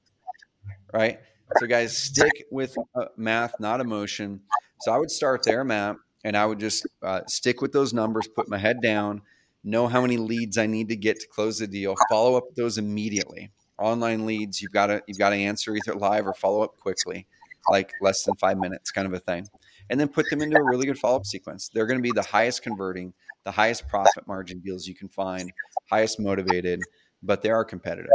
right? 0.93 1.19
So, 1.59 1.67
guys, 1.67 1.97
stick 1.97 2.45
with 2.51 2.77
uh, 2.95 3.07
math, 3.17 3.55
not 3.61 3.81
emotion. 3.81 4.41
So, 4.81 4.93
I 4.93 4.99
would 4.99 5.11
start 5.11 5.43
there, 5.45 5.65
Matt, 5.65 5.97
and 6.25 6.37
I 6.37 6.47
would 6.47 6.59
just 6.59 6.87
uh, 7.03 7.21
stick 7.27 7.61
with 7.61 7.73
those 7.73 7.93
numbers, 7.93 8.29
put 8.29 8.49
my 8.49 8.59
head 8.59 8.81
down, 8.83 9.23
know 9.65 9.87
how 9.87 10.01
many 10.01 10.17
leads 10.17 10.59
I 10.59 10.67
need 10.67 10.89
to 10.89 10.97
get 10.97 11.21
to 11.21 11.29
close 11.29 11.59
the 11.59 11.67
deal, 11.67 11.95
follow 12.09 12.37
up 12.37 12.55
those 12.57 12.79
immediately. 12.79 13.51
Online 13.79 14.27
leads, 14.27 14.61
you've 14.61 14.73
got 14.73 14.87
to 14.87 15.03
you've 15.07 15.19
got 15.19 15.31
to 15.31 15.37
answer 15.37 15.75
either 15.75 15.95
live 15.95 16.27
or 16.27 16.35
follow 16.35 16.63
up 16.63 16.77
quickly, 16.77 17.27
like 17.71 17.93
less 18.01 18.25
than 18.25 18.35
five 18.37 18.59
minutes, 18.59 18.91
kind 18.91 19.07
of 19.07 19.13
a 19.15 19.19
thing, 19.19 19.47
and 19.91 19.99
then 19.99 20.09
put 20.09 20.29
them 20.31 20.41
into 20.41 20.57
a 20.57 20.63
really 20.63 20.87
good 20.87 20.99
follow 20.99 21.17
up 21.17 21.27
sequence. 21.27 21.71
They're 21.73 21.87
going 21.87 21.99
to 21.99 22.03
be 22.03 22.13
the 22.13 22.23
highest 22.23 22.63
converting, 22.63 23.13
the 23.45 23.51
highest 23.51 23.89
profit 23.89 24.27
margin 24.27 24.61
deals 24.61 24.87
you 24.87 24.95
can 24.95 25.09
find, 25.09 25.53
highest 25.91 26.21
motivated, 26.21 26.81
but 27.23 27.43
they 27.43 27.51
are 27.51 27.65
competitive 27.65 28.11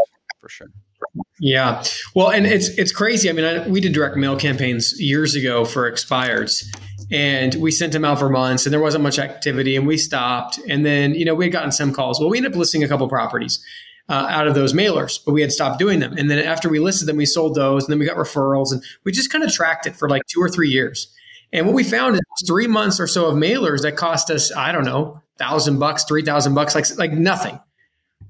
for 0.47 0.49
sure. 0.49 0.67
Yeah. 1.39 1.83
Well, 2.15 2.29
and 2.29 2.45
it's 2.45 2.69
it's 2.69 2.91
crazy. 2.91 3.29
I 3.29 3.33
mean, 3.33 3.45
I, 3.45 3.67
we 3.67 3.81
did 3.81 3.93
direct 3.93 4.15
mail 4.15 4.37
campaigns 4.37 4.99
years 4.99 5.35
ago 5.35 5.65
for 5.65 5.91
expireds, 5.91 6.65
and 7.11 7.55
we 7.55 7.71
sent 7.71 7.93
them 7.93 8.05
out 8.05 8.19
for 8.19 8.29
months, 8.29 8.65
and 8.65 8.73
there 8.73 8.79
wasn't 8.79 9.03
much 9.03 9.19
activity, 9.19 9.75
and 9.75 9.85
we 9.85 9.97
stopped. 9.97 10.59
And 10.67 10.85
then, 10.85 11.15
you 11.15 11.25
know, 11.25 11.35
we 11.35 11.45
had 11.45 11.51
gotten 11.51 11.71
some 11.71 11.93
calls. 11.93 12.19
Well, 12.19 12.29
we 12.29 12.37
ended 12.37 12.53
up 12.53 12.57
listing 12.57 12.83
a 12.83 12.87
couple 12.87 13.07
properties 13.07 13.63
uh, 14.09 14.27
out 14.29 14.47
of 14.47 14.55
those 14.55 14.73
mailers, 14.73 15.19
but 15.23 15.33
we 15.33 15.41
had 15.41 15.51
stopped 15.51 15.79
doing 15.79 15.99
them. 15.99 16.13
And 16.17 16.31
then 16.31 16.39
after 16.39 16.69
we 16.69 16.79
listed 16.79 17.07
them, 17.07 17.17
we 17.17 17.25
sold 17.25 17.55
those, 17.55 17.83
and 17.83 17.91
then 17.91 17.99
we 17.99 18.05
got 18.05 18.17
referrals, 18.17 18.71
and 18.71 18.83
we 19.03 19.11
just 19.11 19.31
kind 19.31 19.43
of 19.43 19.51
tracked 19.51 19.85
it 19.85 19.95
for 19.95 20.09
like 20.09 20.23
two 20.27 20.41
or 20.41 20.49
three 20.49 20.69
years. 20.69 21.13
And 21.53 21.65
what 21.65 21.75
we 21.75 21.83
found 21.83 22.15
is 22.15 22.21
three 22.45 22.67
months 22.67 22.99
or 22.99 23.07
so 23.07 23.27
of 23.27 23.35
mailers 23.35 23.83
that 23.83 23.95
cost 23.95 24.29
us, 24.29 24.51
I 24.53 24.71
don't 24.71 24.83
know, 24.83 25.21
thousand 25.37 25.79
bucks, 25.79 26.03
three 26.03 26.23
thousand 26.23 26.55
bucks, 26.55 26.73
like 26.73 26.85
like 26.97 27.11
nothing. 27.11 27.59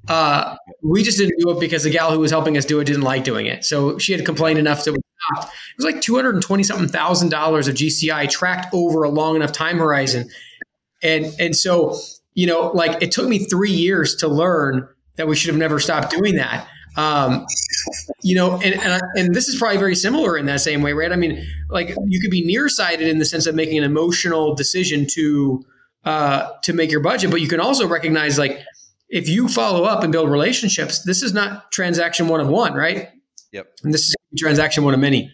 Uh, 0.07 0.55
we 0.81 1.03
just 1.03 1.17
didn't 1.17 1.37
do 1.39 1.49
it 1.51 1.59
because 1.59 1.83
the 1.83 1.89
gal 1.89 2.11
who 2.11 2.19
was 2.19 2.31
helping 2.31 2.57
us 2.57 2.65
do 2.65 2.79
it 2.79 2.85
didn't 2.85 3.01
like 3.01 3.23
doing 3.23 3.45
it. 3.45 3.65
So 3.65 3.97
she 3.97 4.13
had 4.13 4.25
complained 4.25 4.59
enough 4.59 4.83
to 4.83 4.95
stopped. 5.33 5.53
It 5.53 5.83
was 5.83 5.93
like 5.93 6.01
two 6.01 6.15
hundred 6.15 6.35
and 6.35 6.43
twenty 6.43 6.63
something 6.63 6.87
thousand 6.87 7.29
dollars 7.29 7.67
of 7.67 7.75
GCI 7.75 8.29
tracked 8.29 8.73
over 8.73 9.03
a 9.03 9.09
long 9.09 9.35
enough 9.35 9.51
time 9.51 9.77
horizon, 9.77 10.29
and 11.03 11.33
and 11.39 11.55
so 11.55 11.97
you 12.33 12.45
know, 12.47 12.71
like 12.73 13.01
it 13.01 13.11
took 13.11 13.27
me 13.27 13.39
three 13.39 13.71
years 13.71 14.15
to 14.17 14.27
learn 14.27 14.87
that 15.15 15.27
we 15.27 15.35
should 15.35 15.49
have 15.49 15.57
never 15.57 15.79
stopped 15.79 16.11
doing 16.11 16.35
that. 16.35 16.67
Um, 16.95 17.45
you 18.23 18.35
know, 18.35 18.59
and, 18.61 18.75
and 18.75 19.01
and 19.15 19.35
this 19.35 19.47
is 19.47 19.57
probably 19.57 19.77
very 19.77 19.95
similar 19.95 20.37
in 20.37 20.45
that 20.45 20.61
same 20.61 20.81
way, 20.81 20.93
right? 20.93 21.11
I 21.11 21.15
mean, 21.15 21.45
like 21.69 21.95
you 22.07 22.19
could 22.19 22.31
be 22.31 22.45
nearsighted 22.45 23.07
in 23.07 23.19
the 23.19 23.25
sense 23.25 23.45
of 23.45 23.55
making 23.55 23.77
an 23.77 23.83
emotional 23.83 24.55
decision 24.55 25.05
to 25.13 25.63
uh, 26.05 26.49
to 26.63 26.73
make 26.73 26.91
your 26.91 27.01
budget, 27.01 27.31
but 27.31 27.41
you 27.41 27.47
can 27.47 27.59
also 27.59 27.87
recognize 27.87 28.37
like 28.39 28.59
if 29.09 29.29
you 29.29 29.47
follow 29.47 29.83
up 29.83 30.03
and 30.03 30.11
build 30.11 30.29
relationships, 30.29 31.03
this 31.03 31.23
is 31.23 31.33
not 31.33 31.71
transaction 31.71 32.27
one 32.27 32.39
of 32.39 32.47
one, 32.47 32.73
right? 32.73 33.09
Yep. 33.51 33.67
And 33.83 33.93
this 33.93 34.07
is 34.07 34.15
transaction 34.37 34.83
one 34.83 34.93
of 34.93 34.99
many. 34.99 35.31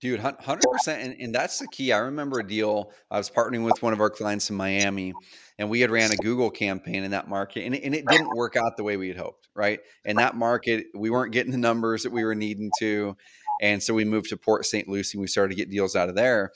Dude, 0.00 0.20
100%. 0.20 0.60
And, 0.88 1.16
and 1.18 1.34
that's 1.34 1.58
the 1.58 1.68
key. 1.68 1.92
I 1.92 1.98
remember 1.98 2.40
a 2.40 2.46
deal. 2.46 2.92
I 3.10 3.16
was 3.16 3.30
partnering 3.30 3.64
with 3.64 3.82
one 3.82 3.92
of 3.92 4.00
our 4.00 4.10
clients 4.10 4.50
in 4.50 4.56
Miami, 4.56 5.14
and 5.58 5.70
we 5.70 5.80
had 5.80 5.90
ran 5.90 6.10
a 6.12 6.16
Google 6.16 6.50
campaign 6.50 7.04
in 7.04 7.12
that 7.12 7.28
market, 7.28 7.64
and, 7.64 7.74
and 7.74 7.94
it 7.94 8.04
didn't 8.06 8.36
work 8.36 8.56
out 8.56 8.76
the 8.76 8.82
way 8.82 8.96
we 8.96 9.08
had 9.08 9.16
hoped, 9.16 9.48
right? 9.54 9.80
In 10.04 10.16
that 10.16 10.34
market, 10.34 10.86
we 10.94 11.08
weren't 11.08 11.32
getting 11.32 11.52
the 11.52 11.58
numbers 11.58 12.02
that 12.02 12.12
we 12.12 12.24
were 12.24 12.34
needing 12.34 12.70
to. 12.80 13.16
And 13.62 13.82
so 13.82 13.94
we 13.94 14.04
moved 14.04 14.28
to 14.30 14.36
Port 14.36 14.66
St. 14.66 14.88
Lucie 14.88 15.16
and 15.16 15.22
we 15.22 15.28
started 15.28 15.50
to 15.50 15.56
get 15.56 15.70
deals 15.70 15.94
out 15.94 16.08
of 16.08 16.16
there. 16.16 16.50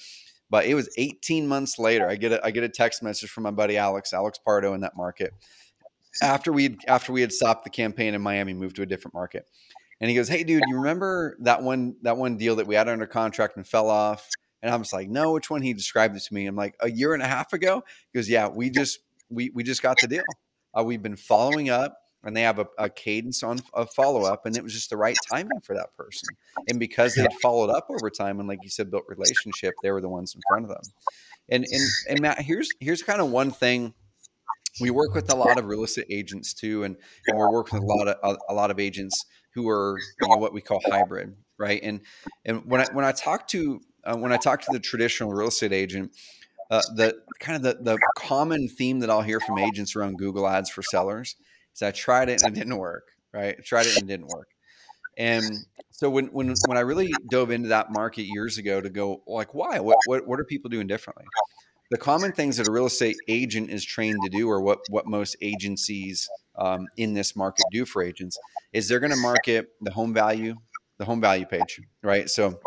But 0.51 0.67
it 0.67 0.75
was 0.75 0.91
18 0.99 1.47
months 1.47 1.79
later. 1.79 2.09
I 2.09 2.17
get 2.17 2.33
a, 2.33 2.45
I 2.45 2.51
get 2.51 2.65
a 2.65 2.69
text 2.69 3.03
message 3.03 3.31
from 3.31 3.45
my 3.45 3.51
buddy 3.51 3.77
Alex, 3.77 4.13
Alex 4.13 4.39
Pardo 4.45 4.75
in 4.75 4.81
that 4.81 4.97
market 4.97 5.33
after 6.23 6.53
we 6.53 6.77
after 6.87 7.13
we 7.13 7.21
had 7.21 7.33
stopped 7.33 7.65
the 7.65 7.71
campaign 7.71 8.15
in 8.15 8.23
Miami, 8.23 8.55
moved 8.55 8.77
to 8.77 8.83
a 8.83 8.87
different 8.87 9.15
market. 9.15 9.47
And 10.01 10.09
he 10.09 10.17
goes, 10.17 10.29
"Hey, 10.29 10.45
dude, 10.45 10.63
you 10.69 10.77
remember 10.77 11.37
that 11.41 11.63
one 11.63 11.97
that 12.03 12.17
one 12.17 12.37
deal 12.37 12.57
that 12.57 12.67
we 12.67 12.75
had 12.75 12.89
under 12.89 13.07
contract 13.07 13.57
and 13.57 13.67
fell 13.67 13.91
off? 13.91 14.29
And 14.63 14.73
I 14.73 14.77
was 14.77 14.93
like, 14.93 15.09
no, 15.09 15.33
which 15.33 15.51
one? 15.51 15.63
He 15.63 15.73
described 15.73 16.17
it 16.17 16.23
to 16.25 16.35
me. 16.35 16.47
I'm 16.47 16.57
like, 16.57 16.75
a 16.81 16.91
year 16.91 17.15
and 17.15 17.23
a 17.23 17.29
half 17.29 17.53
ago. 17.53 17.85
He 18.13 18.19
goes, 18.19 18.29
yeah, 18.29 18.49
we 18.49 18.71
just 18.71 19.01
we 19.31 19.51
we 19.55 19.63
just 19.63 19.83
got 19.83 19.99
the 20.01 20.09
deal. 20.09 20.25
Uh, 20.77 20.83
we've 20.83 21.03
been 21.03 21.17
following 21.17 21.71
up, 21.71 21.97
and 22.25 22.37
they 22.37 22.43
have 22.43 22.59
a, 22.59 22.67
a 22.79 22.91
cadence 22.91 23.43
on 23.43 23.61
a 23.75 23.87
follow 23.87 24.23
up, 24.25 24.47
and 24.47 24.57
it 24.57 24.63
was 24.63 24.73
just 24.73 24.91
the 24.91 24.97
right 24.97 25.17
timing 25.31 25.61
for 25.63 25.75
that 25.75 25.95
person. 25.97 26.29
And 26.69 26.79
because 26.79 27.15
they'd 27.15 27.33
followed 27.41 27.71
up 27.71 27.87
over 27.89 28.11
time, 28.11 28.41
and 28.41 28.49
like 28.49 28.59
you 28.63 28.69
said, 28.69 28.91
built 28.91 29.05
relationship, 29.09 29.75
they 29.83 29.91
were 29.91 30.01
the 30.01 30.09
ones 30.09 30.35
in 30.35 30.41
front 30.49 30.65
of 30.65 30.71
them. 30.71 30.83
And 31.49 31.65
and 31.71 31.89
and 32.09 32.21
Matt, 32.21 32.43
here's 32.43 32.71
here's 32.81 33.03
kind 33.03 33.21
of 33.21 33.31
one 33.31 33.51
thing. 33.51 33.95
We 34.81 34.91
work 34.91 35.15
with 35.15 35.31
a 35.31 35.35
lot 35.35 35.59
of 35.59 35.67
real 35.67 35.85
estate 35.85 36.07
agents 36.11 36.55
too, 36.55 36.85
and, 36.85 36.97
and 37.27 37.39
we're 37.39 37.51
working 37.51 37.81
with 37.81 37.91
a 37.91 37.95
lot 37.95 38.09
of 38.09 38.17
a, 38.23 38.53
a 38.53 38.55
lot 38.55 38.71
of 38.71 38.79
agents 38.79 39.25
who 39.55 39.69
are 39.69 39.99
you 40.21 40.29
know, 40.29 40.37
what 40.37 40.53
we 40.53 40.61
call 40.61 40.81
hybrid, 40.89 41.37
right? 41.59 41.81
And 41.83 42.01
and 42.45 42.65
when 42.65 42.81
I 42.81 42.87
when 42.93 43.05
I 43.05 43.13
talk 43.13 43.49
to 43.49 43.81
uh, 44.05 44.17
when 44.17 44.33
I 44.33 44.37
talk 44.37 44.61
to 44.63 44.73
the 44.73 44.81
traditional 44.81 45.33
real 45.33 45.49
estate 45.49 45.73
agent, 45.73 46.17
uh, 46.71 46.83
the 46.95 47.21
kind 47.41 47.57
of 47.57 47.63
the, 47.63 47.83
the 47.83 47.99
common 48.17 48.69
theme 48.69 49.01
that 49.01 49.11
I'll 49.11 49.23
hear 49.23 49.41
from 49.41 49.59
agents 49.59 49.97
around 49.97 50.19
Google 50.19 50.47
Ads 50.47 50.71
for 50.71 50.83
sellers 50.83 51.37
is 51.75 51.83
I 51.83 51.91
tried 51.91 52.29
it 52.29 52.43
and 52.43 52.57
it 52.57 52.59
didn't 52.59 52.77
work, 52.77 53.09
right? 53.33 53.57
I 53.59 53.63
tried 53.63 53.87
it 53.87 53.97
and 53.97 54.05
it 54.05 54.13
didn't 54.13 54.29
work. 54.29 54.49
And 55.17 55.45
so 55.91 56.09
when 56.09 56.27
when 56.27 56.55
when 56.67 56.77
I 56.77 56.81
really 56.81 57.13
dove 57.29 57.51
into 57.51 57.71
that 57.71 57.91
market 57.91 58.23
years 58.23 58.59
ago 58.59 58.81
to 58.81 58.89
go 58.89 59.23
like 59.27 59.53
why 59.55 59.81
what 59.81 59.99
what 60.07 60.27
what 60.27 60.39
are 60.39 60.45
people 60.45 60.71
doing 60.71 60.87
differently? 60.87 61.25
The 61.91 61.97
common 61.99 62.33
things 62.33 62.59
that 62.59 62.69
a 62.69 62.73
real 62.73 62.87
estate 62.87 63.17
agent 63.29 63.71
is 63.71 63.85
trained 63.85 64.21
to 64.23 64.29
do, 64.29 64.49
or 64.49 64.61
what 64.61 64.81
what 64.91 65.07
most 65.07 65.37
agencies 65.41 66.29
um, 66.57 66.87
in 66.97 67.15
this 67.15 67.35
market 67.35 67.65
do 67.73 67.85
for 67.85 68.03
agents, 68.03 68.39
is 68.73 68.89
they're 68.89 69.01
going 69.01 69.13
to 69.13 69.17
market 69.17 69.71
the 69.81 69.91
home 69.91 70.13
value, 70.13 70.55
the 70.99 71.05
home 71.05 71.21
value 71.21 71.47
page, 71.47 71.81
right? 72.03 72.29
So 72.29 72.61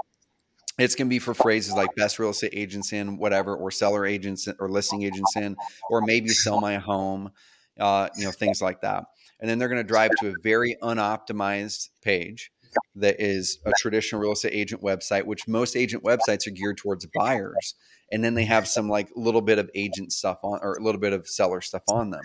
it's 0.79 0.95
going 0.95 1.07
to 1.07 1.09
be 1.09 1.19
for 1.19 1.33
phrases 1.33 1.73
like 1.73 1.93
best 1.95 2.17
real 2.17 2.31
estate 2.31 2.53
agents 2.53 2.93
in 2.93 3.17
whatever, 3.17 3.55
or 3.55 3.69
seller 3.69 4.05
agents 4.05 4.47
or 4.59 4.69
listing 4.69 5.03
agents 5.03 5.35
in, 5.35 5.55
or 5.89 6.01
maybe 6.01 6.29
sell 6.29 6.59
my 6.59 6.77
home, 6.77 7.31
uh, 7.79 8.09
you 8.17 8.25
know, 8.25 8.31
things 8.31 8.61
like 8.61 8.81
that. 8.81 9.03
And 9.39 9.49
then 9.49 9.59
they're 9.59 9.69
going 9.69 9.83
to 9.83 9.87
drive 9.87 10.11
to 10.21 10.29
a 10.29 10.33
very 10.41 10.77
unoptimized 10.81 11.89
page 12.01 12.51
that 12.95 13.19
is 13.19 13.59
a 13.65 13.71
traditional 13.77 14.21
real 14.21 14.31
estate 14.31 14.53
agent 14.53 14.81
website, 14.81 15.25
which 15.25 15.47
most 15.47 15.75
agent 15.75 16.03
websites 16.03 16.47
are 16.47 16.51
geared 16.51 16.77
towards 16.77 17.05
buyers. 17.07 17.75
And 18.11 18.23
then 18.23 18.33
they 18.33 18.45
have 18.45 18.67
some 18.67 18.89
like 18.89 19.09
little 19.15 19.41
bit 19.41 19.57
of 19.57 19.69
agent 19.75 20.11
stuff 20.11 20.39
on 20.43 20.59
or 20.61 20.75
a 20.75 20.83
little 20.83 21.01
bit 21.01 21.13
of 21.13 21.27
seller 21.27 21.61
stuff 21.61 21.83
on 21.87 22.09
them. 22.11 22.23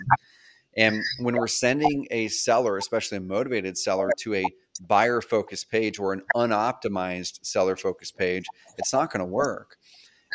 And 0.75 1.01
when 1.19 1.35
we're 1.35 1.47
sending 1.47 2.07
a 2.11 2.27
seller, 2.27 2.77
especially 2.77 3.17
a 3.17 3.21
motivated 3.21 3.77
seller, 3.77 4.09
to 4.19 4.35
a 4.35 4.45
buyer 4.81 5.21
focused 5.21 5.71
page 5.71 5.97
or 5.97 6.13
an 6.13 6.21
unoptimized 6.35 7.43
seller 7.43 7.75
focused 7.75 8.15
page, 8.17 8.45
it's 8.77 8.93
not 8.93 9.11
going 9.11 9.21
to 9.21 9.25
work. 9.25 9.77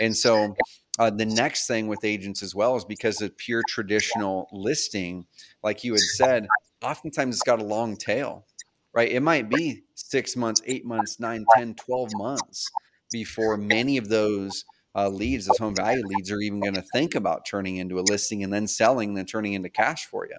And 0.00 0.16
so 0.16 0.56
uh, 0.98 1.10
the 1.10 1.26
next 1.26 1.66
thing 1.66 1.86
with 1.86 2.04
agents 2.04 2.42
as 2.42 2.54
well 2.54 2.76
is 2.76 2.84
because 2.84 3.20
of 3.22 3.36
pure 3.36 3.62
traditional 3.68 4.48
listing, 4.52 5.26
like 5.62 5.84
you 5.84 5.92
had 5.92 6.00
said, 6.00 6.46
oftentimes 6.82 7.36
it's 7.36 7.44
got 7.44 7.60
a 7.60 7.64
long 7.64 7.96
tail, 7.96 8.46
right? 8.92 9.12
It 9.12 9.20
might 9.20 9.48
be 9.48 9.84
six 9.94 10.34
months, 10.34 10.60
eight 10.66 10.84
months, 10.84 11.20
nine, 11.20 11.44
ten, 11.56 11.74
twelve 11.74 12.10
months 12.14 12.68
before 13.12 13.56
many 13.56 13.96
of 13.96 14.08
those 14.08 14.64
uh, 14.94 15.08
leads, 15.08 15.46
those 15.46 15.58
home 15.58 15.74
value 15.74 16.02
leads, 16.06 16.30
are 16.30 16.40
even 16.40 16.60
going 16.60 16.74
to 16.74 16.84
think 16.92 17.14
about 17.14 17.46
turning 17.46 17.76
into 17.76 17.98
a 17.98 18.02
listing 18.02 18.42
and 18.42 18.52
then 18.52 18.66
selling 18.66 19.10
and 19.10 19.18
then 19.18 19.26
turning 19.26 19.54
into 19.54 19.68
cash 19.68 20.06
for 20.06 20.26
you. 20.26 20.36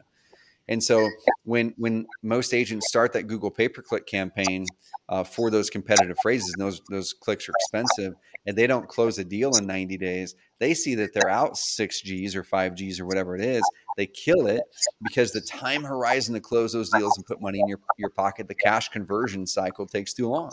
And 0.68 0.82
so 0.82 1.10
when 1.44 1.74
when 1.78 2.06
most 2.22 2.54
agents 2.54 2.88
start 2.88 3.14
that 3.14 3.24
Google 3.24 3.52
pay 3.52 3.68
per 3.68 3.82
click 3.82 4.08
campaign 4.08 4.66
uh, 5.10 5.24
for 5.24 5.52
those 5.52 5.70
competitive 5.70 6.18
phrases, 6.22 6.54
those 6.58 6.82
those 6.90 7.12
clicks 7.14 7.50
are 7.50 7.54
expensive, 7.60 8.14
and 8.46 8.58
they 8.58 8.68
don't 8.68 8.88
close 8.88 9.18
a 9.20 9.26
deal 9.26 9.58
in 9.58 9.68
90 9.68 9.98
days, 9.98 10.36
they 10.60 10.74
see 10.74 10.96
that 10.96 11.14
they're 11.14 11.30
out 11.30 11.58
six 11.58 12.02
G's 12.02 12.36
or 12.36 12.44
five 12.44 12.76
G's 12.76 13.00
or 13.00 13.06
whatever 13.06 13.36
it 13.36 13.44
is. 13.44 13.62
They 13.98 14.06
kill 14.06 14.48
it 14.48 14.64
because 15.04 15.32
the 15.32 15.42
time 15.42 15.84
horizon 15.84 16.34
to 16.36 16.40
close 16.40 16.72
those 16.72 16.90
deals 16.90 17.18
and 17.18 17.26
put 17.26 17.42
money 17.42 17.60
in 17.60 17.68
your 17.68 17.80
your 17.98 18.10
pocket, 18.10 18.48
the 18.48 18.56
cash 18.56 18.88
conversion 18.88 19.46
cycle 19.46 19.86
takes 19.86 20.14
too 20.14 20.30
long. 20.30 20.52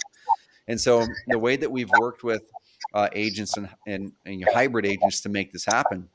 And 0.66 0.80
so 0.80 1.06
the 1.28 1.38
way 1.38 1.56
that 1.56 1.70
we've 1.70 1.90
worked 2.00 2.22
with 2.22 2.42
uh, 2.94 3.08
agents 3.12 3.56
and, 3.56 3.68
and, 3.86 4.12
and 4.26 4.44
hybrid 4.52 4.86
agents 4.86 5.20
to 5.22 5.28
make 5.28 5.52
this 5.52 5.64
happen 5.64 6.08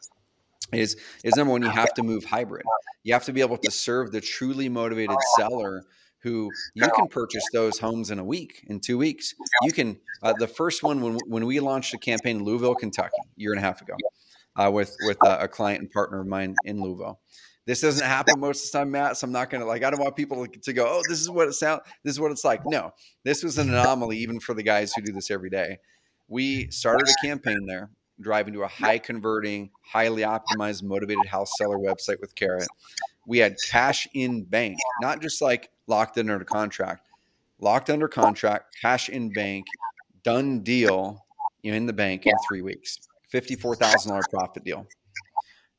is 0.74 0.98
is 1.24 1.36
number 1.36 1.52
one 1.52 1.62
you 1.62 1.70
have 1.70 1.94
to 1.94 2.04
move 2.04 2.26
hybrid. 2.26 2.66
You 3.04 3.14
have 3.14 3.26
to 3.26 3.34
be 3.34 3.42
able 3.42 3.58
to 3.58 3.72
serve 3.72 4.12
the 4.12 4.22
truly 4.22 4.70
motivated 4.70 5.18
seller 5.38 5.84
who 6.20 6.50
you 6.74 6.90
can 6.96 7.08
purchase 7.08 7.44
those 7.54 7.78
homes 7.78 8.10
in 8.10 8.18
a 8.18 8.24
week 8.24 8.66
in 8.68 8.80
two 8.80 8.98
weeks. 8.98 9.36
You 9.62 9.72
can 9.72 10.00
uh, 10.24 10.34
the 10.34 10.48
first 10.48 10.82
one 10.82 11.02
when, 11.02 11.18
when 11.28 11.46
we 11.46 11.60
launched 11.60 11.94
a 11.94 11.98
campaign 11.98 12.38
in 12.38 12.44
louisville 12.44 12.76
kentucky 12.76 13.18
a 13.20 13.40
year 13.40 13.52
and 13.52 13.60
a 13.60 13.62
half 13.62 13.82
ago 13.82 13.96
uh, 14.56 14.72
with 14.72 14.96
with 15.02 15.18
uh, 15.26 15.38
a 15.40 15.48
client 15.48 15.82
and 15.82 15.92
partner 15.92 16.22
of 16.22 16.28
mine 16.28 16.56
in 16.66 16.82
louisville. 16.82 17.20
This 17.68 17.82
doesn't 17.82 18.06
happen 18.06 18.40
most 18.40 18.66
of 18.66 18.72
the 18.72 18.78
time 18.80 18.92
matt 18.92 19.18
so 19.18 19.26
i'm 19.26 19.32
not 19.32 19.50
gonna 19.50 19.66
like 19.66 19.84
i 19.84 19.90
don't 19.90 20.00
want 20.00 20.16
people 20.16 20.46
to 20.48 20.74
go 20.74 20.86
oh 20.88 21.02
this 21.10 21.20
is 21.20 21.30
what 21.30 21.48
it 21.48 21.54
sounds 21.54 21.82
this 22.04 22.14
is 22.14 22.20
what 22.20 22.32
it's 22.32 22.46
like. 22.46 22.66
No 22.66 22.92
this 23.24 23.44
was 23.44 23.58
an 23.58 23.70
anomaly 23.70 24.18
even 24.18 24.40
for 24.40 24.54
the 24.56 24.64
guys 24.64 24.94
who 24.94 25.02
do 25.04 25.14
this 25.14 25.30
every 25.30 25.50
day 25.50 25.78
we 26.28 26.70
started 26.72 27.08
a 27.08 27.26
campaign 27.26 27.66
there 27.66 27.90
driving 28.22 28.54
to 28.54 28.64
a 28.64 28.68
high 28.68 28.98
converting, 28.98 29.70
highly 29.84 30.24
optimized, 30.24 30.84
motivated 30.84 31.26
house 31.26 31.52
seller 31.58 31.78
website 31.78 32.20
with 32.22 32.34
Carrot. 32.36 32.68
We 33.28 33.40
had 33.40 33.56
cash 33.68 34.08
in 34.14 34.44
bank, 34.44 34.78
not 35.02 35.22
just 35.22 35.42
like 35.42 35.70
locked 35.88 36.18
in 36.18 36.30
under 36.30 36.46
contract, 36.46 37.08
locked 37.60 37.90
under 37.90 38.08
contract, 38.08 38.76
cash 38.82 39.10
in 39.10 39.32
bank, 39.34 39.66
done 40.24 40.62
deal 40.62 41.26
in 41.64 41.86
the 41.86 41.94
bank 41.94 42.26
in 42.26 42.34
three 42.48 42.62
weeks, 42.62 43.00
$54,000 43.34 44.22
profit 44.30 44.64
deal. 44.64 44.86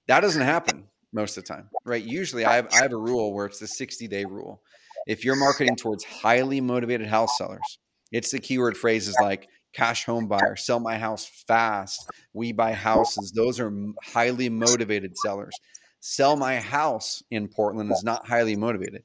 That 0.09 0.21
doesn't 0.21 0.43
happen 0.43 0.85
most 1.13 1.37
of 1.37 1.45
the 1.45 1.49
time, 1.49 1.69
right? 1.85 2.03
Usually 2.03 2.45
I 2.45 2.57
have, 2.57 2.69
I 2.73 2.83
have 2.83 2.93
a 2.93 2.99
rule 2.99 3.33
where 3.33 3.47
it's 3.47 3.59
the 3.59 3.67
60 3.67 4.07
day 4.09 4.25
rule. 4.25 4.61
If 5.07 5.25
you're 5.25 5.37
marketing 5.37 5.77
towards 5.77 6.05
highly 6.05 6.61
motivated 6.61 7.07
house 7.07 7.39
sellers, 7.39 7.79
it's 8.13 8.31
the 8.31 8.39
keyword 8.39 8.77
phrases 8.77 9.17
like 9.21 9.49
cash 9.77 10.05
home 10.05 10.27
buyer, 10.27 10.57
sell 10.57 10.81
my 10.81 10.97
house 10.97 11.27
fast, 11.47 12.11
we 12.33 12.53
buy 12.53 12.73
houses. 12.73 13.31
Those 13.33 13.61
are 13.61 13.73
highly 14.03 14.49
motivated 14.49 15.17
sellers. 15.19 15.55
Sell 16.01 16.37
my 16.37 16.59
house 16.59 17.23
in 17.31 17.49
Portland 17.49 17.93
is 17.93 18.03
not 18.03 18.27
highly 18.27 18.57
motivated. 18.57 19.03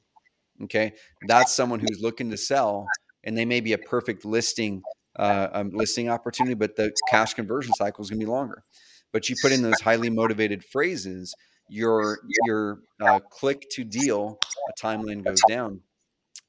Okay. 0.64 0.92
That's 1.26 1.52
someone 1.52 1.80
who's 1.80 2.00
looking 2.00 2.30
to 2.30 2.36
sell 2.36 2.86
and 3.24 3.36
they 3.36 3.44
may 3.44 3.60
be 3.60 3.72
a 3.74 3.78
perfect 3.78 4.24
listing 4.24 4.82
uh, 5.18 5.48
um, 5.52 5.70
listing 5.74 6.08
opportunity, 6.08 6.54
but 6.54 6.74
the 6.74 6.90
cash 7.10 7.34
conversion 7.34 7.74
cycle 7.74 8.02
is 8.02 8.08
going 8.08 8.18
to 8.18 8.24
be 8.24 8.30
longer. 8.30 8.64
But 9.12 9.28
you 9.28 9.36
put 9.42 9.52
in 9.52 9.60
those 9.60 9.78
highly 9.82 10.08
motivated 10.08 10.64
phrases, 10.64 11.34
your 11.68 12.18
your 12.46 12.78
uh, 12.98 13.20
click 13.30 13.68
to 13.72 13.84
deal 13.84 14.38
a 14.70 14.82
timeline 14.82 15.22
goes 15.22 15.40
down. 15.46 15.80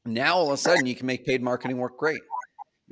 Now 0.06 0.36
all 0.36 0.48
of 0.48 0.54
a 0.54 0.58
sudden 0.58 0.86
you 0.86 0.96
can 0.96 1.08
make 1.08 1.26
paid 1.26 1.42
marketing 1.42 1.78
work 1.78 1.98
great 1.98 2.22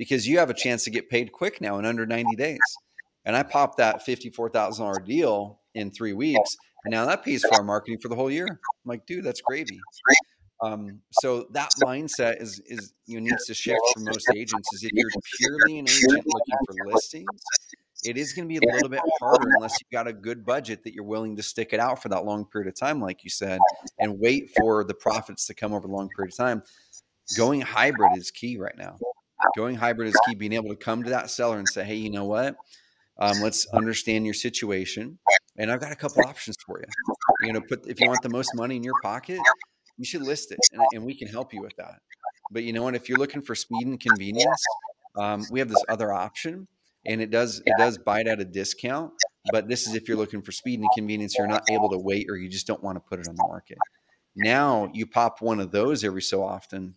because 0.02 0.26
you 0.26 0.36
have 0.36 0.50
a 0.50 0.54
chance 0.54 0.82
to 0.82 0.90
get 0.90 1.08
paid 1.08 1.30
quick 1.30 1.60
now 1.60 1.78
in 1.78 1.86
under 1.86 2.04
90 2.04 2.34
days. 2.34 2.58
And 3.24 3.36
I 3.36 3.44
popped 3.44 3.76
that 3.76 4.04
$54,000 4.04 5.06
deal 5.06 5.60
in 5.76 5.92
three 5.92 6.12
weeks. 6.12 6.56
And 6.84 6.90
now 6.90 7.06
that 7.06 7.24
pays 7.24 7.44
for 7.44 7.54
our 7.54 7.62
marketing 7.62 8.00
for 8.00 8.08
the 8.08 8.16
whole 8.16 8.28
year. 8.28 8.48
I'm 8.48 8.58
like, 8.84 9.06
dude, 9.06 9.22
that's 9.22 9.40
gravy. 9.40 9.78
Um, 10.60 10.98
so 11.20 11.46
that 11.52 11.70
mindset 11.80 12.42
is, 12.42 12.60
is, 12.66 12.94
you 13.06 13.20
know, 13.20 13.30
needs 13.30 13.46
to 13.46 13.54
shift 13.54 13.78
for 13.94 14.00
most 14.00 14.28
agents 14.34 14.72
is 14.72 14.82
if 14.82 14.90
you're 14.92 15.08
purely 15.38 15.78
an 15.78 15.88
agent 15.88 16.26
looking 16.26 16.56
for 16.66 16.92
listings, 16.92 17.28
it 18.02 18.16
is 18.16 18.32
going 18.32 18.48
to 18.48 18.60
be 18.60 18.66
a 18.66 18.72
little 18.72 18.88
bit 18.88 19.02
harder 19.20 19.52
unless 19.54 19.76
you've 19.80 19.90
got 19.92 20.08
a 20.08 20.12
good 20.12 20.44
budget 20.44 20.82
that 20.82 20.94
you're 20.94 21.04
willing 21.04 21.36
to 21.36 21.44
stick 21.44 21.72
it 21.72 21.78
out 21.78 22.02
for 22.02 22.08
that 22.08 22.24
long 22.24 22.44
period 22.44 22.66
of 22.66 22.74
time, 22.74 23.00
like 23.00 23.22
you 23.22 23.30
said, 23.30 23.60
and 24.00 24.18
wait 24.18 24.50
for 24.56 24.82
the 24.82 24.94
profits 24.94 25.46
to 25.46 25.54
come 25.54 25.72
over 25.72 25.86
a 25.86 25.90
long 25.92 26.08
period 26.16 26.32
of 26.32 26.36
time. 26.36 26.60
Going 27.36 27.60
hybrid 27.60 28.16
is 28.16 28.32
key 28.32 28.56
right 28.58 28.76
now 28.76 28.98
going 29.56 29.76
hybrid 29.76 30.08
is 30.08 30.20
key. 30.26 30.34
Being 30.34 30.52
able 30.52 30.70
to 30.70 30.76
come 30.76 31.02
to 31.04 31.10
that 31.10 31.30
seller 31.30 31.58
and 31.58 31.68
say, 31.68 31.84
"Hey, 31.84 31.96
you 31.96 32.10
know 32.10 32.24
what? 32.24 32.56
Um, 33.18 33.40
let's 33.42 33.66
understand 33.68 34.24
your 34.24 34.34
situation, 34.34 35.18
and 35.58 35.70
I've 35.70 35.80
got 35.80 35.92
a 35.92 35.96
couple 35.96 36.24
options 36.26 36.56
for 36.66 36.80
you. 36.80 37.46
You 37.46 37.52
know, 37.52 37.60
put 37.60 37.86
if 37.86 38.00
you 38.00 38.08
want 38.08 38.22
the 38.22 38.30
most 38.30 38.50
money 38.54 38.76
in 38.76 38.82
your 38.82 38.98
pocket, 39.02 39.38
you 39.98 40.04
should 40.04 40.22
list 40.22 40.52
it, 40.52 40.58
and, 40.72 40.82
and 40.94 41.04
we 41.04 41.16
can 41.16 41.28
help 41.28 41.52
you 41.52 41.60
with 41.62 41.76
that. 41.76 42.00
But 42.50 42.64
you 42.64 42.72
know 42.72 42.82
what? 42.82 42.94
If 42.94 43.08
you're 43.08 43.18
looking 43.18 43.42
for 43.42 43.54
speed 43.54 43.86
and 43.86 44.00
convenience, 44.00 44.62
um, 45.16 45.44
we 45.50 45.58
have 45.58 45.68
this 45.68 45.84
other 45.88 46.12
option, 46.12 46.66
and 47.06 47.20
it 47.20 47.30
does 47.30 47.62
it 47.66 47.74
does 47.78 47.98
bite 47.98 48.26
at 48.26 48.40
a 48.40 48.44
discount. 48.44 49.12
But 49.50 49.68
this 49.68 49.86
is 49.86 49.94
if 49.94 50.08
you're 50.08 50.16
looking 50.16 50.42
for 50.42 50.52
speed 50.52 50.80
and 50.80 50.88
convenience, 50.94 51.36
you're 51.36 51.46
not 51.46 51.64
able 51.70 51.90
to 51.90 51.98
wait, 51.98 52.26
or 52.30 52.36
you 52.36 52.48
just 52.48 52.66
don't 52.66 52.82
want 52.82 52.96
to 52.96 53.00
put 53.00 53.20
it 53.20 53.28
on 53.28 53.34
the 53.36 53.46
market. 53.46 53.78
Now 54.34 54.90
you 54.94 55.06
pop 55.06 55.42
one 55.42 55.60
of 55.60 55.70
those 55.70 56.04
every 56.04 56.22
so 56.22 56.42
often 56.42 56.94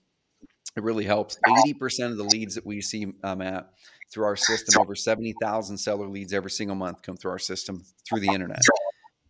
it 0.75 0.83
really 0.83 1.05
helps. 1.05 1.37
80% 1.47 2.11
of 2.11 2.17
the 2.17 2.23
leads 2.23 2.55
that 2.55 2.65
we 2.65 2.81
see 2.81 3.13
um, 3.23 3.41
at 3.41 3.69
through 4.11 4.25
our 4.25 4.35
system, 4.35 4.81
over 4.81 4.95
70,000 4.95 5.77
seller 5.77 6.07
leads 6.07 6.33
every 6.33 6.51
single 6.51 6.75
month 6.75 7.01
come 7.01 7.17
through 7.17 7.31
our 7.31 7.39
system 7.39 7.83
through 8.07 8.19
the 8.19 8.29
internet. 8.29 8.61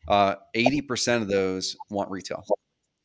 Uh, 0.08 0.36
80% 0.56 1.22
of 1.22 1.28
those 1.28 1.76
want 1.90 2.10
retail. 2.12 2.44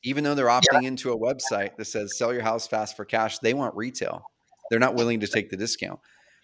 Even 0.03 0.25
though 0.25 0.35
they're 0.35 0.47
opting 0.47 0.85
into 0.85 1.13
a 1.13 1.19
website 1.19 1.77
that 1.77 1.85
says 1.85 2.17
sell 2.17 2.33
your 2.33 2.43
house 2.43 2.67
fast 2.67 2.97
for 2.97 3.05
cash, 3.05 3.39
they 3.39 3.55
want 3.55 3.75
retail. 3.77 4.23
They're 4.71 4.79
not 4.79 4.95
willing 4.95 5.21
to 5.21 5.27
take 5.27 5.51
the 5.51 5.57
discount. 5.57 6.01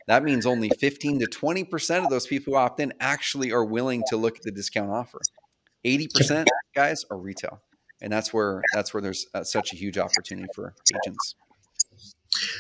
that 0.08 0.22
means 0.22 0.46
only 0.46 0.70
15 0.78 1.20
to 1.20 1.26
20% 1.26 2.04
of 2.04 2.10
those 2.10 2.26
people 2.26 2.52
who 2.52 2.58
opt 2.58 2.80
in 2.80 2.92
actually 3.00 3.52
are 3.52 3.64
willing 3.64 4.02
to 4.08 4.16
look 4.16 4.36
at 4.36 4.42
the 4.42 4.52
discount 4.52 4.90
offer. 4.90 5.20
80% 5.84 6.46
guys 6.74 7.04
are 7.10 7.16
retail. 7.16 7.60
And 8.02 8.12
that's 8.12 8.32
where 8.32 8.62
that's 8.74 8.92
where 8.92 9.02
there's 9.02 9.26
uh, 9.34 9.42
such 9.42 9.72
a 9.72 9.76
huge 9.76 9.96
opportunity 9.96 10.48
for 10.54 10.74
agents. 10.94 11.34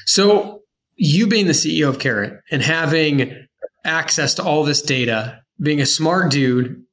So, 0.04 0.62
you 0.96 1.26
being 1.26 1.46
the 1.46 1.52
CEO 1.52 1.88
of 1.88 1.98
Carrot 1.98 2.40
and 2.50 2.62
having 2.62 3.46
access 3.84 4.34
to 4.34 4.42
all 4.42 4.64
this 4.64 4.82
data, 4.82 5.42
being 5.60 5.80
a 5.80 5.86
smart 5.86 6.30
dude, 6.30 6.84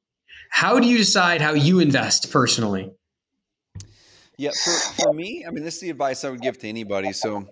how 0.49 0.79
do 0.79 0.87
you 0.87 0.97
decide 0.97 1.41
how 1.41 1.53
you 1.53 1.79
invest 1.79 2.31
personally? 2.31 2.91
Yeah, 4.37 4.51
for, 4.51 5.03
for 5.03 5.13
me, 5.13 5.45
I 5.47 5.51
mean, 5.51 5.63
this 5.63 5.75
is 5.75 5.81
the 5.81 5.89
advice 5.89 6.25
I 6.25 6.29
would 6.29 6.41
give 6.41 6.57
to 6.59 6.67
anybody. 6.67 7.13
So, 7.13 7.47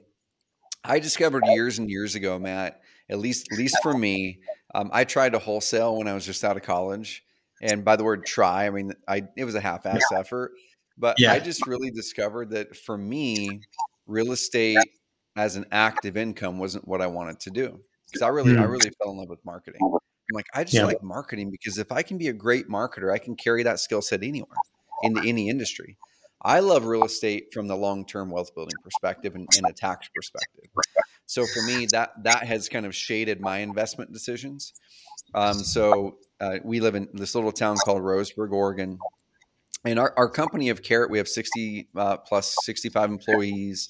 I 0.83 0.99
discovered 0.99 1.43
years 1.47 1.79
and 1.79 1.89
years 1.89 2.15
ago, 2.15 2.39
Matt, 2.39 2.81
at 3.09 3.19
least 3.19 3.47
at 3.51 3.57
least 3.57 3.77
for 3.83 3.93
me, 3.93 4.39
um, 4.73 4.89
I 4.93 5.03
tried 5.03 5.33
to 5.33 5.39
wholesale 5.39 5.97
when 5.97 6.07
I 6.07 6.13
was 6.13 6.25
just 6.25 6.43
out 6.43 6.57
of 6.57 6.63
college. 6.63 7.23
And 7.61 7.85
by 7.85 7.95
the 7.95 8.03
word 8.03 8.25
try, 8.25 8.65
I 8.65 8.69
mean 8.71 8.93
I 9.07 9.23
it 9.37 9.45
was 9.45 9.55
a 9.55 9.61
half-ass 9.61 10.01
yeah. 10.11 10.19
effort. 10.19 10.53
But 10.97 11.19
yeah. 11.19 11.33
I 11.33 11.39
just 11.39 11.67
really 11.67 11.91
discovered 11.91 12.51
that 12.51 12.75
for 12.75 12.97
me, 12.97 13.61
real 14.07 14.31
estate 14.31 14.77
as 15.35 15.55
an 15.55 15.65
active 15.71 16.17
income 16.17 16.59
wasn't 16.59 16.87
what 16.87 17.01
I 17.01 17.07
wanted 17.07 17.39
to 17.41 17.51
do. 17.51 17.79
Because 18.07 18.21
I 18.21 18.27
really, 18.27 18.53
mm. 18.53 18.59
I 18.59 18.65
really 18.65 18.91
fell 19.01 19.11
in 19.11 19.17
love 19.17 19.29
with 19.29 19.43
marketing. 19.45 19.79
I'm 19.83 20.35
like, 20.35 20.47
I 20.53 20.63
just 20.63 20.75
yeah. 20.75 20.85
like 20.85 21.01
marketing 21.01 21.49
because 21.49 21.77
if 21.77 21.91
I 21.91 22.01
can 22.03 22.17
be 22.17 22.27
a 22.27 22.33
great 22.33 22.67
marketer, 22.67 23.13
I 23.13 23.17
can 23.17 23.35
carry 23.35 23.63
that 23.63 23.79
skill 23.79 24.01
set 24.01 24.23
anywhere 24.23 24.57
in 25.03 25.13
the, 25.13 25.21
any 25.21 25.49
industry. 25.49 25.97
I 26.43 26.59
love 26.59 26.85
real 26.85 27.03
estate 27.03 27.53
from 27.53 27.67
the 27.67 27.75
long 27.75 28.05
term 28.05 28.29
wealth 28.29 28.53
building 28.55 28.75
perspective 28.83 29.35
and, 29.35 29.47
and, 29.57 29.67
a 29.69 29.73
tax 29.73 30.09
perspective. 30.13 30.65
So 31.25 31.45
for 31.45 31.61
me, 31.63 31.85
that 31.87 32.11
that 32.23 32.43
has 32.43 32.67
kind 32.67 32.85
of 32.85 32.95
shaded 32.95 33.39
my 33.39 33.59
investment 33.59 34.11
decisions. 34.11 34.73
Um, 35.33 35.53
so 35.53 36.17
uh, 36.39 36.57
we 36.63 36.79
live 36.79 36.95
in 36.95 37.07
this 37.13 37.35
little 37.35 37.51
town 37.51 37.77
called 37.85 38.01
Roseburg, 38.01 38.51
Oregon, 38.51 38.97
and 39.85 39.99
our, 39.99 40.13
our 40.17 40.29
company 40.29 40.69
of 40.69 40.81
Carrot, 40.81 41.09
we 41.09 41.17
have 41.17 41.27
sixty 41.27 41.87
uh, 41.95 42.17
plus 42.17 42.55
sixty 42.63 42.89
five 42.89 43.09
employees. 43.09 43.89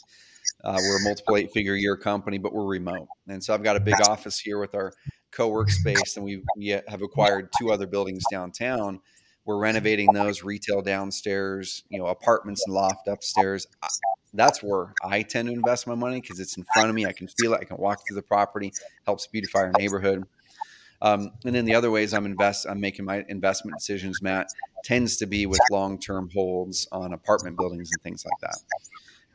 Uh, 0.63 0.77
we're 0.77 0.99
a 0.99 1.03
multiple 1.03 1.37
eight 1.37 1.51
figure 1.51 1.75
year 1.75 1.97
company, 1.97 2.37
but 2.37 2.53
we're 2.53 2.65
remote, 2.65 3.07
and 3.27 3.43
so 3.43 3.53
I've 3.53 3.63
got 3.63 3.75
a 3.75 3.79
big 3.79 3.99
office 4.07 4.39
here 4.39 4.59
with 4.59 4.75
our 4.75 4.93
co-work 5.31 5.69
space, 5.69 6.17
and 6.17 6.25
we 6.25 6.43
we 6.57 6.67
have 6.67 7.01
acquired 7.01 7.49
two 7.59 7.71
other 7.71 7.87
buildings 7.87 8.23
downtown 8.31 8.99
we're 9.45 9.57
renovating 9.57 10.07
those 10.13 10.43
retail 10.43 10.81
downstairs, 10.81 11.83
you 11.89 11.99
know, 11.99 12.07
apartments 12.07 12.63
and 12.65 12.75
loft 12.75 13.07
upstairs. 13.07 13.67
That's 14.33 14.61
where 14.61 14.93
I 15.03 15.23
tend 15.23 15.49
to 15.49 15.53
invest 15.53 15.87
my 15.87 15.95
money 15.95 16.21
because 16.21 16.39
it's 16.39 16.57
in 16.57 16.65
front 16.73 16.89
of 16.89 16.95
me. 16.95 17.05
I 17.05 17.11
can 17.11 17.27
feel 17.27 17.53
it. 17.53 17.59
I 17.59 17.63
can 17.63 17.77
walk 17.77 18.01
through 18.07 18.15
the 18.15 18.21
property. 18.21 18.71
Helps 19.05 19.27
beautify 19.27 19.59
our 19.59 19.71
neighborhood. 19.77 20.23
Um, 21.01 21.31
and 21.43 21.55
then 21.55 21.65
the 21.65 21.73
other 21.73 21.89
ways 21.89 22.13
I'm 22.13 22.27
invest, 22.27 22.67
I'm 22.69 22.79
making 22.79 23.05
my 23.05 23.25
investment 23.27 23.75
decisions, 23.79 24.21
Matt, 24.21 24.47
tends 24.83 25.17
to 25.17 25.25
be 25.25 25.47
with 25.47 25.59
long-term 25.71 26.29
holds 26.31 26.87
on 26.91 27.13
apartment 27.13 27.57
buildings 27.57 27.89
and 27.91 28.01
things 28.03 28.23
like 28.23 28.39
that. 28.41 28.57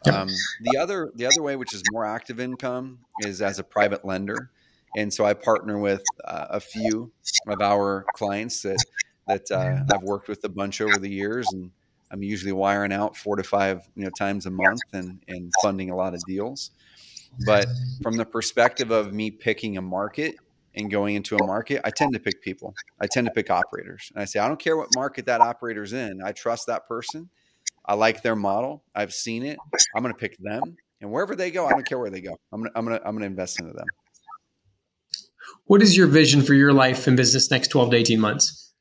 Um, 0.04 0.28
the 0.60 0.78
other, 0.78 1.10
the 1.14 1.26
other 1.26 1.42
way, 1.42 1.56
which 1.56 1.74
is 1.74 1.82
more 1.92 2.04
active 2.04 2.38
income, 2.38 2.98
is 3.20 3.42
as 3.42 3.58
a 3.58 3.64
private 3.64 4.04
lender, 4.04 4.50
and 4.96 5.12
so 5.12 5.24
I 5.24 5.34
partner 5.34 5.78
with 5.78 6.02
uh, 6.24 6.46
a 6.50 6.60
few 6.60 7.10
of 7.48 7.60
our 7.60 8.04
clients 8.14 8.62
that 8.62 8.78
that 9.26 9.50
uh, 9.50 9.82
I've 9.92 10.02
worked 10.02 10.28
with 10.28 10.44
a 10.44 10.48
bunch 10.48 10.80
over 10.80 10.98
the 10.98 11.10
years, 11.10 11.46
and 11.52 11.70
I'm 12.10 12.22
usually 12.22 12.52
wiring 12.52 12.92
out 12.92 13.16
four 13.16 13.36
to 13.36 13.42
five 13.42 13.88
you 13.96 14.04
know 14.04 14.10
times 14.10 14.46
a 14.46 14.50
month 14.50 14.80
and 14.92 15.20
and 15.28 15.52
funding 15.62 15.90
a 15.90 15.96
lot 15.96 16.14
of 16.14 16.22
deals. 16.26 16.70
But 17.44 17.66
from 18.02 18.16
the 18.16 18.24
perspective 18.24 18.90
of 18.90 19.12
me 19.12 19.30
picking 19.30 19.76
a 19.76 19.82
market 19.82 20.36
and 20.74 20.90
going 20.90 21.16
into 21.16 21.36
a 21.36 21.46
market, 21.46 21.80
I 21.84 21.90
tend 21.90 22.14
to 22.14 22.20
pick 22.20 22.40
people. 22.40 22.74
I 23.00 23.06
tend 23.06 23.26
to 23.26 23.32
pick 23.32 23.50
operators, 23.50 24.10
and 24.14 24.22
I 24.22 24.24
say 24.24 24.38
I 24.38 24.48
don't 24.48 24.60
care 24.60 24.76
what 24.76 24.94
market 24.94 25.26
that 25.26 25.40
operator's 25.40 25.92
in. 25.92 26.22
I 26.22 26.32
trust 26.32 26.66
that 26.68 26.86
person. 26.86 27.28
I 27.86 27.94
like 27.94 28.22
their 28.22 28.36
model. 28.36 28.84
I've 28.94 29.14
seen 29.14 29.44
it. 29.44 29.58
I'm 29.94 30.02
going 30.02 30.14
to 30.14 30.18
pick 30.18 30.36
them, 30.38 30.76
and 31.00 31.10
wherever 31.10 31.36
they 31.36 31.50
go, 31.50 31.66
I 31.66 31.70
don't 31.70 31.86
care 31.86 31.98
where 31.98 32.10
they 32.10 32.20
go. 32.20 32.36
I'm 32.52 32.60
going 32.60 32.72
to 32.72 32.78
I'm 32.78 32.84
going 32.84 32.98
to 32.98 33.06
I'm 33.06 33.12
going 33.14 33.22
to 33.22 33.26
invest 33.26 33.60
into 33.60 33.72
them. 33.72 33.86
What 35.66 35.82
is 35.82 35.96
your 35.96 36.06
vision 36.06 36.42
for 36.42 36.54
your 36.54 36.72
life 36.72 37.06
and 37.06 37.16
business 37.16 37.50
next 37.50 37.68
12 37.68 37.90
to 37.90 37.96
18 37.96 38.20
months? 38.20 38.72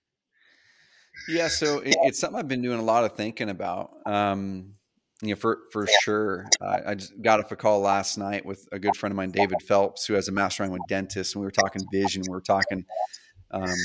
Yeah, 1.28 1.48
so 1.48 1.80
it, 1.80 1.96
it's 2.04 2.20
something 2.20 2.40
I've 2.40 2.48
been 2.48 2.62
doing 2.62 2.80
a 2.80 2.84
lot 2.84 3.04
of 3.04 3.14
thinking 3.14 3.50
about. 3.50 3.92
Um, 4.06 4.76
you 5.22 5.30
know, 5.30 5.36
for 5.36 5.60
for 5.72 5.88
sure. 6.02 6.46
Uh, 6.62 6.80
I 6.88 6.96
just 6.96 7.20
got 7.22 7.40
off 7.40 7.52
a 7.52 7.56
call 7.56 7.80
last 7.80 8.18
night 8.18 8.46
with 8.46 8.68
a 8.72 8.80
good 8.80 8.96
friend 8.96 9.12
of 9.12 9.16
mine, 9.16 9.32
David 9.32 9.62
Phelps, 9.62 10.06
who 10.06 10.14
has 10.14 10.28
a 10.28 10.32
mastermind 10.32 10.74
with 10.74 10.82
dentists, 10.88 11.34
and 11.34 11.42
we 11.42 11.48
were 11.48 11.52
talking 11.52 11.82
vision. 11.92 12.22
We 12.28 12.34
were 12.34 12.42
talking, 12.42 12.86
um, 13.52 13.76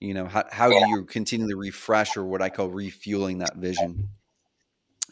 you 0.00 0.14
know, 0.14 0.26
how 0.26 0.44
how 0.50 0.68
do 0.68 0.76
you 0.88 1.04
continually 1.04 1.54
refresh 1.54 2.16
or 2.16 2.24
what 2.24 2.42
I 2.42 2.48
call 2.48 2.68
refueling 2.68 3.38
that 3.38 3.56
vision? 3.56 4.08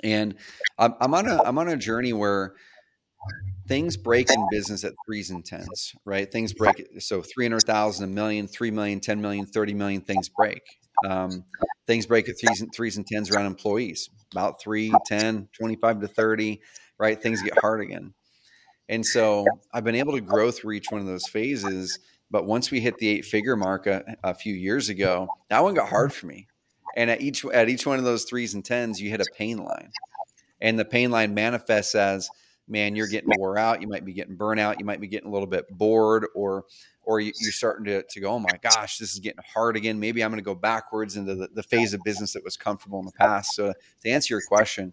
And 0.03 0.36
I'm, 0.78 0.94
I'm 1.01 1.14
on 1.14 1.28
a 1.28 1.42
I'm 1.44 1.59
on 1.59 1.68
a 1.68 1.76
journey 1.76 2.12
where 2.12 2.55
things 3.70 3.96
break 3.96 4.26
in 4.30 4.48
business 4.51 4.82
at 4.82 4.94
threes 5.07 5.30
and 5.30 5.44
tens, 5.44 5.94
right? 6.05 6.30
Things 6.30 6.53
break. 6.53 6.84
So 6.98 7.22
300,000, 7.22 8.03
a 8.05 8.07
million, 8.09 8.48
3 8.48 8.70
million, 8.72 8.98
10 8.98 9.20
million, 9.20 9.46
30 9.46 9.74
million 9.74 10.01
things 10.03 10.28
break. 10.28 10.62
Um, 11.05 11.44
things 11.86 12.05
break 12.07 12.28
at 12.28 12.34
threes 12.40 12.61
and 12.61 12.72
threes 12.74 12.96
and 12.96 13.07
tens 13.07 13.30
around 13.30 13.46
employees, 13.46 14.11
about 14.32 14.61
3, 14.61 14.98
10, 14.98 15.48
25 15.53 16.01
to 16.01 16.09
30, 16.09 16.61
right? 16.98 17.22
Things 17.22 17.42
get 17.42 17.55
hard 17.55 17.80
again. 17.80 18.12
And 18.88 19.07
so 19.07 19.46
I've 19.72 19.84
been 19.84 19.94
able 19.94 20.14
to 20.14 20.20
grow 20.20 20.51
through 20.51 20.74
each 20.74 20.90
one 20.90 21.01
of 21.01 21.07
those 21.07 21.28
phases. 21.28 22.01
But 22.28 22.46
once 22.46 22.72
we 22.72 22.80
hit 22.80 22.98
the 22.98 23.09
eight 23.09 23.24
figure 23.24 23.57
mark 23.57 23.86
a, 23.86 24.16
a 24.24 24.34
few 24.34 24.53
years 24.55 24.88
ago, 24.88 25.32
that 25.48 25.62
one 25.62 25.74
got 25.74 25.88
hard 25.88 26.12
for 26.12 26.26
me. 26.26 26.48
And 27.01 27.11
at 27.11 27.22
each 27.22 27.46
at 27.46 27.70
each 27.70 27.86
one 27.86 27.98
of 27.98 28.05
those 28.05 28.24
threes 28.24 28.53
and 28.53 28.62
tens, 28.62 29.01
you 29.01 29.09
hit 29.09 29.22
a 29.22 29.26
pain 29.34 29.57
line. 29.57 29.90
And 30.61 30.78
the 30.78 30.84
pain 30.84 31.11
line 31.11 31.32
manifests 31.32 31.94
as 31.94 32.28
man, 32.68 32.94
you're 32.94 33.07
getting 33.07 33.30
wore 33.38 33.57
out. 33.57 33.80
You 33.80 33.88
might 33.88 34.05
be 34.05 34.12
getting 34.12 34.36
burnout. 34.36 34.78
You 34.78 34.84
might 34.84 35.01
be 35.01 35.07
getting 35.07 35.30
a 35.30 35.32
little 35.32 35.46
bit 35.46 35.64
bored, 35.70 36.26
or 36.34 36.66
or 37.05 37.18
you, 37.18 37.30
are 37.30 37.53
starting 37.53 37.86
to, 37.86 38.03
to 38.03 38.20
go, 38.20 38.32
oh 38.32 38.38
my 38.38 38.53
gosh, 38.61 38.98
this 38.98 39.14
is 39.14 39.18
getting 39.18 39.42
hard 39.42 39.78
again. 39.78 39.98
Maybe 39.98 40.22
I'm 40.22 40.30
going 40.30 40.42
to 40.42 40.44
go 40.44 40.55
backwards 40.55 41.16
into 41.16 41.34
the, 41.34 41.48
the, 41.48 41.62
phase 41.62 41.94
of 41.94 42.03
business 42.05 42.34
that 42.34 42.44
was 42.44 42.59
comfortable 42.59 43.01
in 43.01 43.07
the 43.07 43.12
past. 43.12 43.55
So 43.55 43.72
to 44.03 44.11
answer 44.11 44.34
your 44.34 44.42
question, 44.42 44.92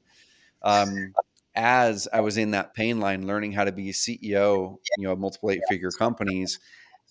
um, 0.62 1.14
as 1.56 2.08
I 2.14 2.22
was 2.22 2.38
in 2.38 2.52
that 2.52 2.74
pain 2.74 3.02
line, 3.02 3.28
learning 3.28 3.52
how 3.52 3.66
to 3.66 3.74
be 3.74 3.90
a 3.90 3.94
CEO, 3.94 4.78
you 4.98 5.04
know, 5.04 5.14
multiple 5.18 5.52
eight 5.52 5.62
figure 5.68 5.92
companies, 5.92 6.60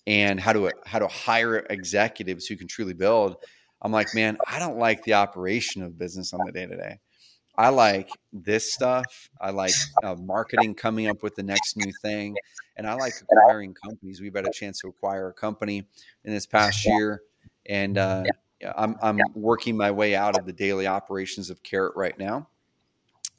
and 0.07 0.39
how 0.39 0.53
to 0.53 0.71
how 0.87 0.97
to 0.97 1.07
hire 1.07 1.67
executives 1.69 2.47
who 2.47 2.55
can 2.55 2.67
truly 2.67 2.93
build. 2.93 3.37
I'm 3.81 3.91
like, 3.91 4.13
man, 4.15 4.37
I 4.47 4.59
don't 4.59 4.77
like 4.77 5.03
the 5.03 5.13
operation 5.13 5.83
of 5.83 5.97
business 5.97 6.33
on 6.33 6.45
the 6.45 6.51
day 6.51 6.65
to 6.65 6.75
day. 6.75 6.99
I 7.57 7.69
like 7.69 8.09
this 8.31 8.71
stuff. 8.71 9.29
I 9.41 9.49
like 9.49 9.73
uh, 10.03 10.15
marketing, 10.15 10.75
coming 10.75 11.07
up 11.07 11.23
with 11.23 11.35
the 11.35 11.43
next 11.43 11.75
new 11.75 11.91
thing, 12.03 12.35
and 12.75 12.87
I 12.87 12.93
like 12.93 13.13
acquiring 13.21 13.73
companies. 13.73 14.21
We've 14.21 14.35
had 14.35 14.47
a 14.47 14.51
chance 14.51 14.79
to 14.81 14.87
acquire 14.87 15.29
a 15.29 15.33
company 15.33 15.87
in 16.23 16.33
this 16.33 16.45
past 16.45 16.85
year, 16.85 17.21
and 17.65 17.97
uh, 17.97 18.23
I'm 18.75 18.95
I'm 19.01 19.19
working 19.33 19.75
my 19.75 19.89
way 19.89 20.15
out 20.15 20.37
of 20.37 20.45
the 20.45 20.53
daily 20.53 20.85
operations 20.85 21.49
of 21.49 21.63
Carrot 21.63 21.95
right 21.95 22.17
now, 22.19 22.47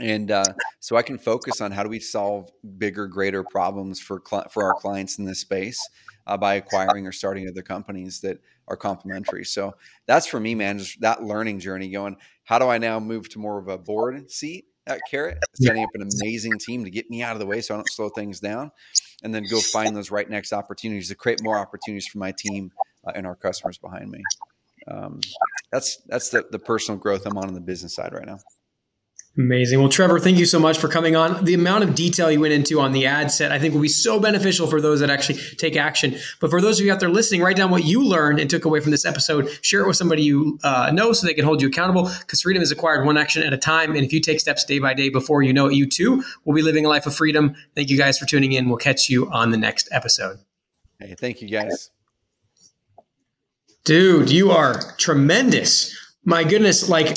and 0.00 0.32
uh, 0.32 0.52
so 0.80 0.96
I 0.96 1.02
can 1.02 1.16
focus 1.16 1.60
on 1.60 1.70
how 1.70 1.84
do 1.84 1.88
we 1.88 2.00
solve 2.00 2.50
bigger, 2.76 3.06
greater 3.06 3.44
problems 3.44 4.00
for 4.00 4.20
cl- 4.28 4.48
for 4.48 4.64
our 4.64 4.74
clients 4.74 5.18
in 5.18 5.26
this 5.26 5.40
space 5.40 5.80
uh, 6.28 6.36
by 6.36 6.54
acquiring 6.54 7.06
or 7.06 7.12
starting 7.12 7.48
other 7.48 7.62
companies 7.62 8.20
that 8.20 8.38
are 8.68 8.76
complementary. 8.76 9.44
So 9.44 9.74
that's 10.06 10.26
for 10.26 10.38
me, 10.38 10.54
man, 10.54 10.78
just 10.78 11.00
that 11.00 11.24
learning 11.24 11.58
journey 11.58 11.88
going, 11.88 12.16
how 12.44 12.58
do 12.58 12.68
I 12.68 12.78
now 12.78 13.00
move 13.00 13.28
to 13.30 13.38
more 13.38 13.58
of 13.58 13.68
a 13.68 13.78
board 13.78 14.30
seat 14.30 14.66
at 14.86 15.00
Carrot, 15.10 15.38
setting 15.54 15.82
up 15.82 15.90
an 15.94 16.08
amazing 16.20 16.58
team 16.58 16.84
to 16.84 16.90
get 16.90 17.10
me 17.10 17.22
out 17.22 17.32
of 17.32 17.40
the 17.40 17.46
way 17.46 17.60
so 17.60 17.74
I 17.74 17.78
don't 17.78 17.90
slow 17.90 18.08
things 18.10 18.40
down, 18.40 18.70
and 19.22 19.34
then 19.34 19.44
go 19.50 19.60
find 19.60 19.96
those 19.96 20.10
right 20.10 20.28
next 20.28 20.52
opportunities 20.52 21.08
to 21.08 21.14
create 21.14 21.42
more 21.42 21.58
opportunities 21.58 22.06
for 22.06 22.18
my 22.18 22.32
team 22.32 22.70
uh, 23.06 23.12
and 23.14 23.26
our 23.26 23.36
customers 23.36 23.78
behind 23.78 24.10
me. 24.10 24.22
Um, 24.86 25.20
that's 25.70 25.98
that's 26.06 26.30
the, 26.30 26.46
the 26.50 26.58
personal 26.58 26.98
growth 26.98 27.26
I'm 27.26 27.36
on 27.36 27.48
in 27.48 27.54
the 27.54 27.60
business 27.60 27.94
side 27.94 28.12
right 28.12 28.26
now. 28.26 28.38
Amazing. 29.38 29.78
Well, 29.78 29.88
Trevor, 29.88 30.18
thank 30.18 30.36
you 30.36 30.44
so 30.44 30.58
much 30.58 30.78
for 30.78 30.88
coming 30.88 31.14
on. 31.14 31.44
The 31.44 31.54
amount 31.54 31.84
of 31.84 31.94
detail 31.94 32.28
you 32.28 32.40
went 32.40 32.52
into 32.52 32.80
on 32.80 32.90
the 32.90 33.06
ad 33.06 33.30
set, 33.30 33.52
I 33.52 33.60
think, 33.60 33.72
will 33.72 33.80
be 33.80 33.86
so 33.86 34.18
beneficial 34.18 34.66
for 34.66 34.80
those 34.80 34.98
that 34.98 35.10
actually 35.10 35.38
take 35.56 35.76
action. 35.76 36.16
But 36.40 36.50
for 36.50 36.60
those 36.60 36.80
of 36.80 36.86
you 36.86 36.92
out 36.92 36.98
there 36.98 37.08
listening, 37.08 37.40
write 37.40 37.54
down 37.54 37.70
what 37.70 37.84
you 37.84 38.04
learned 38.04 38.40
and 38.40 38.50
took 38.50 38.64
away 38.64 38.80
from 38.80 38.90
this 38.90 39.04
episode. 39.04 39.48
Share 39.62 39.82
it 39.82 39.86
with 39.86 39.96
somebody 39.96 40.24
you 40.24 40.58
uh, 40.64 40.90
know 40.92 41.12
so 41.12 41.24
they 41.24 41.34
can 41.34 41.44
hold 41.44 41.62
you 41.62 41.68
accountable 41.68 42.10
because 42.18 42.42
freedom 42.42 42.60
is 42.64 42.72
acquired 42.72 43.06
one 43.06 43.16
action 43.16 43.44
at 43.44 43.52
a 43.52 43.56
time. 43.56 43.94
And 43.94 44.04
if 44.04 44.12
you 44.12 44.20
take 44.20 44.40
steps 44.40 44.64
day 44.64 44.80
by 44.80 44.92
day 44.92 45.08
before 45.08 45.44
you 45.44 45.52
know 45.52 45.66
it, 45.66 45.74
you 45.74 45.86
too 45.86 46.24
will 46.44 46.54
be 46.54 46.62
living 46.62 46.84
a 46.84 46.88
life 46.88 47.06
of 47.06 47.14
freedom. 47.14 47.54
Thank 47.76 47.90
you 47.90 47.96
guys 47.96 48.18
for 48.18 48.26
tuning 48.26 48.50
in. 48.50 48.68
We'll 48.68 48.78
catch 48.78 49.08
you 49.08 49.30
on 49.30 49.52
the 49.52 49.56
next 49.56 49.88
episode. 49.92 50.40
Hey, 50.98 51.14
thank 51.16 51.40
you 51.42 51.48
guys. 51.48 51.90
Dude, 53.84 54.32
you 54.32 54.50
are 54.50 54.80
tremendous. 54.96 55.96
My 56.24 56.42
goodness, 56.42 56.88
like 56.88 57.16